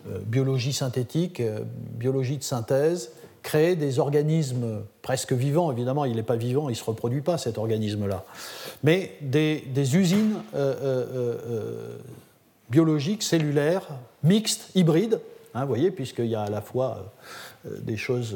euh, 0.07 0.19
biologie 0.23 0.73
synthétique, 0.73 1.39
euh, 1.39 1.61
biologie 1.97 2.37
de 2.37 2.43
synthèse, 2.43 3.11
créer 3.41 3.75
des 3.75 3.97
organismes 3.97 4.81
presque 5.01 5.33
vivants. 5.33 5.71
Évidemment, 5.71 6.05
il 6.05 6.15
n'est 6.15 6.23
pas 6.23 6.35
vivant, 6.35 6.69
il 6.69 6.73
ne 6.73 6.77
se 6.77 6.83
reproduit 6.83 7.21
pas, 7.21 7.39
cet 7.39 7.57
organisme-là. 7.57 8.23
Mais 8.83 9.13
des, 9.21 9.63
usines 9.95 10.35
euh, 10.53 11.97
biologiques, 12.69 13.23
cellulaires, 13.23 13.87
mixtes, 14.23 14.69
hybrides, 14.75 15.19
hein, 15.55 15.65
voyez, 15.65 15.89
puisqu'il 15.89 16.27
y 16.27 16.35
a 16.35 16.43
à 16.43 16.49
la 16.49 16.61
fois 16.61 17.11
des 17.81 17.97
choses 17.97 18.35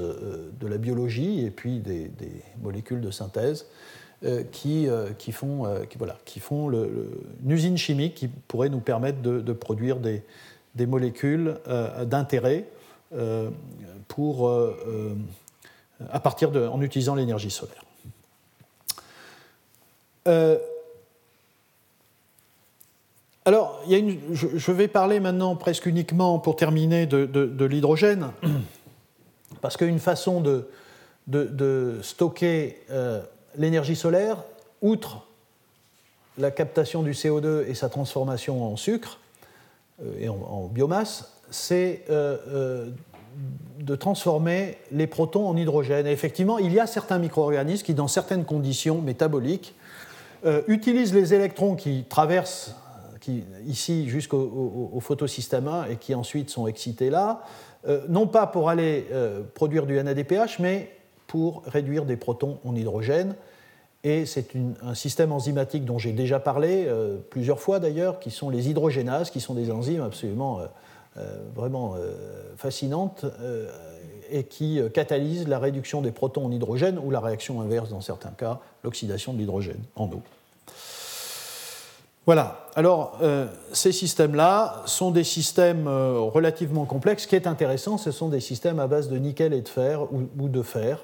de 0.60 0.68
la 0.68 0.78
biologie 0.78 1.46
et 1.46 1.52
puis 1.52 1.80
des, 1.80 2.12
molécules 2.62 3.02
de 3.02 3.12
synthèse. 3.12 3.68
qui, 4.52 4.88
qui, 5.18 5.32
font, 5.32 5.66
voilà, 5.98 6.18
qui 6.26 6.40
font 6.40 6.72
une 6.72 7.52
usine 7.52 7.78
chimique 7.78 8.16
qui 8.16 8.28
pourrait 8.28 8.70
nous 8.70 8.82
permettre 8.82 9.22
de 9.22 9.54
produire 9.54 9.98
des, 9.98 10.24
des 10.76 10.86
molécules 10.86 11.58
euh, 11.68 12.06
d'intérêt 12.06 12.66
euh, 13.14 13.50
pour, 14.08 14.48
euh, 14.48 15.16
à 16.10 16.20
partir 16.20 16.52
de, 16.52 16.66
en 16.66 16.82
utilisant 16.82 17.16
l'énergie 17.16 17.52
solaire. 17.52 17.84
alors, 23.46 23.82
il 23.88 23.92
y 23.92 23.96
a 23.96 23.98
une, 23.98 24.20
je, 24.32 24.72
vais 24.72 24.88
parler 24.88 25.20
maintenant 25.20 25.56
presque 25.56 25.88
uniquement, 25.88 26.38
pour 26.38 26.56
terminer, 26.56 27.08
de, 27.08 27.66
l'hydrogène, 27.66 28.28
parce 29.62 29.78
qu'une 29.78 30.00
façon 30.00 30.42
de, 30.42 32.00
stocker 32.02 32.80
l'énergie 33.58 33.96
solaire, 33.96 34.38
outre 34.82 35.26
la 36.38 36.52
captation 36.52 37.04
du 37.04 37.12
CO2 37.12 37.68
et 37.68 37.76
sa 37.76 37.90
transformation 37.90 38.66
en 38.66 38.78
sucre, 38.78 39.20
euh, 40.04 40.20
et 40.20 40.30
en, 40.30 40.70
biomasse, 40.72 41.34
c'est 41.52 42.04
euh, 42.10 42.38
euh, 42.48 42.90
de 43.80 43.96
transformer 43.96 44.78
les 44.92 45.08
protons 45.08 45.48
en 45.48 45.58
hydrogène. 45.58 46.08
Et 46.08 46.12
effectivement, 46.12 46.58
il 46.58 46.74
y 46.74 46.80
a 46.80 46.88
certains 46.88 47.20
micro-organismes 47.20 47.86
qui, 47.86 47.94
dans 47.94 48.08
certaines 48.08 48.46
conditions 48.46 49.02
métaboliques, 49.02 49.76
utilisent 50.68 51.14
les 51.14 51.34
électrons 51.34 51.76
qui 51.76 52.06
traversent 52.08 52.74
qui, 53.20 53.44
ici 53.68 54.08
jusqu'au 54.08 54.98
photosystème 55.02 55.68
1 55.68 55.88
et 55.88 55.96
qui 55.98 56.16
ensuite 56.16 56.50
sont 56.50 56.66
excités 56.66 57.10
là, 57.10 57.44
non 58.08 58.28
pas 58.28 58.46
pour 58.48 58.70
aller 58.70 59.06
produire 59.54 59.86
du 59.86 60.02
NADPH, 60.02 60.60
mais 60.60 60.92
pour 61.28 61.64
réduire 61.66 62.06
des 62.06 62.18
protons 62.18 62.60
en 62.66 62.76
hydrogène. 62.76 63.36
Et 64.04 64.26
c'est 64.26 64.48
un 64.82 64.96
système 64.96 65.32
enzymatique 65.32 65.86
dont 65.86 65.98
j'ai 65.98 66.14
déjà 66.14 66.40
parlé 66.40 66.86
euh, 66.88 67.18
plusieurs 67.30 67.60
fois 67.60 67.80
d'ailleurs, 67.80 68.20
qui 68.20 68.32
sont 68.32 68.50
les 68.50 68.70
hydrogénases, 68.70 69.30
qui 69.30 69.42
sont 69.42 69.54
des 69.54 69.72
enzymes 69.72 70.02
absolument 70.02 70.60
euh, 70.60 70.66
euh, 71.18 71.38
vraiment 71.56 71.96
fascinantes 72.56 73.26
et 74.32 74.44
qui 74.44 74.80
catalysent 74.94 75.48
la 75.48 75.60
réduction 75.60 76.02
des 76.02 76.12
protons 76.12 76.46
en 76.46 76.52
hydrogène 76.52 77.00
ou 77.00 77.10
la 77.10 77.20
réaction 77.20 77.62
inverse 77.62 77.90
dans 77.90 78.02
certains 78.02 78.30
cas, 78.30 78.60
l'oxydation 78.84 79.34
de 79.34 79.40
l'hydrogène 79.40 79.82
en 79.96 80.06
eau. 80.06 80.22
Voilà, 82.30 82.68
alors 82.76 83.18
ces 83.74 83.92
systèmes-là 83.92 84.84
sont 84.86 85.10
des 85.10 85.24
systèmes 85.24 85.88
relativement 85.88 86.86
complexes. 86.86 87.24
Ce 87.24 87.28
qui 87.28 87.36
est 87.36 87.48
intéressant, 87.48 87.98
ce 87.98 88.12
sont 88.12 88.30
des 88.30 88.40
systèmes 88.40 88.80
à 88.80 88.86
base 88.86 89.10
de 89.10 89.18
nickel 89.18 89.52
et 89.52 89.62
de 89.62 89.68
fer 89.68 90.02
ou 90.14 90.48
de 90.48 90.62
fer. 90.62 91.00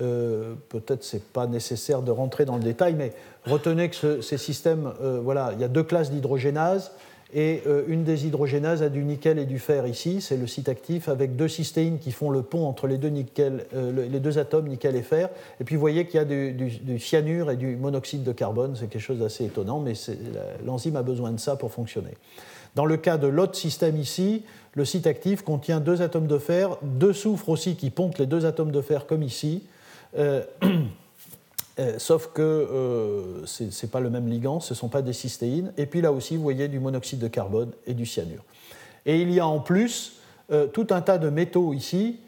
Euh, 0.00 0.54
peut-être 0.70 1.04
ce 1.04 1.16
n'est 1.16 1.22
pas 1.22 1.46
nécessaire 1.46 2.02
de 2.02 2.10
rentrer 2.10 2.44
dans 2.44 2.56
le 2.56 2.62
détail, 2.62 2.94
mais 2.94 3.12
retenez 3.46 3.90
que 3.90 4.20
ces 4.20 4.38
systèmes, 4.38 4.92
euh, 5.00 5.20
voilà, 5.22 5.50
il 5.52 5.60
y 5.60 5.64
a 5.64 5.68
deux 5.68 5.84
classes 5.84 6.10
d'hydrogénase, 6.10 6.92
et 7.34 7.62
euh, 7.66 7.82
une 7.88 8.04
des 8.04 8.26
hydrogénases 8.26 8.82
a 8.82 8.88
du 8.88 9.04
nickel 9.04 9.38
et 9.38 9.44
du 9.44 9.58
fer 9.58 9.86
ici, 9.86 10.20
c'est 10.20 10.36
le 10.36 10.46
site 10.46 10.68
actif, 10.68 11.08
avec 11.08 11.36
deux 11.36 11.48
cystéines 11.48 11.98
qui 11.98 12.12
font 12.12 12.30
le 12.30 12.42
pont 12.42 12.66
entre 12.66 12.86
les 12.86 12.96
deux, 12.96 13.08
nickel, 13.08 13.66
les 13.72 14.20
deux 14.20 14.38
atomes 14.38 14.68
nickel 14.68 14.96
et 14.96 15.02
fer. 15.02 15.28
Et 15.60 15.64
puis 15.64 15.74
vous 15.74 15.80
voyez 15.80 16.06
qu'il 16.06 16.16
y 16.16 16.22
a 16.22 16.24
du, 16.24 16.98
cyanure 16.98 17.50
et 17.50 17.56
du 17.56 17.76
monoxyde 17.76 18.22
de 18.22 18.32
carbone, 18.32 18.76
c'est 18.76 18.86
quelque 18.86 19.02
chose 19.02 19.18
d'assez 19.18 19.44
étonnant, 19.44 19.80
mais 19.80 19.94
l'enzyme 20.64 20.96
a 20.96 21.02
besoin 21.02 21.32
de 21.32 21.40
ça 21.40 21.56
pour 21.56 21.72
fonctionner. 21.72 22.12
Dans 22.74 22.86
le 22.86 22.96
cas 22.96 23.18
de 23.18 23.28
l'autre 23.28 23.56
système 23.56 23.96
ici, 23.96 24.44
le 24.72 24.84
site 24.84 25.06
actif 25.06 25.42
contient 25.42 25.80
deux 25.80 26.02
atomes 26.02 26.26
de 26.26 26.38
fer, 26.38 26.76
deux 26.82 27.12
soufres 27.12 27.48
aussi 27.48 27.76
qui 27.76 27.90
pontent 27.90 28.18
les 28.18 28.26
deux 28.26 28.46
atomes 28.46 28.72
de 28.72 28.80
fer 28.80 29.06
comme 29.06 29.22
ici, 29.22 29.62
euh, 30.16 30.42
euh, 30.64 30.68
sauf 31.98 32.28
que 32.32 32.42
euh, 32.42 33.46
ce 33.46 33.64
n'est 33.64 33.90
pas 33.90 34.00
le 34.00 34.10
même 34.10 34.28
ligand, 34.28 34.60
ce 34.60 34.74
ne 34.74 34.76
sont 34.76 34.88
pas 34.88 35.02
des 35.02 35.12
cystéines. 35.12 35.72
Et 35.76 35.86
puis 35.86 36.00
là 36.00 36.12
aussi, 36.12 36.36
vous 36.36 36.42
voyez 36.42 36.68
du 36.68 36.80
monoxyde 36.80 37.18
de 37.18 37.28
carbone 37.28 37.72
et 37.86 37.94
du 37.94 38.06
cyanure. 38.06 38.44
Et 39.06 39.20
il 39.20 39.30
y 39.32 39.40
a 39.40 39.46
en 39.46 39.60
plus 39.60 40.18
tout 40.72 40.86
un 40.90 41.00
tas 41.00 41.18
de 41.18 41.30
métaux 41.30 41.72
ici 41.72 42.20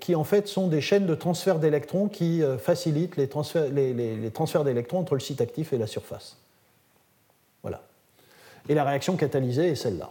qui 0.00 0.14
en 0.14 0.24
fait 0.24 0.48
sont 0.48 0.68
des 0.68 0.80
chaînes 0.80 1.06
de 1.06 1.14
transfert 1.14 1.58
d'électrons 1.58 2.08
qui 2.08 2.42
facilitent 2.58 3.16
les 3.16 3.28
transferts, 3.28 3.68
les 3.70 4.30
transferts 4.32 4.64
d'électrons 4.64 4.98
entre 4.98 5.14
le 5.14 5.20
site 5.20 5.40
actif 5.40 5.72
et 5.72 5.78
la 5.78 5.86
surface. 5.86 6.36
Voilà. 7.62 7.82
Et 8.68 8.74
la 8.74 8.84
réaction 8.84 9.16
catalysée 9.16 9.68
est 9.68 9.74
celle-là. 9.74 10.10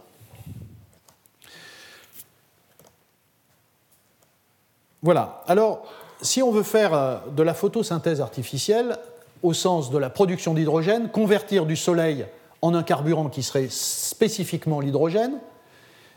Voilà. 5.02 5.42
Alors, 5.46 5.86
si 6.22 6.42
on 6.42 6.50
veut 6.50 6.62
faire 6.62 6.94
euh, 6.94 7.16
de 7.36 7.42
la 7.42 7.54
photosynthèse 7.54 8.20
artificielle, 8.20 8.96
au 9.42 9.52
sens 9.52 9.90
de 9.90 9.98
la 9.98 10.10
production 10.10 10.54
d'hydrogène, 10.54 11.08
convertir 11.10 11.66
du 11.66 11.76
soleil 11.76 12.26
en 12.62 12.74
un 12.74 12.82
carburant 12.82 13.28
qui 13.28 13.42
serait 13.42 13.68
spécifiquement 13.70 14.80
l'hydrogène, 14.80 15.38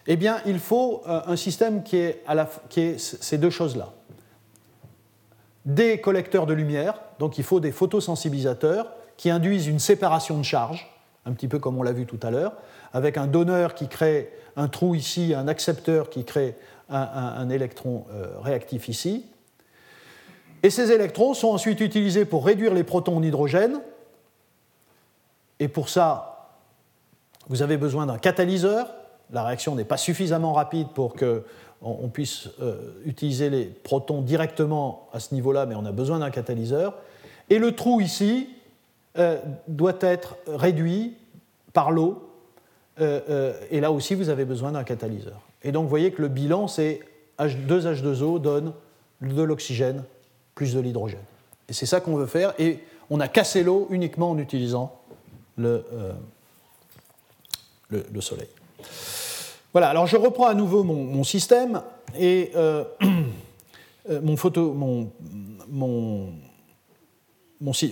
eh 0.08 0.20
il 0.45 0.60
faut 0.60 1.01
euh, 1.08 1.22
un 1.26 1.36
système 1.38 1.84
qui 1.84 1.97
est 1.97 2.24
ces 2.97 3.38
deux 3.38 3.49
choses-là. 3.49 3.93
Des 5.66 6.01
collecteurs 6.01 6.45
de 6.45 6.54
lumière, 6.54 6.99
donc 7.20 7.38
il 7.38 7.45
faut 7.45 7.62
des 7.62 7.72
photosensibilisateurs 7.72 8.91
qui 9.16 9.30
induisent 9.30 9.68
une 9.68 9.80
séparation 9.80 10.38
de 10.38 10.43
charge, 10.43 10.89
un 11.26 11.32
petit 11.32 11.47
peu 11.47 11.60
comme 11.60 11.78
on 11.78 11.84
l'a 11.84 11.93
vu 11.93 12.06
tout 12.06 12.20
à 12.22 12.32
l'heure, 12.32 12.54
avec 12.91 13.18
un 13.18 13.28
donneur 13.28 13.74
qui 13.74 13.88
crée 13.88 14.34
un 14.58 14.68
trou 14.68 14.93
ici, 14.93 15.34
un 15.34 15.47
accepteur 15.47 16.10
qui 16.10 16.26
crée 16.26 16.58
un, 16.89 17.49
électron 17.49 18.06
euh, 18.12 18.28
réactif 18.41 18.89
ici, 18.89 19.26
et 20.64 20.70
ces 20.70 20.91
électrons 20.91 21.34
sont 21.34 21.49
ensuite 21.49 21.82
utilisés 21.82 22.24
pour 22.24 22.45
réduire 22.45 22.74
les 22.74 22.86
protons 22.86 23.18
en 23.18 23.24
hydrogène. 23.24 23.82
Et 25.59 25.68
pour 25.68 25.89
ça, 25.89 26.49
vous 27.49 27.61
avez 27.61 27.76
besoin 27.76 28.05
d'un 28.05 28.18
catalyseur. 28.18 28.88
La 29.32 29.43
réaction 29.43 29.76
n'est 29.76 29.84
pas 29.84 29.97
suffisamment 29.97 30.53
rapide 30.53 30.88
pour 30.95 31.16
qu'on 31.16 32.09
puisse 32.09 32.47
euh, 32.61 32.93
utiliser 33.05 33.49
les 33.49 33.66
protons 33.66 34.22
directement 34.22 35.09
à 35.11 35.20
ce 35.20 35.36
niveau-là, 35.36 35.66
mais 35.66 35.76
on 35.76 35.86
a 35.86 35.91
besoin 35.91 36.20
d'un 36.20 36.32
catalyseur. 36.32 36.95
Et 37.49 37.59
le 37.59 37.76
trou 37.76 37.99
ici 37.99 38.49
euh, 39.18 39.39
doit 39.68 39.97
être 39.99 40.38
réduit 40.47 41.16
par 41.74 41.91
l'eau. 41.91 42.30
Euh, 43.01 43.53
et 43.70 43.82
là 43.82 43.91
aussi, 43.91 44.16
vous 44.16 44.30
avez 44.30 44.45
besoin 44.45 44.72
d'un 44.72 44.86
catalyseur. 44.86 45.41
Et 45.61 45.74
donc, 45.74 45.84
vous 45.84 45.89
voyez 45.89 46.11
que 46.11 46.22
le 46.22 46.30
bilan, 46.30 46.70
c'est 46.70 47.01
2H2O 47.39 48.39
donne 48.39 48.74
de 49.22 49.41
l'oxygène 49.41 50.03
plus 50.56 50.74
de 50.74 50.80
l'hydrogène. 50.80 51.20
Et 51.70 51.74
c'est 51.74 51.86
ça 51.86 51.99
qu'on 52.01 52.16
veut 52.16 52.28
faire. 52.28 52.54
Et 52.60 52.80
on 53.10 53.20
a 53.20 53.28
cassé 53.28 53.64
l'eau 53.64 53.88
uniquement 53.89 54.32
en 54.32 54.38
utilisant 54.38 54.99
le, 55.58 55.86
euh, 55.93 56.14
le, 57.89 58.22
Soleil. 58.22 58.47
Voilà, 59.72 59.89
alors 59.89 60.08
je 60.08 60.18
reprends 60.18 60.47
à 60.47 60.54
nouveau 60.54 60.84
mon, 60.84 61.24
système 61.24 61.82
et 62.18 62.51
euh, 62.56 62.84
euh, 64.10 64.20
mon 64.22 64.38
photo, 64.38 64.74
mon, 64.74 65.12
mon, 65.70 66.34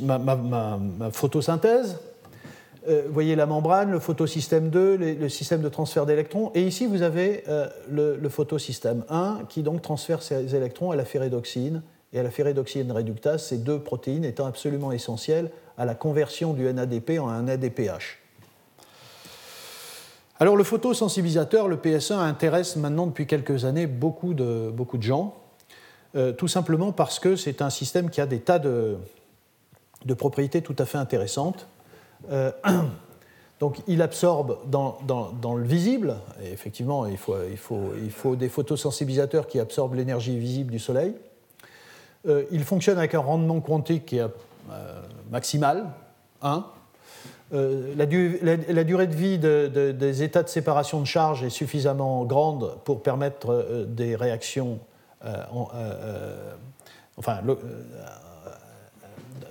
ma, 0.02 0.18
ma, 0.18 1.12
photosynthèse. 1.12 2.00
vous 2.88 3.14
voyez 3.14 3.36
la 3.36 3.46
membrane, 3.46 3.92
le 3.92 4.00
photosystème 4.00 4.70
2, 4.70 4.98
le 4.98 5.30
système 5.30 5.62
de 5.62 5.70
transfert 5.70 6.06
d'électrons. 6.06 6.52
Et 6.56 6.64
ici, 6.64 6.88
vous 6.88 7.02
avez 7.02 7.44
le, 7.90 8.30
photosystème 8.30 9.06
1 9.10 9.42
qui 9.50 9.64
donc 9.64 9.82
transfère 9.82 10.22
ces 10.22 10.56
électrons 10.56 10.92
à 10.92 10.96
la 10.96 11.06
ferredoxine 11.06 11.84
et 12.14 12.20
à 12.20 12.24
la 12.24 12.32
ferredoxyène 12.32 12.92
réductase, 12.92 13.46
ces 13.46 13.58
deux 13.58 13.80
protéines 13.80 14.26
étant 14.26 14.46
absolument 14.46 14.92
essentielles 14.92 15.50
à 15.78 15.86
la 15.86 15.96
conversion 15.96 16.54
du 16.54 16.72
NADP 16.72 17.20
en 17.20 17.30
un 17.30 17.44
NADPH. 17.44 18.20
Alors 20.40 20.56
le 20.56 20.64
photosensibilisateur, 20.64 21.68
le 21.68 21.78
PS1, 21.78 22.18
intéresse 22.18 22.76
maintenant 22.76 23.08
depuis 23.08 23.28
quelques 23.28 23.66
années 23.66 23.88
beaucoup 23.88 24.34
de, 24.34 24.72
beaucoup 24.74 24.98
de 24.98 25.04
gens. 25.04 25.36
tout 26.38 26.48
simplement 26.48 26.92
parce 26.92 27.20
que 27.20 27.36
c'est 27.36 27.62
un 27.62 27.70
système 27.70 28.10
qui 28.10 28.20
a 28.22 28.26
des 28.26 28.40
tas 28.40 28.60
de, 28.60 28.98
de 30.06 30.14
propriétés 30.14 30.62
tout 30.62 30.76
à 30.80 30.86
fait 30.86 30.98
intéressantes. 30.98 31.68
Donc 33.60 33.78
il 33.88 34.02
absorbe 34.02 34.58
dans, 34.66 34.98
le 35.56 35.64
visible, 35.64 36.16
et 36.44 36.52
effectivement 36.52 37.06
il 37.06 37.18
faut, 37.18 37.36
il, 37.50 37.58
faut, 37.58 37.92
il 38.04 38.10
faut, 38.10 38.36
des 38.36 38.50
photosensibilisateurs 38.50 39.46
qui 39.46 39.60
absorbent 39.60 39.94
l'énergie 39.94 40.38
visible 40.40 40.72
du 40.72 40.80
Soleil. 40.80 41.14
Euh, 42.28 42.44
il 42.52 42.64
fonctionne 42.64 42.98
avec 42.98 43.16
un 43.16 43.20
rendement 43.20 43.60
quantique 43.62 44.06
qui 44.06 44.18
est 44.18 44.22
euh, 44.22 45.02
maximal, 45.32 45.86
1. 46.42 46.66
Euh, 47.54 47.94
la, 47.98 48.06
durée 48.06 49.08
de 49.08 49.16
vie 49.16 49.38
des 49.38 50.24
états 50.24 50.44
de 50.44 50.48
séparation 50.48 51.02
de 51.02 51.06
charge 51.06 51.44
est 51.44 51.50
suffisamment 51.50 52.24
grande 52.24 52.76
pour 52.86 53.04
permettre 53.04 53.86
des 53.88 54.16
réactions, 54.16 54.80
enfin, 57.18 57.42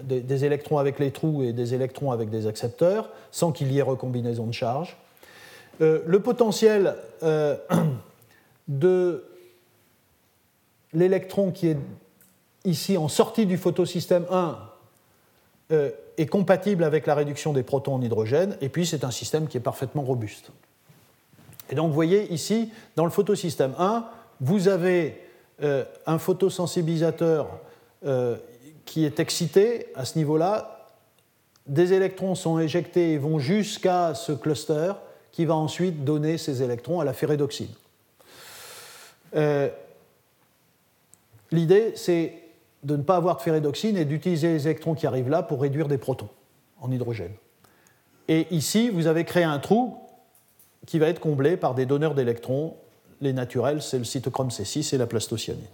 des, 0.03 0.45
électrons 0.47 0.79
avec 0.79 0.99
les 0.99 1.11
trous 1.11 1.43
et 1.43 1.53
des 1.53 1.75
électrons 1.75 2.11
avec 2.11 2.31
des 2.31 2.47
accepteurs, 2.47 3.11
sans 3.33 3.53
qu'il 3.53 3.71
y 3.71 3.79
ait 3.79 3.83
recombinaison 3.83 4.47
de 4.47 4.55
charge. 4.55 4.97
Le 5.81 6.21
potentiel 6.21 6.97
de 8.69 9.25
l'électron 10.95 11.51
qui 11.51 11.69
est 11.69 11.77
ici 12.65 12.97
en 12.97 13.09
sortie 13.09 13.47
du 13.47 13.57
photosystème 13.57 14.27
1 14.31 14.59
euh, 15.73 15.91
est 16.19 16.27
compatible 16.27 16.85
avec 16.85 17.07
la 17.07 17.15
réduction 17.15 17.53
des 17.53 17.63
protons 17.63 17.95
en 17.95 18.03
hydrogène, 18.03 18.57
et 18.61 18.69
puis 18.69 18.87
c'est 18.87 19.05
un 19.05 19.11
système 19.11 19.49
qui 19.49 19.57
est 19.57 19.61
parfaitement 19.61 20.03
robuste. 20.03 20.51
Et 21.71 21.75
donc 21.75 21.89
vous 21.89 21.95
voyez 21.95 22.33
ici, 22.33 22.73
dans 22.97 23.05
le 23.05 23.11
photosystème 23.11 23.75
1, 23.79 24.05
vous 24.41 24.69
avez 24.69 25.21
un 26.07 26.19
photosensibilisateur 26.19 27.61
qui 28.87 29.05
est 29.05 29.21
excité 29.21 29.87
à 29.95 30.05
ce 30.05 30.19
niveau-là. 30.19 30.89
Des 31.67 31.93
électrons 31.93 32.35
sont 32.35 32.59
éjectés 32.59 33.13
et 33.13 33.19
vont 33.19 33.39
jusqu'à 33.39 34.15
ce 34.15 34.33
cluster 34.33 34.95
qui 35.31 35.45
va 35.45 35.55
ensuite 35.55 36.05
donner 36.05 36.39
ces 36.39 36.63
électrons 36.63 36.99
à 36.99 37.05
la 37.05 37.13
ferredoxine. 37.13 37.71
Euh, 39.37 39.69
l'idée, 41.53 41.93
c'est 41.95 42.40
de 42.83 42.97
ne 42.97 43.03
pas 43.03 43.17
avoir 43.17 43.37
de 43.37 43.43
ferredoxine 43.43 43.97
et 43.97 44.05
d'utiliser 44.05 44.49
les 44.49 44.67
électrons 44.67 44.95
qui 44.95 45.07
arrivent 45.07 45.29
là 45.29 45.43
pour 45.43 45.61
réduire 45.61 45.89
des 45.89 45.99
protons 45.99 46.29
en 46.81 46.91
hydrogène. 46.91 47.35
Et 48.29 48.47
ici, 48.51 48.91
vous 48.91 49.07
avez 49.07 49.25
créé 49.25 49.45
un 49.45 49.59
trou 49.59 49.99
qui 50.87 50.99
va 50.99 51.09
être 51.09 51.21
comblé 51.21 51.57
par 51.57 51.75
des 51.75 51.85
donneurs 51.85 52.15
d'électrons. 52.15 52.77
Les 53.21 53.33
naturels, 53.33 53.83
c'est 53.83 53.99
le 53.99 54.05
cytochrome 54.05 54.49
C6 54.49 54.95
et 54.95 54.99
la 54.99 55.07
plastocyanine. 55.07 55.65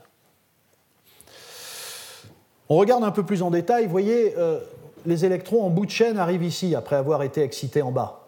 On 2.69 2.77
regarde 2.77 3.05
un 3.05 3.13
peu 3.13 3.25
plus 3.25 3.43
en 3.43 3.51
détail, 3.51 3.85
vous 3.85 3.91
voyez, 3.91 4.35
euh, 4.37 4.59
les 5.05 5.25
électrons 5.25 5.65
en 5.65 5.71
bout 5.71 5.87
de 5.87 5.91
chaîne 5.91 6.19
arrivent 6.19 6.43
ici 6.43 6.75
après 6.75 6.97
avoir 6.97 7.23
été 7.23 7.43
excités 7.43 7.83
en 7.83 7.93
bas. 7.93 8.27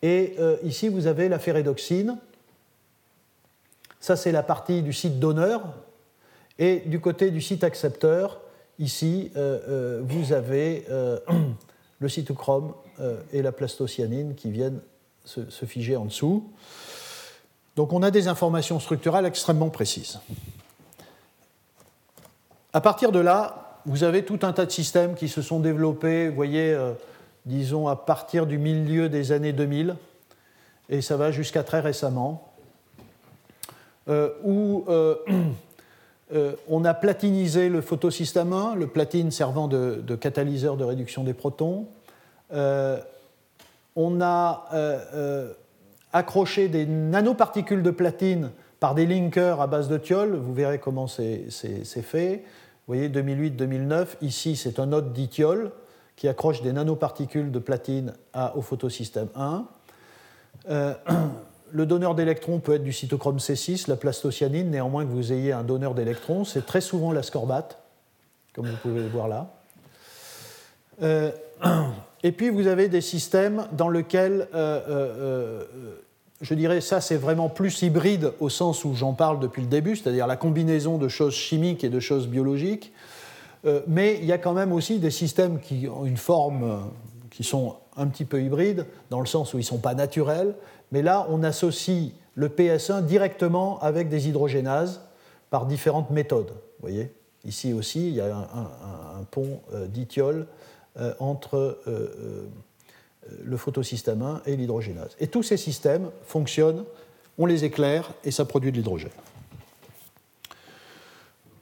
Et 0.00 0.34
euh, 0.38 0.56
ici, 0.62 0.88
vous 0.88 1.06
avez 1.06 1.28
la 1.28 1.38
ferredoxine. 1.38 2.16
Ça, 4.00 4.16
c'est 4.16 4.32
la 4.32 4.42
partie 4.42 4.80
du 4.80 4.94
site 4.94 5.18
donneur. 5.18 5.74
Et 6.60 6.82
du 6.86 7.00
côté 7.00 7.32
du 7.32 7.40
site 7.40 7.64
accepteur, 7.64 8.40
ici, 8.78 9.32
euh, 9.34 10.00
vous 10.04 10.32
avez 10.32 10.86
le 11.98 12.08
cytochrome 12.08 12.74
et 13.32 13.42
la 13.42 13.50
plastocyanine 13.50 14.36
qui 14.36 14.52
viennent 14.52 14.80
se 15.24 15.64
figer 15.64 15.96
en 15.96 16.04
dessous. 16.04 16.48
Donc 17.76 17.92
on 17.92 18.02
a 18.02 18.10
des 18.10 18.28
informations 18.28 18.78
structurales 18.78 19.26
extrêmement 19.26 19.70
précises. 19.70 20.20
À 22.72 22.80
partir 22.80 23.10
de 23.10 23.18
là, 23.18 23.80
vous 23.86 24.04
avez 24.04 24.24
tout 24.24 24.40
un 24.42 24.52
tas 24.52 24.66
de 24.66 24.70
systèmes 24.70 25.14
qui 25.14 25.28
se 25.28 25.42
sont 25.42 25.60
développés, 25.60 26.28
vous 26.28 26.34
voyez, 26.34 26.72
euh, 26.72 26.92
disons 27.46 27.88
à 27.88 27.96
partir 27.96 28.46
du 28.46 28.58
milieu 28.58 29.08
des 29.08 29.32
années 29.32 29.52
2000, 29.52 29.96
et 30.88 31.00
ça 31.00 31.16
va 31.16 31.32
jusqu'à 31.32 31.62
très 31.62 31.80
récemment, 31.80 32.52
euh, 34.08 34.30
où 34.44 34.84
euh, 34.88 35.16
on 36.68 36.84
a 36.84 36.94
platinisé 36.94 37.68
le 37.68 37.80
photosystème 37.80 38.52
1, 38.52 38.74
le 38.76 38.86
platine 38.86 39.30
servant 39.30 39.68
de, 39.68 40.16
catalyseur 40.16 40.76
de 40.76 40.84
réduction 40.84 41.24
des 41.24 41.34
protons. 41.34 41.86
on 43.96 44.20
a 44.20 44.68
accroché 46.12 46.68
des 46.68 46.86
nanoparticules 46.86 47.82
de 47.82 47.90
platine 47.90 48.50
par 48.80 48.94
des 48.94 49.06
linkers 49.06 49.60
à 49.60 49.66
base 49.66 49.88
de 49.88 49.98
thiol. 49.98 50.36
Vous 50.36 50.54
verrez 50.54 50.78
comment 50.78 51.06
c'est 51.06 51.50
fait. 52.02 52.44
Vous 52.86 52.94
voyez, 52.94 53.08
2008-2009, 53.08 54.06
ici 54.22 54.56
c'est 54.56 54.78
un 54.78 54.86
node 54.86 55.12
dithiol 55.12 55.70
qui 56.16 56.28
accroche 56.28 56.62
des 56.62 56.72
nanoparticules 56.72 57.50
de 57.50 57.58
platine 57.58 58.14
au 58.54 58.62
photosystème 58.62 59.28
1. 59.34 59.64
Euh, 61.70 61.76
le 61.76 61.86
donneur 61.86 62.14
d'électrons 62.14 62.58
peut 62.58 62.74
être 62.74 62.84
du 62.84 62.92
cytochrome 62.92 63.38
C6, 63.38 63.88
la 63.88 63.96
plastocyanine, 63.96 64.70
néanmoins 64.70 65.04
que 65.04 65.10
vous 65.10 65.32
ayez 65.32 65.52
un 65.52 65.62
donneur 65.62 65.94
d'électrons, 65.94 66.44
c'est 66.44 66.66
très 66.66 66.80
souvent 66.80 67.12
l'ascorbate, 67.12 67.78
comme 68.54 68.66
vous 68.66 68.76
pouvez 68.76 69.00
le 69.00 69.08
voir 69.08 69.28
là. 69.28 69.54
Euh, 71.02 71.30
et 72.22 72.32
puis 72.32 72.50
vous 72.50 72.66
avez 72.66 72.88
des 72.88 73.00
systèmes 73.00 73.66
dans 73.72 73.88
lesquels 73.88 74.48
euh, 74.54 75.64
je 76.40 76.54
dirais 76.54 76.80
ça 76.80 77.00
c'est 77.00 77.16
vraiment 77.16 77.48
plus 77.48 77.82
hybride 77.82 78.32
au 78.40 78.48
sens 78.48 78.84
où 78.84 78.94
j'en 78.94 79.12
parle 79.12 79.40
depuis 79.40 79.62
le 79.62 79.68
début, 79.68 79.96
c'est-à-dire 79.96 80.26
la 80.26 80.36
combinaison 80.36 80.98
de 80.98 81.08
choses 81.08 81.34
chimiques 81.34 81.84
et 81.84 81.88
de 81.88 82.00
choses 82.00 82.28
biologiques. 82.28 82.92
Euh, 83.66 83.80
mais 83.86 84.18
il 84.20 84.24
y 84.24 84.32
a 84.32 84.38
quand 84.38 84.54
même 84.54 84.72
aussi 84.72 84.98
des 84.98 85.10
systèmes 85.10 85.60
qui 85.60 85.86
ont 85.88 86.06
une 86.06 86.16
forme, 86.16 86.64
euh, 86.64 86.76
qui 87.30 87.44
sont 87.44 87.76
un 87.96 88.06
petit 88.06 88.24
peu 88.24 88.42
hybrides, 88.42 88.86
dans 89.10 89.20
le 89.20 89.26
sens 89.26 89.52
où 89.52 89.58
ils 89.58 89.62
ne 89.62 89.66
sont 89.66 89.78
pas 89.78 89.94
naturels. 89.94 90.54
Mais 90.92 91.02
là, 91.02 91.26
on 91.30 91.42
associe 91.42 92.12
le 92.34 92.48
PS1 92.48 93.04
directement 93.04 93.78
avec 93.80 94.08
des 94.08 94.28
hydrogénases 94.28 95.00
par 95.50 95.66
différentes 95.66 96.10
méthodes. 96.10 96.50
Vous 96.50 96.82
voyez 96.88 97.12
Ici 97.44 97.72
aussi, 97.72 98.08
il 98.08 98.14
y 98.14 98.20
a 98.20 98.36
un, 98.36 99.24
pont 99.30 99.60
euh, 99.72 99.86
dithiol 99.86 100.46
entre 101.18 101.78
le 103.42 103.56
photosystème 103.56 104.20
1 104.20 104.42
et 104.44 104.56
l'hydrogénase. 104.56 105.16
Et 105.20 105.28
tous 105.28 105.42
ces 105.42 105.56
systèmes 105.56 106.10
fonctionnent, 106.24 106.84
on 107.38 107.46
les 107.46 107.64
éclaire 107.64 108.12
et 108.24 108.30
ça 108.30 108.44
produit 108.44 108.70
de 108.72 108.76
l'hydrogène. 108.76 109.10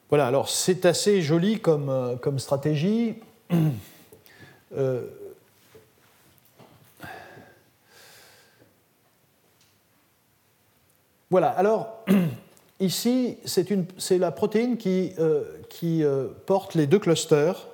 Voilà, 0.09 0.27
alors 0.27 0.49
c'est 0.49 0.87
assez 0.87 1.21
joli 1.21 1.61
comme, 1.61 1.91
euh, 1.91 2.17
comme 2.17 2.39
stratégie. 2.39 3.17
voilà, 11.31 11.49
alors 11.49 12.05
ici 12.81 13.39
c'est 13.45 14.19
la 14.19 14.31
protéine 14.31 14.77
qui, 14.77 15.13
euh, 15.19 15.45
qui 15.69 16.03
porte 16.47 16.75
les 16.75 16.87
deux 16.87 16.99
clusters. 16.99 17.67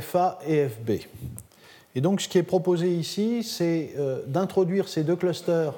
FA 0.00 0.38
et 0.46 0.68
FB. 0.68 0.90
Et 1.94 2.00
donc 2.00 2.20
ce 2.20 2.28
qui 2.28 2.38
est 2.38 2.42
proposé 2.42 2.94
ici, 2.94 3.42
c'est 3.42 3.94
euh, 3.98 4.22
d'introduire 4.26 4.88
ces 4.88 5.02
deux 5.02 5.16
clusters 5.16 5.74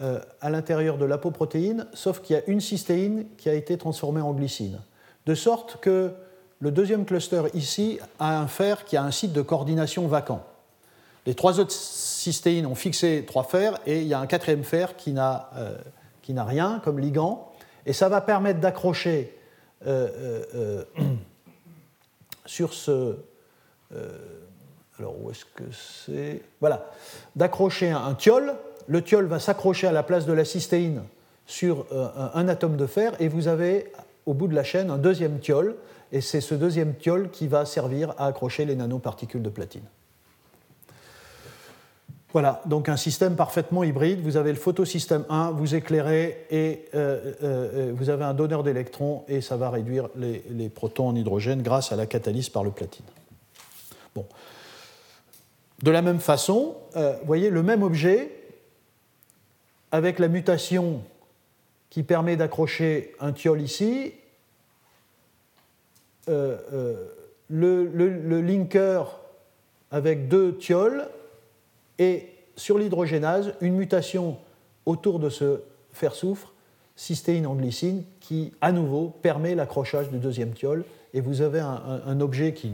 euh, 0.00 0.20
à 0.40 0.50
l'intérieur 0.50 0.98
de 0.98 1.04
l'apoprotéine, 1.04 1.86
sauf 1.94 2.20
qu'il 2.20 2.36
y 2.36 2.38
a 2.38 2.42
une 2.46 2.60
cystéine 2.60 3.26
qui 3.38 3.48
a 3.48 3.54
été 3.54 3.78
transformée 3.78 4.20
en 4.20 4.32
glycine. 4.32 4.80
De 5.26 5.34
sorte 5.34 5.78
que 5.80 6.12
le 6.60 6.70
deuxième 6.70 7.04
cluster 7.04 7.42
ici 7.54 7.98
a 8.18 8.38
un 8.38 8.46
fer 8.46 8.84
qui 8.84 8.96
a 8.96 9.02
un 9.02 9.10
site 9.10 9.32
de 9.32 9.42
coordination 9.42 10.06
vacant. 10.06 10.44
Les 11.26 11.34
trois 11.34 11.58
autres 11.60 11.72
cystéines 11.72 12.66
ont 12.66 12.74
fixé 12.74 13.24
trois 13.26 13.44
fers 13.44 13.78
et 13.86 14.00
il 14.00 14.06
y 14.06 14.14
a 14.14 14.20
un 14.20 14.26
quatrième 14.26 14.64
fer 14.64 14.96
qui 14.96 15.12
n'a 15.12 15.50
euh, 15.56 15.76
rien 16.28 16.80
comme 16.84 16.98
ligand. 16.98 17.50
Et 17.86 17.92
ça 17.92 18.08
va 18.08 18.20
permettre 18.20 18.60
d'accrocher 18.60 19.36
sur 22.46 22.72
ce. 22.72 23.16
Euh, 23.94 24.18
alors, 24.98 25.20
où 25.20 25.30
est-ce 25.30 25.44
que 25.44 25.64
c'est? 25.72 26.42
Voilà. 26.60 26.86
D'accrocher 27.36 27.90
un, 27.90 28.14
thiol. 28.14 28.54
Le 28.86 29.02
thiol 29.02 29.26
va 29.26 29.38
s'accrocher 29.38 29.86
à 29.86 29.92
la 29.92 30.02
place 30.02 30.26
de 30.26 30.32
la 30.32 30.44
cystéine 30.44 31.02
sur 31.46 31.86
euh, 31.92 32.08
un, 32.34 32.48
atome 32.48 32.76
de 32.76 32.86
fer 32.86 33.12
et 33.18 33.28
vous 33.28 33.48
avez 33.48 33.92
au 34.26 34.34
bout 34.34 34.46
de 34.46 34.54
la 34.54 34.64
chaîne 34.64 34.90
un 34.90 34.98
deuxième 34.98 35.40
thiol. 35.40 35.76
Et 36.12 36.20
c'est 36.20 36.40
ce 36.40 36.54
deuxième 36.54 36.94
thiol 36.94 37.30
qui 37.30 37.48
va 37.48 37.64
servir 37.64 38.14
à 38.18 38.26
accrocher 38.26 38.64
les 38.64 38.76
nanoparticules 38.76 39.42
de 39.42 39.48
platine. 39.48 39.84
Voilà, 42.34 42.60
donc 42.66 42.90
un 42.90 42.96
système 42.98 43.36
parfaitement 43.36 43.84
hybride. 43.84 44.20
Vous 44.20 44.36
avez 44.36 44.50
le 44.50 44.58
photosystème 44.58 45.24
1, 45.30 45.52
vous 45.52 45.74
éclairez 45.74 46.46
et 46.50 46.84
euh, 46.94 47.32
euh, 47.42 47.92
vous 47.96 48.10
avez 48.10 48.24
un 48.24 48.34
donneur 48.34 48.62
d'électrons 48.64 49.24
et 49.28 49.40
ça 49.40 49.56
va 49.56 49.70
réduire 49.70 50.08
les, 50.16 50.68
protons 50.68 51.08
en 51.08 51.16
hydrogène 51.16 51.62
grâce 51.62 51.92
à 51.92 51.96
la 51.96 52.06
catalyse 52.06 52.50
par 52.50 52.64
le 52.64 52.72
platine. 52.72 53.06
Bon. 54.14 54.26
De 55.82 55.90
la 55.90 56.02
même 56.02 56.20
façon, 56.20 56.76
euh, 56.96 57.16
vous 57.20 57.26
voyez 57.26 57.50
le 57.50 57.62
même 57.62 57.82
objet 57.82 58.30
avec 59.92 60.18
la 60.18 60.28
mutation 60.28 61.02
qui 61.90 62.02
permet 62.02 62.36
d'accrocher 62.36 63.14
un 63.20 63.32
thiol 63.32 63.60
ici, 63.60 64.12
euh, 66.28 66.56
euh, 66.72 67.06
le, 67.48 68.40
linker 68.40 69.20
avec 69.92 70.26
deux 70.26 70.56
thiols 70.56 71.06
et 71.98 72.28
sur 72.56 72.78
l'hydrogénase 72.78 73.54
une 73.60 73.74
mutation 73.74 74.36
autour 74.86 75.18
de 75.18 75.28
ce 75.28 75.60
fer-soufre, 75.92 76.52
cystéine 76.96 77.46
en 77.46 77.54
glycine, 77.54 78.04
qui 78.20 78.52
à 78.60 78.72
nouveau 78.72 79.12
permet 79.22 79.54
l'accrochage 79.54 80.10
du 80.10 80.18
deuxième 80.18 80.52
thiol. 80.52 80.84
Et 81.12 81.20
vous 81.20 81.42
avez 81.42 81.60
un, 81.60 82.20
objet 82.20 82.54
qui, 82.54 82.72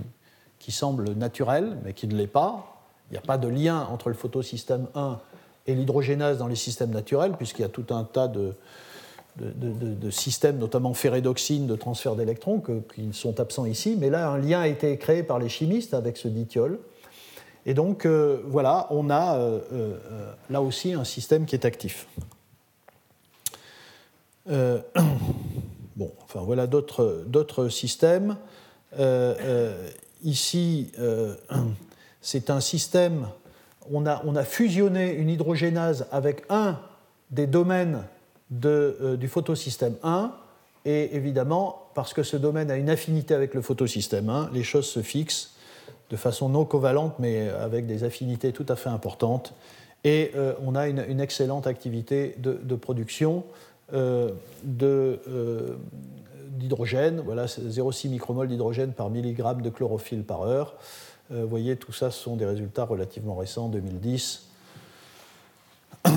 qui, 0.59 0.73
semble 0.73 1.13
naturel, 1.13 1.77
mais 1.85 1.93
qui 1.93 2.07
ne 2.07 2.17
l'est 2.17 2.27
pas. 2.27 2.83
Il 3.11 3.15
n'y 3.15 3.19
a 3.19 3.23
pas 3.23 3.39
de 3.39 3.49
lien 3.49 3.87
entre 3.91 4.09
le 4.09 4.15
photosystème 4.15 4.87
1 4.95 5.21
et 5.67 5.75
l'hydrogénase 5.75 6.39
dans 6.39 6.47
les 6.47 6.57
systèmes 6.57 6.91
naturels, 6.91 7.33
puisqu'il 7.33 7.63
y 7.63 7.67
a 7.67 7.69
tout 7.69 7.87
un 7.91 8.05
tas 8.05 8.29
de, 8.29 8.55
de, 9.37 10.11
systèmes, 10.11 10.59
notamment 10.59 10.95
ferredoxine, 10.95 11.67
de 11.67 11.77
transfert 11.77 12.17
d'électrons, 12.17 12.61
qui 12.61 13.13
sont 13.13 13.41
absents 13.41 13.67
ici. 13.67 13.97
Mais 13.99 14.11
là, 14.11 14.31
un 14.31 14.39
lien 14.39 14.61
a 14.61 14.69
été 14.69 14.97
créé 14.97 15.23
par 15.23 15.39
les 15.39 15.49
chimistes 15.49 15.95
avec 15.95 16.17
ce 16.17 16.29
dithiol. 16.29 16.79
Et 17.67 17.75
donc, 17.75 18.07
euh, 18.07 18.43
voilà, 18.47 18.87
on 18.91 19.11
a 19.11 19.37
euh, 19.37 19.61
euh, 19.73 20.33
là 20.49 20.63
aussi 20.63 20.93
un 20.93 21.05
système 21.05 21.47
qui 21.47 21.55
est 21.55 21.65
actif. 21.65 22.07
bon, 24.47 26.13
enfin, 26.25 26.41
voilà 26.41 26.67
d'autres 26.67 27.69
systèmes. 27.69 28.37
ici, 30.25 30.91
c'est 32.21 32.51
un 32.51 32.61
système, 32.61 33.29
on 33.93 34.07
a, 34.07 34.23
on 34.25 34.35
a 34.35 34.43
fusionné 34.43 35.13
une 35.13 35.29
hydrogénase 35.29 36.09
avec 36.11 36.43
un 36.49 36.81
des 37.31 37.47
domaines 37.47 38.03
euh, 38.65 39.17
du 39.17 39.29
photosystème 39.29 39.95
1. 40.03 40.33
Et 40.85 41.15
évidemment, 41.15 41.91
parce 41.95 42.13
que 42.13 42.23
ce 42.23 42.37
domaine 42.37 42.71
a 42.71 42.77
une 42.77 42.91
affinité 42.91 43.35
avec 43.35 43.55
le 43.55 43.63
photosystème 43.63 44.29
1, 44.29 44.51
les 44.53 44.65
choses 44.65 44.87
se 44.87 45.03
fixent 45.03 45.53
de 46.11 46.17
façon 46.17 46.49
non 46.49 46.65
covalente, 46.65 47.15
mais 47.19 47.49
avec 47.49 47.87
des 47.87 48.05
affinités 48.05 48.53
tout 48.53 48.67
à 48.69 48.77
fait 48.77 48.89
importantes. 48.89 49.55
Et 50.05 50.33
euh, 50.35 50.55
on 50.65 50.75
a 50.75 50.89
une, 50.89 51.21
excellente 51.21 51.67
activité 51.67 52.35
de, 52.39 52.75
production 52.75 53.45
euh, 53.93 54.31
d'hydrogène. 56.59 57.21
voilà, 57.21 57.47
0,6 57.47 58.09
micromol 58.09 58.49
d'hydrogène 58.49 58.93
par 58.93 59.11
milligramme 59.11 59.63
de 59.63 59.71
chlorophylle 59.71 60.25
par 60.25 60.43
heure. 60.43 60.75
vous 61.31 61.49
voyez, 61.49 61.77
tout 61.77 61.93
ça, 61.93 62.11
ce 62.11 62.21
sont 62.23 62.37
des 62.37 62.47
résultats 62.47 62.85
relativement 62.85 63.37
récents, 63.37 63.69
2010. 63.69 64.49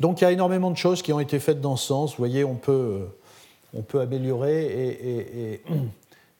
Donc 0.00 0.20
il 0.20 0.24
y 0.24 0.26
a 0.26 0.32
énormément 0.32 0.70
de 0.70 0.76
choses 0.76 1.02
qui 1.02 1.12
ont 1.12 1.20
été 1.20 1.38
faites 1.38 1.60
dans 1.60 1.76
ce 1.76 1.86
sens. 1.86 2.12
Vous 2.12 2.18
voyez, 2.18 2.42
on 2.44 2.54
peut, 2.54 3.06
améliorer 3.94 4.66
et, 4.66 5.62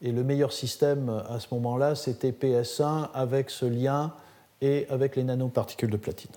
le 0.03 0.23
meilleur 0.23 0.53
système 0.53 1.23
à 1.29 1.41
ce 1.41 1.47
moment-là, 1.53 1.95
c'était 1.95 2.33
PS1 2.33 3.09
avec 3.15 3.51
ce 3.51 3.67
lien 3.67 4.13
et 4.61 4.87
avec 4.91 5.17
les 5.17 5.25
nanoparticules 5.25 5.91
de 5.91 5.97
platine. 5.97 6.31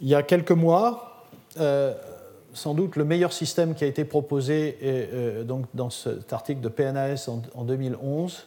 Il 0.00 0.08
y 0.08 0.14
a 0.14 0.22
quelques 0.22 0.50
mois, 0.50 1.26
euh, 1.58 1.94
sans 2.54 2.74
doute 2.74 2.96
le 2.96 3.04
meilleur 3.04 3.32
système 3.32 3.74
qui 3.74 3.84
a 3.84 3.86
été 3.86 4.04
proposé 4.04 4.78
euh, 4.82 5.44
donc 5.44 5.66
dans 5.74 5.90
cet 5.90 6.32
article 6.32 6.60
de 6.60 6.68
PNAS 6.68 7.28
en, 7.28 7.42
en 7.54 7.64
2011, 7.64 8.46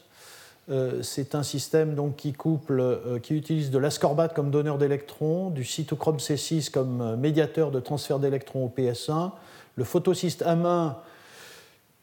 euh, 0.72 1.04
c'est 1.04 1.36
un 1.36 1.44
système 1.44 1.94
donc, 1.94 2.16
qui, 2.16 2.34
couple, 2.34 2.80
euh, 2.80 3.20
qui 3.20 3.36
utilise 3.36 3.70
de 3.70 3.78
l'ascorbate 3.78 4.34
comme 4.34 4.50
donneur 4.50 4.80
d'électrons, 4.80 5.52
du 5.52 5.64
cytochrome 5.64 6.18
C6 6.18 6.72
comme 6.72 7.02
euh, 7.02 7.16
médiateur 7.16 7.70
de 7.70 7.80
transfert 7.80 8.18
d'électrons 8.18 8.66
au 8.66 8.74
PS1, 8.76 9.32
le 9.76 9.84
photosystème 9.84 10.66
1 10.66 10.98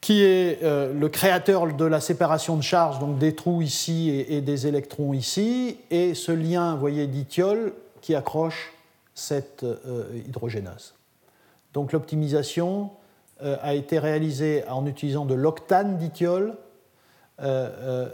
qui 0.01 0.21
est 0.21 0.61
le 0.61 1.07
créateur 1.07 1.65
de 1.65 1.85
la 1.85 2.01
séparation 2.01 2.57
de 2.57 2.61
charge, 2.61 2.99
donc 2.99 3.19
des 3.19 3.35
trous 3.35 3.61
ici 3.61 4.09
et, 4.27 4.41
des 4.41 4.67
électrons 4.67 5.13
ici, 5.13 5.77
et 5.91 6.13
ce 6.13 6.33
lien, 6.33 6.73
vous 6.73 6.81
voyez, 6.81 7.07
dithiol 7.07 7.71
qui 8.01 8.13
accroche 8.13 8.73
cette 9.15 9.65
hydrogénase. 10.27 10.95
Donc 11.73 11.93
l'optimisation 11.93 12.91
a 13.39 13.75
été 13.75 13.97
réalisée 13.97 14.65
en 14.67 14.85
utilisant 14.85 15.23
de 15.23 15.35
l'octane 15.35 15.97
dithiol 15.97 16.57
euh, 17.41 17.69
euh, 17.81 18.09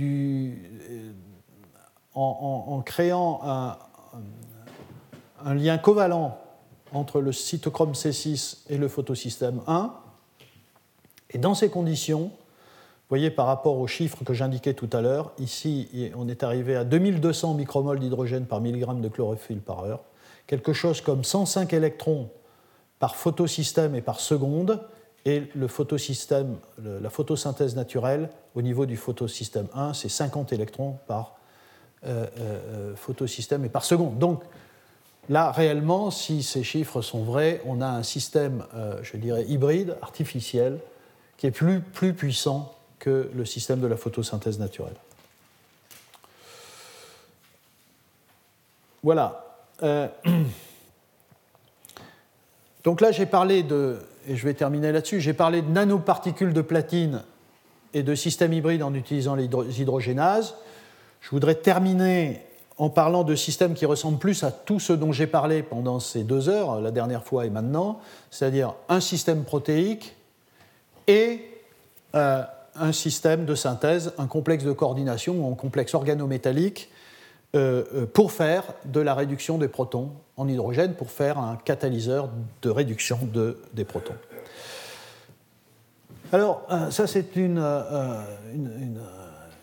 euh, 0.00 1.12
en, 2.14 2.82
créant 2.82 3.40
un, 5.44 5.54
lien 5.54 5.78
covalent 5.78 6.38
entre 6.94 7.20
le 7.20 7.32
cytochrome 7.32 7.92
C6 7.92 8.58
et 8.70 8.78
le 8.78 8.88
photosystème 8.88 9.60
1. 9.66 9.92
Et 11.30 11.38
dans 11.38 11.54
ces 11.54 11.68
conditions, 11.68 12.30
vous 12.30 13.10
voyez 13.10 13.30
par 13.30 13.46
rapport 13.46 13.78
aux 13.78 13.86
chiffres 13.86 14.24
que 14.24 14.32
j'indiquais 14.32 14.74
tout 14.74 14.88
à 14.92 15.02
l'heure, 15.02 15.32
ici 15.38 16.10
on 16.16 16.28
est 16.28 16.42
arrivé 16.42 16.76
à 16.76 16.84
2200 16.84 17.54
micromoles 17.54 18.00
d'hydrogène 18.00 18.46
par 18.46 18.60
milligramme 18.60 19.00
de 19.00 19.08
chlorophylle 19.08 19.60
par 19.60 19.84
heure, 19.84 20.04
quelque 20.46 20.72
chose 20.72 21.00
comme 21.00 21.24
105 21.24 21.72
électrons 21.74 22.30
par 22.98 23.16
photosystème 23.16 23.94
et 23.94 24.00
par 24.00 24.20
seconde, 24.20 24.80
et 25.26 25.44
le 25.54 25.68
photosystème, 25.68 26.56
la 26.78 27.10
photosynthèse 27.10 27.76
naturelle, 27.76 28.30
au 28.54 28.62
niveau 28.62 28.86
du 28.86 28.96
photosystème 28.96 29.68
1, 29.74 29.94
c'est 29.94 30.08
50 30.08 30.52
électrons 30.52 30.98
par 31.06 31.36
euh, 32.06 32.26
euh, 32.38 32.96
photosystème 32.96 33.64
et 33.64 33.70
par 33.70 33.84
seconde. 33.84 34.18
Donc 34.18 34.42
là, 35.28 35.50
réellement, 35.50 36.10
si 36.10 36.42
ces 36.42 36.62
chiffres 36.62 37.02
sont 37.02 37.24
vrais, 37.24 37.60
on 37.66 37.80
a 37.80 37.86
un 37.86 38.02
système, 38.02 38.64
euh, 38.74 38.98
je 39.02 39.16
dirais, 39.16 39.44
hybride, 39.46 39.96
artificiel, 40.02 40.78
qui 41.36 41.46
est 41.46 41.50
plus, 41.50 41.80
plus 41.80 42.12
puissant 42.14 42.74
que 42.98 43.30
le 43.34 43.44
système 43.44 43.80
de 43.80 43.86
la 43.86 43.96
photosynthèse 43.96 44.58
naturelle. 44.58 44.96
Voilà. 49.02 49.40
Donc 52.84 53.00
là, 53.00 53.10
j'ai 53.12 53.26
parlé 53.26 53.62
de 53.62 53.98
et 54.28 54.36
je 54.36 54.44
vais 54.44 54.54
terminer 54.54 54.92
là-dessus, 54.92 55.20
j'ai 55.20 55.32
parlé 55.32 55.62
de 55.62 55.68
nanoparticules 55.68 56.52
de 56.52 56.62
platine 56.62 57.22
et 57.92 58.02
de 58.02 58.14
systèmes 58.14 58.52
hybrides 58.52 58.82
en 58.82 58.94
utilisant 58.94 59.34
les 59.34 59.44
hydrogénases. 59.44 60.54
Je 61.20 61.30
voudrais 61.30 61.54
terminer 61.54 62.42
en 62.76 62.90
parlant 62.90 63.24
de 63.24 63.34
systèmes 63.34 63.74
qui 63.74 63.86
ressemblent 63.86 64.18
plus 64.18 64.42
à 64.42 64.50
tout 64.50 64.80
ce 64.80 64.92
dont 64.92 65.12
j'ai 65.12 65.26
parlé 65.26 65.62
pendant 65.62 66.00
ces 66.00 66.24
deux 66.24 66.48
heures, 66.48 66.80
la 66.80 66.90
dernière 66.90 67.24
fois 67.24 67.46
et 67.46 67.50
maintenant, 67.50 68.00
c'est-à-dire 68.30 68.74
un 68.88 69.00
système 69.00 69.44
protéique 69.44 70.16
et 71.06 71.40
euh, 72.14 72.42
un 72.76 72.92
système 72.92 73.44
de 73.44 73.54
synthèse, 73.54 74.12
un 74.18 74.26
complexe 74.26 74.64
de 74.64 74.72
coordination 74.72 75.34
ou 75.46 75.52
un 75.52 75.54
complexe 75.54 75.94
organométallique 75.94 76.90
euh, 77.54 77.84
euh, 77.94 78.06
pour 78.06 78.32
faire 78.32 78.64
de 78.84 79.00
la 79.00 79.14
réduction 79.14 79.58
des 79.58 79.68
protons 79.68 80.10
en 80.36 80.48
hydrogène, 80.48 80.94
pour 80.94 81.10
faire 81.10 81.38
un 81.38 81.54
catalyseur 81.54 82.28
de 82.62 82.70
réduction 82.70 83.18
de, 83.32 83.58
des 83.74 83.84
protons. 83.84 84.14
Alors, 86.32 86.66
euh, 86.72 86.90
ça 86.90 87.06
c'est 87.06 87.36
une, 87.36 87.62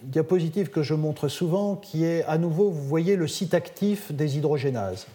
diapositive 0.03 0.69
que 0.69 0.83
je 0.83 0.93
montre 0.93 1.27
souvent, 1.27 1.75
qui 1.75 2.05
est 2.05 2.23
à 2.25 2.37
nouveau, 2.37 2.69
vous 2.69 2.83
voyez 2.83 3.15
le 3.15 3.27
site 3.27 3.53
actif 3.53 4.11
des 4.11 4.37
hydrogénases. 4.37 5.07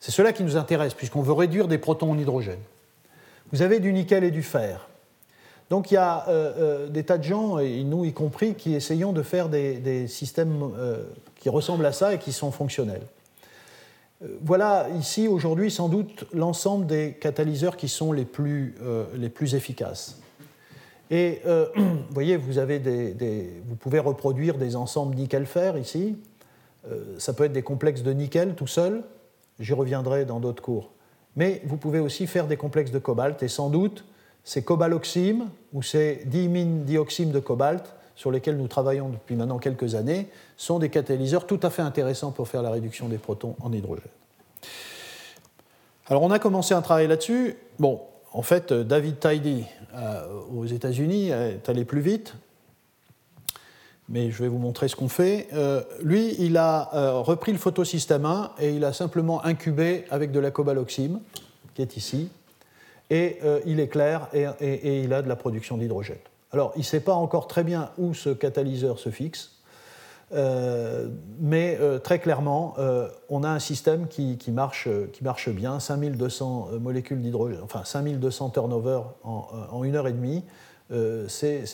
C'est 0.00 0.12
cela 0.12 0.32
qui 0.32 0.42
nous 0.42 0.56
intéresse, 0.56 0.94
puisqu'on 0.94 1.22
veut 1.22 1.32
réduire 1.32 1.68
des 1.68 1.78
protons 1.78 2.12
en 2.12 2.18
hydrogène. 2.18 2.60
Vous 3.52 3.62
avez 3.62 3.80
du 3.80 3.92
nickel 3.92 4.24
et 4.24 4.30
du 4.30 4.42
fer. 4.42 4.88
Donc 5.70 5.90
il 5.90 5.94
y 5.94 5.98
a 5.98 6.26
des 6.88 7.04
tas 7.04 7.18
de 7.18 7.22
gens, 7.22 7.58
et 7.58 7.82
nous 7.84 8.04
y 8.04 8.12
compris, 8.12 8.54
qui 8.54 8.74
essayons 8.74 9.12
de 9.12 9.22
faire 9.22 9.48
des, 9.48 10.06
systèmes 10.08 10.72
qui 11.42 11.48
ressemblent 11.48 11.86
à 11.86 11.92
ça 11.92 12.14
et 12.14 12.18
qui 12.18 12.32
sont 12.32 12.52
fonctionnels. 12.52 13.02
Euh, 14.22 14.38
voilà 14.42 14.88
ici 14.98 15.28
aujourd'hui 15.28 15.70
sans 15.70 15.88
doute 15.88 16.24
l'ensemble 16.32 16.86
des 16.86 17.16
catalyseurs 17.20 17.76
qui 17.76 17.88
sont 17.88 18.12
les 18.12 18.24
plus, 18.24 18.74
euh, 18.82 19.04
les 19.16 19.28
plus 19.28 19.54
efficaces. 19.54 20.21
Et 21.12 21.42
euh, 21.46 21.66
vous 21.76 22.14
voyez, 22.14 22.36
vous, 22.36 23.76
pouvez 23.78 23.98
reproduire 24.00 24.58
des 24.58 24.74
ensembles 24.74 25.14
nickel-fer 25.14 25.76
ici. 25.78 26.16
ça 27.18 27.32
peut 27.34 27.44
être 27.44 27.52
des 27.52 27.62
complexes 27.62 28.02
de 28.02 28.12
nickel 28.12 28.54
tout 28.54 28.66
seul, 28.66 29.04
j'y 29.60 29.74
reviendrai 29.74 30.24
dans 30.24 30.40
d'autres 30.40 30.62
cours. 30.62 30.90
Mais 31.36 31.62
vous 31.66 31.76
pouvez 31.76 32.00
aussi 32.00 32.26
faire 32.26 32.48
des 32.48 32.56
complexes 32.56 32.90
de 32.90 32.98
cobalt, 32.98 33.40
et 33.42 33.48
sans 33.48 33.70
doute 33.70 34.04
ces 34.42 34.62
cobaloxymes 34.62 35.50
ou 35.72 35.82
ces 35.82 36.22
diimine 36.26 36.84
dioxymes 36.84 37.30
de 37.30 37.38
cobalt 37.38 37.94
sur 38.14 38.30
lesquels 38.30 38.56
nous 38.56 38.68
travaillons 38.68 39.08
depuis 39.08 39.36
maintenant 39.36 39.58
quelques 39.58 39.94
années, 39.94 40.28
sont 40.56 40.78
des 40.78 40.90
catalyseurs 40.90 41.46
tout 41.46 41.60
à 41.62 41.70
fait 41.70 41.82
intéressants 41.82 42.30
pour 42.30 42.48
faire 42.48 42.62
la 42.62 42.70
réduction 42.70 43.08
des 43.08 43.18
protons 43.18 43.56
en 43.60 43.72
hydrogène. 43.72 44.04
Alors 46.06 46.22
on 46.22 46.30
a 46.30 46.38
commencé 46.38 46.74
un 46.74 46.82
travail 46.82 47.06
là-dessus. 47.06 47.56
Bon, 47.78 48.00
en 48.32 48.42
fait, 48.42 48.72
David 48.72 49.18
Tidy 49.18 49.64
euh, 49.94 50.26
aux 50.54 50.66
États-Unis 50.66 51.30
est 51.30 51.68
allé 51.68 51.84
plus 51.84 52.00
vite, 52.00 52.34
mais 54.08 54.30
je 54.30 54.42
vais 54.42 54.48
vous 54.48 54.58
montrer 54.58 54.88
ce 54.88 54.96
qu'on 54.96 55.08
fait. 55.08 55.48
lui, 56.02 56.34
il 56.38 56.56
a 56.56 56.90
repris 57.22 57.52
le 57.52 57.58
photosystème 57.58 58.26
1 58.26 58.52
et 58.58 58.70
il 58.70 58.84
a 58.84 58.92
simplement 58.92 59.44
incubé 59.44 60.04
avec 60.10 60.32
de 60.32 60.40
la 60.40 60.50
cobaloxime, 60.50 61.20
qui 61.74 61.82
est 61.82 61.96
ici, 61.96 62.28
et 63.08 63.38
il 63.64 63.80
éclaire 63.80 64.28
et, 64.34 65.02
il 65.02 65.14
a 65.14 65.22
de 65.22 65.28
la 65.28 65.36
production 65.36 65.78
d'hydrogène. 65.78 66.18
Alors, 66.50 66.72
il 66.76 66.80
ne 66.80 66.84
sait 66.84 67.00
pas 67.00 67.14
encore 67.14 67.46
très 67.46 67.64
bien 67.64 67.90
où 67.96 68.12
ce 68.12 68.30
catalyseur 68.30 68.98
se 68.98 69.10
fixe, 69.10 69.61
euh, 70.34 71.08
mais 71.40 71.76
euh, 71.80 71.98
très 71.98 72.18
clairement, 72.18 72.74
euh, 72.78 73.08
on 73.28 73.44
a 73.44 73.48
un 73.48 73.58
système 73.58 74.06
qui, 74.08 74.38
marche, 74.50 74.88
qui 75.12 75.24
marche 75.24 75.50
bien, 75.50 75.78
5200 75.78 76.70
molécules 76.80 77.20
d'hydrogène, 77.20 77.60
enfin 77.62 77.84
5200 77.84 78.50
turnover 78.50 79.00
en, 79.24 79.48
en, 79.70 79.84
une 79.84 79.96
heure 79.96 80.08
et 80.08 80.12
demie, 80.12 80.44
c'est 81.28 81.64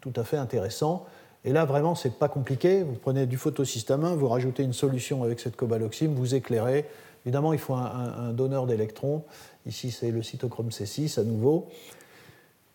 tout 0.00 0.12
à 0.16 0.24
fait 0.24 0.36
intéressant. 0.36 1.06
Et 1.44 1.52
là, 1.52 1.64
vraiment, 1.64 1.94
c'est 1.94 2.18
pas 2.18 2.28
compliqué. 2.28 2.82
Vous 2.82 2.94
prenez 2.94 3.26
du 3.26 3.36
photosystème 3.36 4.04
1, 4.04 4.16
vous 4.16 4.28
rajoutez 4.28 4.64
une 4.64 4.72
solution 4.72 5.22
avec 5.22 5.38
cette 5.38 5.56
cobaloxime, 5.56 6.12
vous 6.14 6.34
éclairez. 6.34 6.86
Évidemment, 7.24 7.52
il 7.52 7.58
faut 7.58 7.74
un 7.74 8.32
donneur 8.32 8.66
d'électrons. 8.66 9.24
Ici, 9.64 9.90
c'est 9.90 10.10
le 10.10 10.22
cytochrome 10.22 10.68
C6 10.68 11.20
à 11.20 11.24
nouveau. 11.24 11.68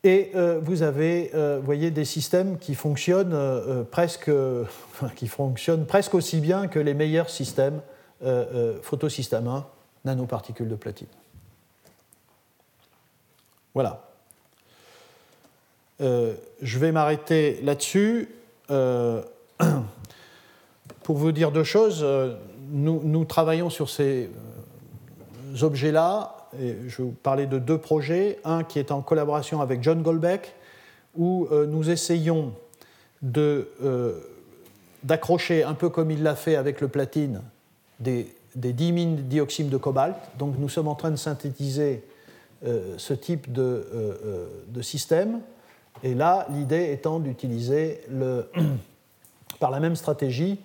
Et 0.04 0.32
euh, 0.34 0.60
vous 0.64 0.82
avez, 0.82 1.30
euh, 1.36 1.60
voyez, 1.64 1.92
des 1.92 2.06
systèmes 2.06 2.58
qui 2.58 2.74
fonctionnent, 2.74 3.34
euh, 3.34 3.84
presque, 3.84 4.32
qui 5.16 5.28
fonctionnent 5.28 5.86
presque 5.86 6.16
aussi 6.16 6.40
bien 6.40 6.68
que 6.68 6.80
les 6.80 6.94
meilleurs 6.94 7.30
systèmes 7.30 7.82
photosystème 8.84 9.48
1, 9.48 9.66
nanoparticules 10.06 10.70
de 10.70 10.76
platine. 10.76 11.08
Voilà. 13.74 14.04
je 16.00 16.78
vais 16.78 16.92
m'arrêter 16.92 17.60
là-dessus. 17.64 18.30
pour 21.04 21.18
vous 21.18 21.32
dire 21.32 21.52
deux 21.52 21.64
choses, 21.64 22.06
nous 22.70 23.26
travaillons 23.26 23.72
sur 23.72 23.90
ces 23.90 24.30
objets-là 25.60 26.41
je 26.60 26.98
vais 26.98 27.04
vous 27.04 27.16
parler 27.24 27.48
de 27.48 27.60
deux 27.60 27.78
projets. 27.78 28.40
Un 28.44 28.64
qui 28.64 28.80
est 28.80 28.92
en 28.92 29.02
collaboration 29.02 29.62
avec 29.62 29.84
John 29.84 30.02
Goldbeck, 30.02 30.54
où 31.16 31.48
euh, 31.52 31.66
nous 31.66 31.90
essayons 31.90 32.54
euh, 33.38 34.14
d'accrocher, 35.04 35.64
un 35.64 35.74
peu 35.74 35.90
comme 35.90 36.12
il 36.12 36.24
l'a 36.24 36.36
fait 36.36 36.56
avec 36.56 36.82
le 36.82 36.88
platine, 36.88 37.42
des, 38.00 38.28
des 38.56 38.74
dioxyme 38.74 39.70
de 39.70 39.78
cobalt. 39.78 40.16
Donc 40.38 40.56
nous 40.58 40.70
sommes 40.70 40.88
en 40.88 40.96
train 40.96 41.12
de 41.12 41.16
synthétiser 41.16 42.04
euh, 42.66 42.96
ce 42.98 43.14
type 43.14 43.52
de, 43.52 43.88
de, 44.68 44.82
système. 44.82 45.40
Et 46.04 46.14
là, 46.14 46.48
l'idée 46.52 46.92
étant 46.92 47.20
d'utiliser 47.20 48.02
par 49.60 49.72
la 49.72 49.80
même 49.80 49.96
stratégie 49.96 50.60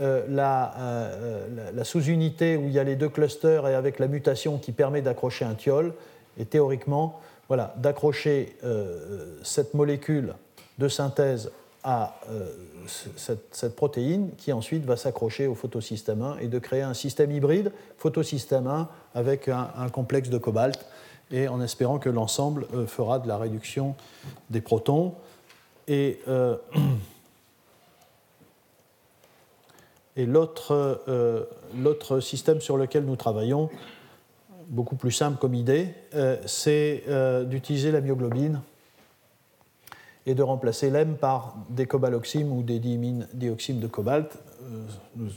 euh, 0.00 0.22
euh, 0.26 1.70
la, 1.74 1.84
sous-unité 1.84 2.56
où 2.56 2.68
il 2.68 2.72
y 2.72 2.78
a 2.78 2.84
les 2.84 2.96
deux 2.96 3.10
clusters 3.10 3.68
et 3.68 3.74
avec 3.74 3.98
la 3.98 4.08
mutation 4.08 4.56
qui 4.56 4.72
permet 4.72 5.02
d'accrocher 5.02 5.44
un 5.44 5.54
thiol, 5.54 5.92
et 6.38 6.46
théoriquement, 6.46 7.20
voilà, 7.48 7.74
d'accrocher 7.76 8.56
euh, 8.64 9.36
cette 9.42 9.74
molécule 9.74 10.34
de 10.78 10.88
synthèse 10.88 11.50
à 11.84 12.14
cette, 12.86 13.76
protéine 13.76 14.30
qui 14.38 14.52
ensuite 14.52 14.84
va 14.84 14.96
s'accrocher 14.96 15.46
au 15.46 15.54
photosystème 15.54 16.22
1 16.22 16.38
et 16.38 16.46
de 16.46 16.58
créer 16.58 16.82
un 16.82 16.94
système 16.94 17.32
hybride 17.32 17.72
photosystème 17.98 18.68
1 18.68 18.88
avec 19.16 19.48
un, 19.48 19.88
complexe 19.92 20.30
de 20.30 20.38
cobalt 20.38 20.78
et 21.32 21.48
en 21.48 21.60
espérant 21.60 21.98
que 21.98 22.08
l'ensemble 22.08 22.66
fera 22.86 23.18
de 23.18 23.26
la 23.26 23.36
réduction 23.36 23.96
des 24.48 24.60
protons. 24.60 25.14
Et 25.88 26.20
Et 30.16 30.28
euh, 30.28 31.44
l'autre 31.78 32.20
système 32.20 32.60
sur 32.60 32.76
lequel 32.76 33.04
nous 33.04 33.16
travaillons, 33.16 33.70
beaucoup 34.68 34.96
plus 34.96 35.10
simple 35.10 35.38
comme 35.38 35.54
idée, 35.54 35.88
euh, 36.14 36.36
c'est 36.46 37.04
euh, 37.08 37.44
d'utiliser 37.44 37.90
la 37.90 38.00
myoglobine 38.00 38.60
et 40.26 40.34
de 40.34 40.42
remplacer 40.42 40.90
l'M 40.90 41.16
par 41.16 41.56
des 41.70 41.86
cobaloxymes 41.86 42.52
ou 42.52 42.62
des 42.62 42.78
dioxymes 42.78 43.80
de 43.80 43.86
cobalt. 43.86 44.38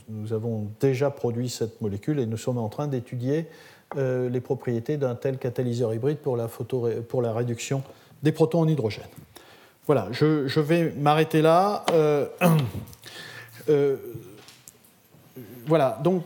Nous, 0.09 0.31
avons 0.31 0.67
déjà 0.79 1.09
produit 1.09 1.49
cette 1.49 1.81
molécule 1.81 2.19
et 2.19 2.27
nous 2.27 2.37
sommes 2.37 2.59
en 2.59 2.69
train 2.69 2.87
d'étudier 2.87 3.47
les 3.97 4.41
propriétés 4.41 4.97
d'un 4.97 5.15
tel 5.15 5.39
catalyseur 5.39 5.91
hybride 5.93 6.17
pour 6.17 6.37
la, 6.37 6.47
photo, 6.47 6.87
pour 7.09 7.23
la 7.23 7.33
réduction 7.33 7.81
des 8.21 8.31
protons 8.31 8.59
en 8.59 8.67
hydrogène. 8.67 9.07
Voilà, 9.87 10.07
je 10.11 10.59
vais 10.59 10.91
m'arrêter 10.91 11.41
là 11.41 11.83
voilà, 15.67 15.99
donc 16.03 16.23